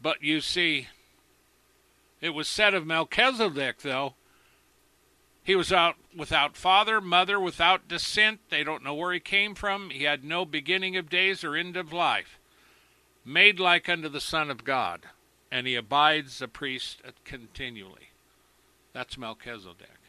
But 0.00 0.22
you 0.22 0.40
see, 0.40 0.88
it 2.20 2.30
was 2.30 2.48
said 2.48 2.72
of 2.72 2.86
Melchizedek, 2.86 3.82
though, 3.82 4.14
he 5.44 5.54
was 5.54 5.72
out 5.72 5.96
without 6.16 6.56
father, 6.56 7.00
mother, 7.00 7.38
without 7.38 7.88
descent. 7.88 8.40
They 8.48 8.64
don't 8.64 8.84
know 8.84 8.94
where 8.94 9.12
he 9.12 9.20
came 9.20 9.54
from. 9.54 9.90
He 9.90 10.04
had 10.04 10.24
no 10.24 10.44
beginning 10.44 10.96
of 10.96 11.10
days 11.10 11.44
or 11.44 11.54
end 11.54 11.76
of 11.76 11.92
life. 11.92 12.37
Made 13.28 13.60
like 13.60 13.90
unto 13.90 14.08
the 14.08 14.22
Son 14.22 14.50
of 14.50 14.64
God, 14.64 15.02
and 15.52 15.66
he 15.66 15.74
abides 15.74 16.40
a 16.40 16.48
priest 16.48 17.02
continually. 17.26 18.08
That's 18.94 19.18
Melchizedek. 19.18 20.00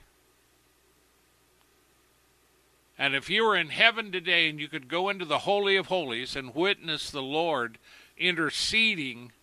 And 2.97 3.15
if 3.15 3.29
you 3.29 3.43
were 3.43 3.57
in 3.57 3.71
heaven 3.71 4.13
today 4.13 4.49
and 4.49 4.57
you 4.57 4.69
could 4.69 4.87
go 4.87 5.09
into 5.09 5.25
the 5.25 5.39
Holy 5.39 5.75
of 5.75 5.87
Holies 5.87 6.37
and 6.37 6.55
witness 6.55 7.11
the 7.11 7.21
Lord 7.21 7.77
interceding 8.17 9.33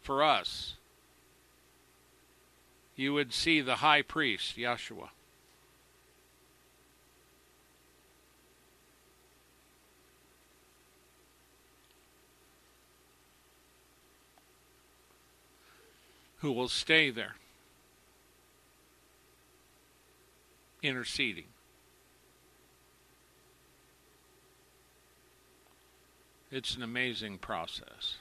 for 0.00 0.22
us, 0.22 0.76
you 2.94 3.12
would 3.14 3.32
see 3.32 3.60
the 3.60 3.76
high 3.76 4.02
priest, 4.02 4.56
Yeshua. 4.56 5.08
Who 16.38 16.52
will 16.52 16.68
stay 16.68 17.10
there, 17.10 17.34
interceding. 20.82 21.46
It's 26.50 26.76
an 26.76 26.82
amazing 26.82 27.38
process. 27.38 28.16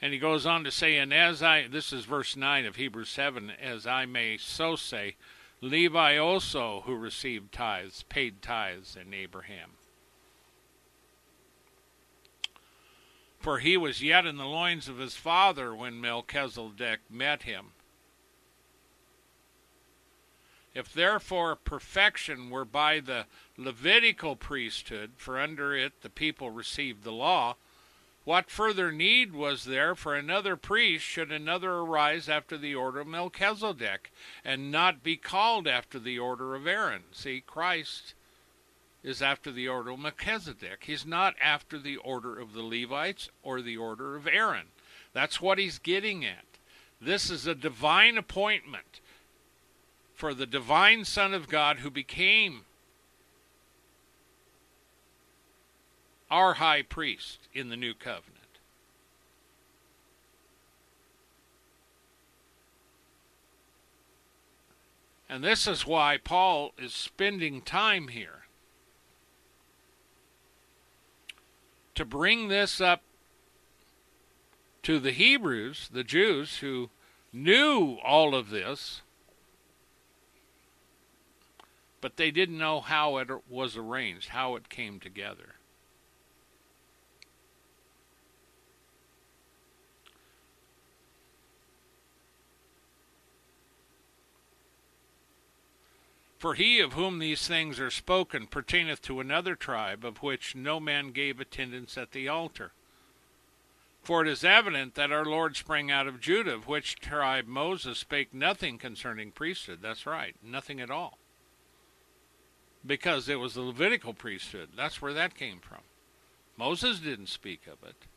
And 0.00 0.12
he 0.12 0.18
goes 0.18 0.46
on 0.46 0.64
to 0.64 0.72
say, 0.72 0.96
and 0.96 1.14
as 1.14 1.44
I, 1.44 1.68
this 1.68 1.92
is 1.92 2.04
verse 2.04 2.36
9 2.36 2.66
of 2.66 2.74
Hebrews 2.74 3.08
7, 3.08 3.52
as 3.62 3.86
I 3.86 4.04
may 4.04 4.36
so 4.36 4.74
say, 4.74 5.14
Levi 5.60 6.16
also, 6.16 6.82
who 6.86 6.96
received 6.96 7.52
tithes, 7.52 8.04
paid 8.08 8.42
tithes 8.42 8.96
in 9.00 9.14
Abraham. 9.14 9.70
For 13.42 13.58
he 13.58 13.76
was 13.76 14.00
yet 14.00 14.24
in 14.24 14.36
the 14.36 14.46
loins 14.46 14.88
of 14.88 14.98
his 14.98 15.16
father 15.16 15.74
when 15.74 16.00
Melchizedek 16.00 17.00
met 17.10 17.42
him. 17.42 17.72
If 20.74 20.92
therefore 20.92 21.56
perfection 21.56 22.50
were 22.50 22.64
by 22.64 23.00
the 23.00 23.26
Levitical 23.56 24.36
priesthood, 24.36 25.12
for 25.16 25.40
under 25.40 25.74
it 25.74 26.02
the 26.02 26.08
people 26.08 26.50
received 26.50 27.02
the 27.02 27.12
law, 27.12 27.56
what 28.24 28.48
further 28.48 28.92
need 28.92 29.32
was 29.32 29.64
there 29.64 29.96
for 29.96 30.14
another 30.14 30.56
priest 30.56 31.04
should 31.04 31.32
another 31.32 31.72
arise 31.72 32.28
after 32.28 32.56
the 32.56 32.76
order 32.76 33.00
of 33.00 33.08
Melchizedek, 33.08 34.12
and 34.44 34.70
not 34.70 35.02
be 35.02 35.16
called 35.16 35.66
after 35.66 35.98
the 35.98 36.18
order 36.18 36.54
of 36.54 36.68
Aaron? 36.68 37.02
See, 37.10 37.42
Christ 37.44 38.14
is 39.02 39.20
after 39.20 39.50
the 39.50 39.68
order 39.68 39.90
of 39.90 39.98
Melchizedek. 39.98 40.84
He's 40.84 41.04
not 41.04 41.34
after 41.42 41.78
the 41.78 41.96
order 41.96 42.38
of 42.38 42.52
the 42.52 42.62
Levites 42.62 43.28
or 43.42 43.60
the 43.60 43.76
order 43.76 44.16
of 44.16 44.26
Aaron. 44.26 44.66
That's 45.12 45.40
what 45.40 45.58
he's 45.58 45.78
getting 45.78 46.24
at. 46.24 46.44
This 47.00 47.30
is 47.30 47.46
a 47.46 47.54
divine 47.54 48.16
appointment 48.16 49.00
for 50.14 50.34
the 50.34 50.46
divine 50.46 51.04
Son 51.04 51.34
of 51.34 51.48
God 51.48 51.78
who 51.78 51.90
became 51.90 52.62
our 56.30 56.54
high 56.54 56.82
priest 56.82 57.40
in 57.52 57.68
the 57.68 57.76
new 57.76 57.92
covenant. 57.92 58.38
And 65.28 65.42
this 65.42 65.66
is 65.66 65.86
why 65.86 66.18
Paul 66.22 66.72
is 66.78 66.92
spending 66.92 67.62
time 67.62 68.08
here 68.08 68.41
to 71.94 72.04
bring 72.04 72.48
this 72.48 72.80
up 72.80 73.02
to 74.82 74.98
the 74.98 75.12
Hebrews, 75.12 75.88
the 75.92 76.04
Jews 76.04 76.58
who 76.58 76.90
knew 77.32 77.98
all 78.04 78.34
of 78.34 78.50
this, 78.50 79.02
but 82.00 82.16
they 82.16 82.30
didn't 82.30 82.58
know 82.58 82.80
how 82.80 83.18
it 83.18 83.28
was 83.48 83.76
arranged, 83.76 84.30
how 84.30 84.56
it 84.56 84.68
came 84.68 84.98
together. 84.98 85.54
For 96.42 96.54
he 96.54 96.80
of 96.80 96.94
whom 96.94 97.20
these 97.20 97.46
things 97.46 97.78
are 97.78 97.88
spoken 97.88 98.48
pertaineth 98.48 99.00
to 99.02 99.20
another 99.20 99.54
tribe, 99.54 100.04
of 100.04 100.24
which 100.24 100.56
no 100.56 100.80
man 100.80 101.12
gave 101.12 101.38
attendance 101.38 101.96
at 101.96 102.10
the 102.10 102.26
altar. 102.26 102.72
For 104.02 104.22
it 104.22 104.28
is 104.28 104.42
evident 104.42 104.96
that 104.96 105.12
our 105.12 105.24
Lord 105.24 105.54
sprang 105.54 105.88
out 105.88 106.08
of 106.08 106.20
Judah, 106.20 106.54
of 106.54 106.66
which 106.66 106.96
tribe 106.96 107.46
Moses 107.46 107.98
spake 107.98 108.34
nothing 108.34 108.76
concerning 108.76 109.30
priesthood. 109.30 109.78
That's 109.82 110.04
right, 110.04 110.34
nothing 110.42 110.80
at 110.80 110.90
all. 110.90 111.16
Because 112.84 113.28
it 113.28 113.38
was 113.38 113.54
the 113.54 113.62
Levitical 113.62 114.12
priesthood. 114.12 114.70
That's 114.76 115.00
where 115.00 115.12
that 115.12 115.36
came 115.36 115.60
from. 115.60 115.82
Moses 116.56 116.98
didn't 116.98 117.28
speak 117.28 117.68
of 117.68 117.88
it. 117.88 118.08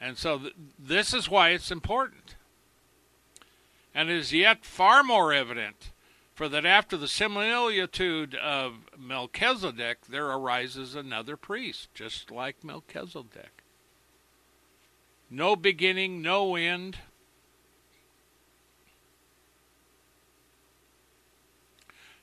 And 0.00 0.16
so 0.16 0.38
th- 0.38 0.54
this 0.78 1.12
is 1.12 1.28
why 1.28 1.48
it's 1.48 1.72
important 1.72 2.36
and 3.94 4.10
is 4.10 4.32
yet 4.32 4.64
far 4.64 5.02
more 5.04 5.32
evident, 5.32 5.92
for 6.34 6.48
that 6.48 6.66
after 6.66 6.96
the 6.96 7.06
similitude 7.06 8.34
of 8.34 8.74
Melchizedek 8.98 10.06
there 10.08 10.26
arises 10.26 10.94
another 10.94 11.36
priest, 11.36 11.88
just 11.94 12.30
like 12.30 12.64
Melchizedek. 12.64 13.62
No 15.30 15.54
beginning, 15.56 16.22
no 16.22 16.56
end. 16.56 16.98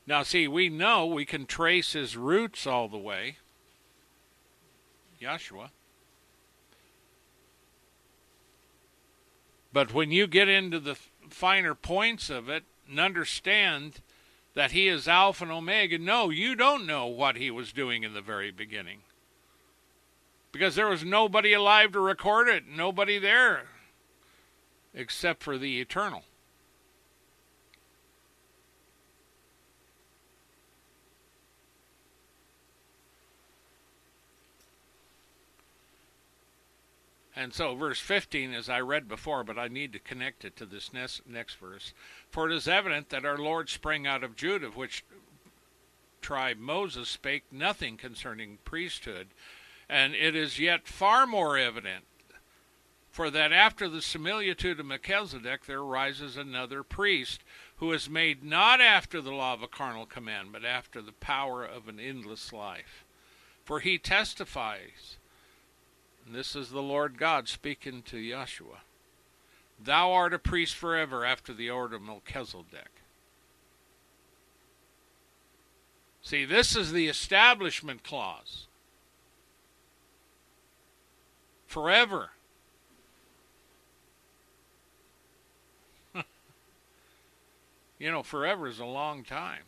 Now, 0.05 0.23
see, 0.23 0.47
we 0.47 0.67
know 0.67 1.05
we 1.05 1.25
can 1.25 1.45
trace 1.45 1.93
his 1.93 2.17
roots 2.17 2.67
all 2.67 2.89
the 2.89 2.97
way. 2.97 3.37
Joshua. 5.21 5.71
But 9.71 9.93
when 9.93 10.11
you 10.11 10.27
get 10.27 10.49
into 10.49 10.79
the 10.79 10.97
finer 11.33 11.75
points 11.75 12.29
of 12.29 12.49
it 12.49 12.63
and 12.87 12.99
understand 12.99 14.01
that 14.53 14.71
he 14.71 14.87
is 14.87 15.07
Alpha 15.07 15.43
and 15.43 15.51
Omega. 15.51 15.97
No, 15.97 16.29
you 16.29 16.55
don't 16.55 16.85
know 16.85 17.07
what 17.07 17.37
he 17.37 17.49
was 17.49 17.71
doing 17.71 18.03
in 18.03 18.13
the 18.13 18.21
very 18.21 18.51
beginning. 18.51 18.99
Because 20.51 20.75
there 20.75 20.89
was 20.89 21.05
nobody 21.05 21.53
alive 21.53 21.93
to 21.93 21.99
record 21.99 22.49
it, 22.49 22.67
nobody 22.67 23.17
there 23.17 23.67
except 24.93 25.41
for 25.41 25.57
the 25.57 25.79
eternal. 25.79 26.23
And 37.41 37.55
so, 37.55 37.73
verse 37.73 37.99
15, 37.99 38.53
as 38.53 38.69
I 38.69 38.81
read 38.81 39.07
before, 39.07 39.43
but 39.43 39.57
I 39.57 39.67
need 39.67 39.93
to 39.93 39.99
connect 39.99 40.45
it 40.45 40.55
to 40.57 40.65
this 40.67 40.93
next, 40.93 41.27
next 41.27 41.55
verse. 41.55 41.91
For 42.29 42.47
it 42.47 42.55
is 42.55 42.67
evident 42.67 43.09
that 43.09 43.25
our 43.25 43.39
Lord 43.39 43.67
sprang 43.67 44.05
out 44.05 44.23
of 44.23 44.35
Judah, 44.35 44.67
which 44.67 45.03
tribe 46.21 46.59
Moses 46.59 47.09
spake 47.09 47.45
nothing 47.51 47.97
concerning 47.97 48.59
priesthood. 48.63 49.29
And 49.89 50.13
it 50.13 50.35
is 50.35 50.59
yet 50.59 50.87
far 50.87 51.25
more 51.25 51.57
evident, 51.57 52.05
for 53.09 53.31
that 53.31 53.51
after 53.51 53.89
the 53.89 54.03
similitude 54.03 54.79
of 54.79 54.85
Melchizedek 54.85 55.65
there 55.65 55.79
arises 55.79 56.37
another 56.37 56.83
priest, 56.83 57.41
who 57.77 57.91
is 57.91 58.07
made 58.07 58.43
not 58.43 58.79
after 58.79 59.19
the 59.19 59.33
law 59.33 59.55
of 59.55 59.63
a 59.63 59.67
carnal 59.67 60.05
command, 60.05 60.51
but 60.51 60.63
after 60.63 61.01
the 61.01 61.11
power 61.11 61.65
of 61.65 61.87
an 61.87 61.99
endless 61.99 62.53
life. 62.53 63.03
For 63.65 63.79
he 63.79 63.97
testifies 63.97 65.17
this 66.33 66.55
is 66.55 66.69
the 66.69 66.81
Lord 66.81 67.17
God 67.17 67.47
speaking 67.47 68.01
to 68.03 68.17
Yeshua. 68.17 68.79
Thou 69.83 70.11
art 70.11 70.33
a 70.33 70.39
priest 70.39 70.75
forever 70.75 71.25
after 71.25 71.53
the 71.53 71.69
order 71.69 71.95
of 71.95 72.01
Melchizedek. 72.03 73.01
See, 76.21 76.45
this 76.45 76.75
is 76.75 76.91
the 76.91 77.07
establishment 77.07 78.03
clause. 78.03 78.67
Forever. 81.65 82.29
you 87.97 88.11
know, 88.11 88.21
forever 88.21 88.67
is 88.67 88.79
a 88.79 88.85
long 88.85 89.23
time. 89.23 89.63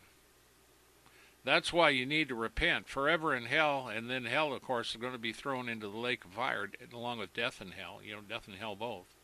That's 1.44 1.72
why 1.72 1.90
you 1.90 2.06
need 2.06 2.28
to 2.28 2.34
repent. 2.34 2.88
Forever 2.88 3.34
in 3.34 3.44
hell, 3.44 3.88
and 3.88 4.08
then 4.08 4.24
hell, 4.24 4.54
of 4.54 4.62
course, 4.62 4.90
is 4.90 4.96
going 4.96 5.12
to 5.12 5.18
be 5.18 5.32
thrown 5.32 5.68
into 5.68 5.88
the 5.88 5.98
lake 5.98 6.24
of 6.24 6.32
fire 6.32 6.70
along 6.92 7.18
with 7.18 7.34
death 7.34 7.60
and 7.60 7.74
hell. 7.74 8.00
You 8.02 8.14
know, 8.14 8.20
death 8.26 8.48
and 8.48 8.56
hell 8.56 8.74
both. 8.74 9.14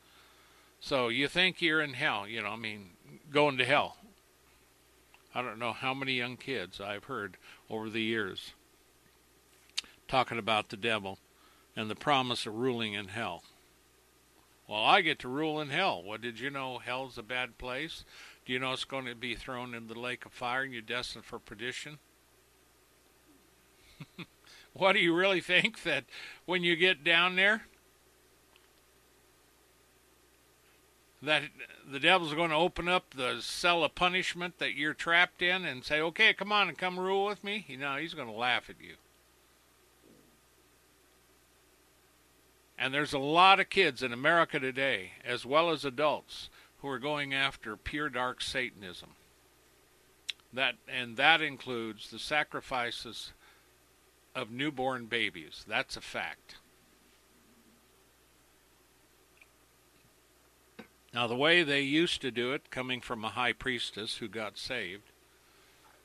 So 0.81 1.09
you 1.09 1.29
think 1.29 1.61
you're 1.61 1.81
in 1.81 1.95
hell, 1.95 2.27
you 2.27 2.43
know, 2.43 2.51
I 2.51 2.57
mean, 2.57 2.91
going 3.31 3.59
to 3.59 3.65
hell. 3.65 3.97
I 5.35 5.43
don't 5.43 5.59
know 5.59 5.73
how 5.73 5.95
many 5.95 6.15
young 6.15 6.37
kids 6.37 6.81
I've 6.81 7.05
heard 7.05 7.37
over 7.69 7.89
the 7.89 8.03
years 8.03 8.55
talking 10.09 10.39
about 10.39 10.71
the 10.71 10.77
devil 10.77 11.19
and 11.77 11.89
the 11.89 11.95
promise 11.95 12.47
of 12.47 12.55
ruling 12.55 12.95
in 12.95 13.09
hell. 13.09 13.45
Well, 14.67 14.83
I 14.83 15.03
get 15.03 15.19
to 15.21 15.29
rule 15.29 15.61
in 15.61 15.71
hell. 15.71 16.03
What 16.03 16.21
did 16.21 16.41
you 16.41 16.51
know? 16.51 16.79
Hell's 16.79 17.19
a 17.19 17.23
bad 17.23 17.59
place. 17.59 18.05
Do 18.45 18.53
you 18.53 18.59
know 18.59 18.73
it's 18.73 18.85
going 18.85 19.05
to 19.07 19.15
be 19.15 19.35
thrown 19.35 19.75
in 19.75 19.87
the 19.87 19.99
lake 19.99 20.25
of 20.27 20.33
fire 20.33 20.63
and 20.63 20.73
you're 20.73 20.83
destined 20.83 21.25
for 21.25 21.39
perdition? 21.39 21.99
what 24.73 24.93
do 24.93 24.99
you 25.01 25.15
really 25.15 25.41
think 25.41 25.83
that 25.83 26.05
when 26.45 26.63
you 26.63 26.77
get 26.77 27.05
down 27.05 27.37
there, 27.37 27.63
that 31.23 31.43
the 31.91 32.01
devil's 32.01 32.35
going 32.35 32.51
to 32.51 32.57
open 32.57 32.89
up 32.89 33.15
the 33.15 33.41
cell 33.41 33.85
of 33.85 33.95
punishment 33.95 34.59
that 34.59 34.75
you're 34.75 34.95
trapped 34.95 35.43
in 35.43 35.65
and 35.65 35.85
say, 35.85 36.01
"Okay, 36.01 36.33
come 36.33 36.53
on 36.53 36.69
and 36.69 36.79
come 36.79 36.99
rule 36.99 37.27
with 37.27 37.45
me." 37.45 37.65
You 37.69 37.77
know, 37.77 37.97
he's 37.97 38.15
going 38.15 38.29
to 38.29 38.35
laugh 38.35 38.71
at 38.71 38.81
you. 38.81 38.95
And 42.79 42.95
there's 42.95 43.13
a 43.13 43.19
lot 43.19 43.61
of 43.61 43.69
kids 43.69 44.03
in 44.03 44.11
America 44.11 44.59
today, 44.59 45.11
as 45.23 45.45
well 45.45 45.69
as 45.69 45.85
adults, 45.85 46.49
who 46.79 46.89
are 46.89 46.99
going 46.99 47.35
after 47.35 47.77
pure 47.77 48.09
dark 48.09 48.41
Satanism. 48.41 49.11
That 50.53 50.77
and 50.89 51.19
that 51.19 51.43
includes 51.43 52.11
the 52.11 52.19
sacrifices 52.19 53.33
of 54.35 54.51
newborn 54.51 55.07
babies. 55.07 55.65
That's 55.67 55.97
a 55.97 56.01
fact. 56.01 56.57
Now, 61.13 61.27
the 61.27 61.37
way 61.37 61.63
they 61.63 61.81
used 61.81 62.23
to 62.23 62.31
do 62.31 62.53
it, 62.53 62.71
coming 62.71 63.01
from 63.01 63.25
a 63.25 63.31
high 63.31 63.53
priestess 63.53 64.19
who 64.19 64.29
got 64.29 64.57
saved, 64.57 65.11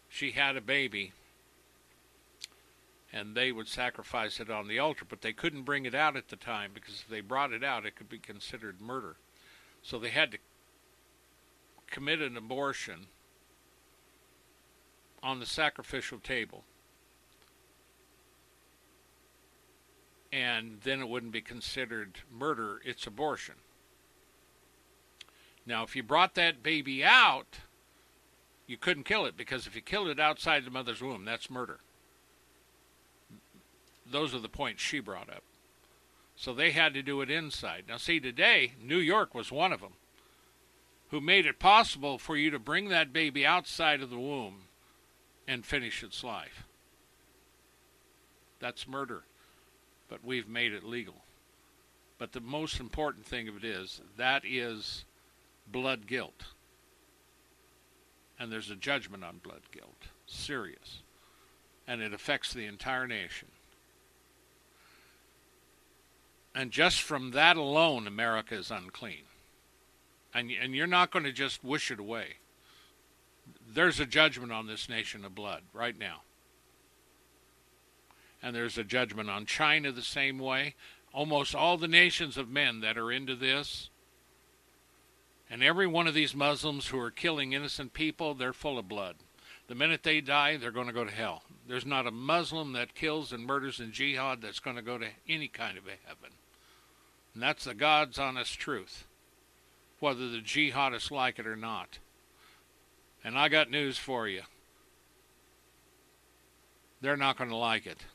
she 0.09 0.32
had 0.32 0.57
a 0.57 0.61
baby, 0.61 1.13
and 3.13 3.36
they 3.36 3.51
would 3.51 3.67
sacrifice 3.67 4.39
it 4.39 4.49
on 4.49 4.67
the 4.67 4.80
altar, 4.80 5.05
but 5.07 5.21
they 5.21 5.34
couldn't 5.34 5.63
bring 5.63 5.86
it 5.86 5.93
out 5.93 6.15
at 6.15 6.30
the 6.30 6.36
time 6.36 6.71
because 6.73 7.01
if 7.01 7.07
they 7.07 7.21
brought 7.21 7.53
it 7.53 7.63
out, 7.63 7.86
it 7.86 7.95
could 7.95 8.09
be 8.09 8.17
considered 8.17 8.82
murder. 8.82 9.17
So 9.84 9.99
they 9.99 10.09
had 10.09 10.32
to 10.32 10.38
commit 11.86 12.19
an 12.19 12.36
abortion 12.36 13.05
on 15.21 15.39
the 15.39 15.45
sacrificial 15.45 16.17
table. 16.19 16.63
And 20.36 20.81
then 20.83 20.99
it 20.99 21.07
wouldn't 21.07 21.31
be 21.31 21.39
considered 21.39 22.19
murder, 22.29 22.81
it's 22.83 23.07
abortion. 23.07 23.55
Now, 25.65 25.83
if 25.83 25.95
you 25.95 26.03
brought 26.03 26.36
that 26.36 26.61
baby 26.61 27.05
out, 27.05 27.59
you 28.67 28.75
couldn't 28.75 29.05
kill 29.05 29.25
it 29.25 29.38
because 29.38 29.65
if 29.65 29.75
you 29.75 29.81
killed 29.81 30.09
it 30.09 30.19
outside 30.19 30.65
the 30.65 30.71
mother's 30.71 31.01
womb, 31.01 31.23
that's 31.23 31.49
murder. 31.49 31.79
Those 34.05 34.36
are 34.36 34.39
the 34.39 34.49
points 34.49 34.81
she 34.81 34.99
brought 34.99 35.29
up. 35.29 35.43
So 36.36 36.53
they 36.53 36.71
had 36.71 36.93
to 36.95 37.01
do 37.01 37.21
it 37.21 37.31
inside. 37.31 37.86
Now, 37.88 37.95
see, 37.95 38.19
today, 38.19 38.73
New 38.83 38.97
York 38.97 39.33
was 39.33 39.53
one 39.53 39.71
of 39.71 39.79
them 39.79 39.93
who 41.11 41.21
made 41.21 41.45
it 41.45 41.59
possible 41.59 42.17
for 42.17 42.36
you 42.36 42.51
to 42.51 42.59
bring 42.59 42.89
that 42.89 43.13
baby 43.13 43.45
outside 43.45 44.01
of 44.01 44.09
the 44.09 44.19
womb 44.19 44.63
and 45.47 45.65
finish 45.65 46.03
its 46.03 46.25
life. 46.25 46.65
That's 48.59 48.86
murder, 48.86 49.23
but 50.10 50.24
we've 50.24 50.47
made 50.47 50.74
it 50.74 50.84
legal. 50.84 51.24
But 52.18 52.32
the 52.32 52.39
most 52.39 52.80
important 52.80 53.26
thing 53.26 53.47
of 53.47 53.58
it 53.58 53.64
is 53.64 54.01
that 54.18 54.43
is 54.45 55.06
blood 55.68 56.08
guilt. 56.08 56.45
And 58.39 58.51
there's 58.51 58.70
a 58.70 58.76
judgment 58.76 59.24
on 59.24 59.38
blood 59.38 59.62
guilt. 59.72 60.08
Serious. 60.26 61.01
And 61.88 62.01
it 62.01 62.14
affects 62.14 62.53
the 62.53 62.66
entire 62.66 63.08
nation. 63.08 63.49
And 66.53 66.72
just 66.72 67.01
from 67.01 67.32
that 67.32 67.58
alone, 67.58 68.08
America 68.08 68.56
is 68.56 68.72
unclean. 68.72 69.24
And, 70.34 70.51
and 70.62 70.74
you're 70.74 70.88
not 70.88 71.12
going 71.12 71.26
to 71.26 71.32
just 71.32 71.64
wish 71.64 71.91
it 71.91 71.99
away. 71.99 72.36
There's 73.68 73.99
a 73.99 74.06
judgment 74.06 74.51
on 74.51 74.68
this 74.68 74.89
nation 74.89 75.26
of 75.26 75.36
blood 75.36 75.64
right 75.74 75.97
now. 75.97 76.22
And 78.46 78.56
there's 78.56 78.78
a 78.78 78.84
judgment 78.84 79.28
on 79.28 79.48
China 79.48 79.91
the 79.91 80.04
same 80.04 80.38
way. 80.38 80.76
Almost 81.12 81.56
all 81.56 81.78
the 81.78 81.88
nations 81.88 82.38
of 82.38 82.48
men 82.48 82.82
that 82.82 82.96
are 82.96 83.12
into 83.12 83.36
this 83.36 83.89
and 85.50 85.64
every 85.64 85.88
one 85.88 86.08
of 86.08 86.14
these 86.14 86.36
Muslims 86.36 86.88
who 86.88 87.00
are 87.00 87.12
killing 87.12 87.54
innocent 87.54 87.93
people, 87.93 88.34
they're 88.34 88.54
full 88.54 88.80
of 88.80 88.88
blood. 88.88 89.16
The 89.68 89.76
minute 89.76 90.04
they 90.04 90.22
die, 90.22 90.58
they're 90.58 90.72
going 90.72 90.88
to 90.88 90.93
go 90.93 91.06
to 91.06 91.12
hell. 91.12 91.43
There's 91.68 91.86
not 91.86 92.08
a 92.08 92.12
Muslim 92.12 92.74
that 92.74 92.96
kills 92.96 93.32
and 93.32 93.46
murders 93.46 93.80
in 93.80 93.91
jihad 93.91 94.41
that's 94.41 94.60
going 94.60 94.76
to 94.76 94.82
go 94.82 94.98
to 94.98 95.08
any 95.28 95.48
kind 95.48 95.78
of 95.78 95.86
a 95.88 95.98
heaven. 96.06 96.32
And 97.34 97.41
that's 97.41 97.66
the 97.66 97.74
God's 97.74 98.20
honest 98.20 98.60
truth, 98.60 99.06
whether 100.00 100.30
the 100.30 100.41
jihadists 100.41 101.12
like 101.12 101.39
it 101.39 101.48
or 101.48 101.56
not. 101.56 102.00
And 103.24 103.38
I 103.38 103.50
got 103.50 103.72
news 103.72 103.98
for 103.98 104.28
you. 104.28 104.43
They're 107.02 107.18
not 107.18 107.38
going 107.38 107.50
to 107.50 107.56
like 107.56 107.86
it. 107.86 108.06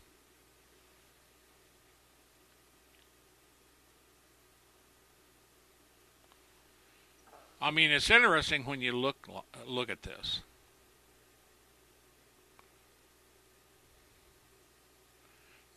I 7.62 7.70
mean, 7.70 7.90
it's 7.90 8.10
interesting 8.10 8.64
when 8.64 8.80
you 8.80 8.92
look 8.92 9.28
look 9.66 9.90
at 9.90 10.02
this. 10.02 10.40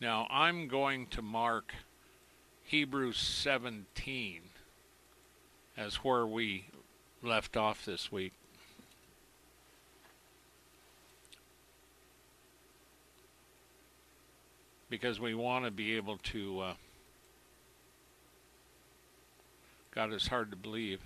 Now, 0.00 0.26
I'm 0.30 0.66
going 0.66 1.06
to 1.08 1.22
mark 1.22 1.72
Hebrews 2.64 3.18
17 3.18 4.40
as 5.76 5.96
where 5.96 6.26
we 6.26 6.66
left 7.22 7.56
off 7.56 7.84
this 7.84 8.10
week. 8.10 8.32
Because 14.88 15.20
we 15.20 15.34
want 15.34 15.64
to 15.64 15.70
be 15.70 15.96
able 15.96 16.18
to. 16.18 16.60
Uh, 16.60 16.74
God, 19.90 20.12
it's 20.12 20.28
hard 20.28 20.50
to 20.50 20.56
believe. 20.56 21.00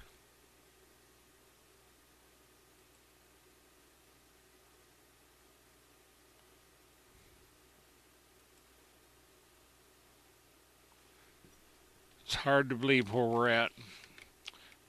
It's 12.29 12.35
hard 12.35 12.69
to 12.69 12.75
believe 12.75 13.11
where 13.15 13.25
we're 13.25 13.49
at. 13.49 13.73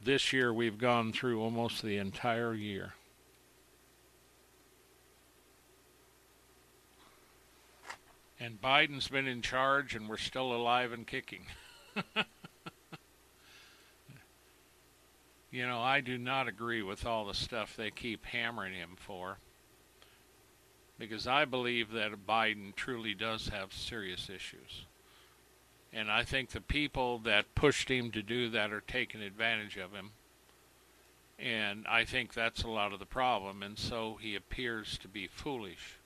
This 0.03 0.33
year 0.33 0.53
we've 0.53 0.77
gone 0.77 1.13
through 1.13 1.41
almost 1.41 1.81
the 1.81 1.95
entire 1.95 2.53
year. 2.53 2.95
And 8.41 8.61
Biden's 8.61 9.07
been 9.07 9.25
in 9.25 9.41
charge 9.41 9.95
and 9.95 10.09
we're 10.09 10.17
still 10.17 10.51
alive 10.51 10.91
and 10.91 11.07
kicking. 11.07 11.45
you 15.49 15.65
know, 15.65 15.79
I 15.79 16.01
do 16.01 16.17
not 16.17 16.49
agree 16.49 16.81
with 16.81 17.05
all 17.05 17.25
the 17.25 17.33
stuff 17.33 17.77
they 17.77 17.89
keep 17.89 18.25
hammering 18.25 18.73
him 18.73 18.97
for. 18.97 19.37
Because 20.97 21.25
I 21.25 21.45
believe 21.45 21.91
that 21.91 22.27
Biden 22.27 22.75
truly 22.75 23.13
does 23.13 23.47
have 23.47 23.71
serious 23.71 24.29
issues. 24.29 24.87
And 25.91 26.11
I 26.11 26.23
think 26.23 26.49
the 26.49 26.61
people 26.61 27.19
that 27.19 27.55
pushed 27.55 27.89
him 27.89 28.11
to 28.11 28.21
do 28.21 28.49
that 28.49 28.71
are 28.71 28.81
taking 28.81 29.21
advantage 29.21 29.77
of 29.77 29.91
him. 29.91 30.11
And 31.39 31.85
I 31.87 32.05
think 32.05 32.33
that's 32.33 32.63
a 32.63 32.69
lot 32.69 32.93
of 32.93 32.99
the 32.99 33.05
problem. 33.05 33.63
And 33.63 33.77
so 33.77 34.17
he 34.21 34.35
appears 34.35 34.97
to 34.99 35.07
be 35.07 35.27
foolish. 35.27 35.99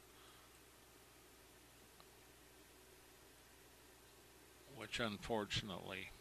which 4.83 4.99
unfortunately 4.99 6.11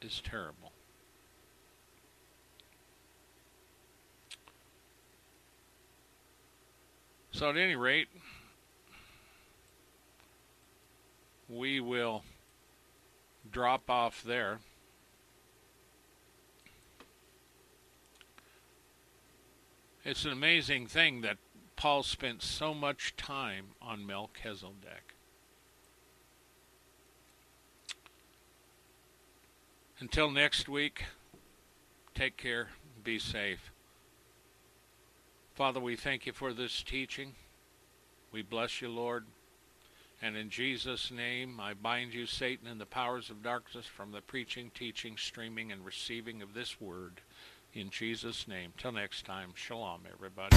is 0.00 0.22
terrible. 0.24 0.70
So, 7.32 7.50
at 7.50 7.56
any 7.56 7.74
rate, 7.74 8.06
we 11.48 11.80
will 11.80 12.22
drop 13.50 13.90
off 13.90 14.22
there. 14.22 14.58
It's 20.04 20.24
an 20.24 20.32
amazing 20.32 20.86
thing 20.86 21.22
that 21.22 21.38
Paul 21.76 22.02
spent 22.02 22.42
so 22.42 22.74
much 22.74 23.16
time 23.16 23.68
on 23.80 24.06
Melchizedek. 24.06 25.14
Until 29.98 30.30
next 30.30 30.68
week, 30.68 31.04
take 32.14 32.36
care, 32.36 32.68
be 33.02 33.18
safe. 33.18 33.70
Father, 35.54 35.80
we 35.80 35.96
thank 35.96 36.26
you 36.26 36.32
for 36.32 36.52
this 36.52 36.82
teaching. 36.82 37.34
We 38.32 38.42
bless 38.42 38.82
you, 38.82 38.88
Lord. 38.88 39.24
And 40.24 40.38
in 40.38 40.48
Jesus' 40.48 41.10
name, 41.10 41.60
I 41.60 41.74
bind 41.74 42.14
you, 42.14 42.24
Satan, 42.24 42.66
and 42.66 42.80
the 42.80 42.86
powers 42.86 43.28
of 43.28 43.42
darkness 43.42 43.84
from 43.84 44.10
the 44.10 44.22
preaching, 44.22 44.70
teaching, 44.74 45.18
streaming, 45.18 45.70
and 45.70 45.84
receiving 45.84 46.40
of 46.40 46.54
this 46.54 46.80
word. 46.80 47.20
In 47.74 47.90
Jesus' 47.90 48.48
name. 48.48 48.72
Till 48.78 48.92
next 48.92 49.26
time, 49.26 49.50
shalom, 49.54 50.00
everybody. 50.10 50.56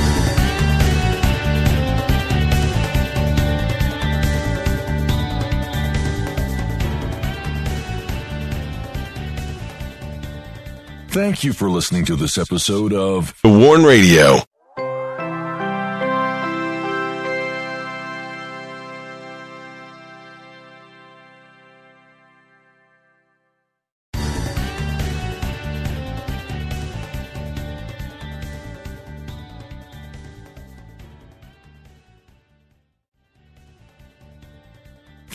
Thank 11.10 11.44
you 11.44 11.52
for 11.52 11.70
listening 11.70 12.06
to 12.06 12.16
this 12.16 12.38
episode 12.38 12.94
of 12.94 13.38
The 13.44 13.50
Warn 13.50 13.84
Radio. 13.84 14.40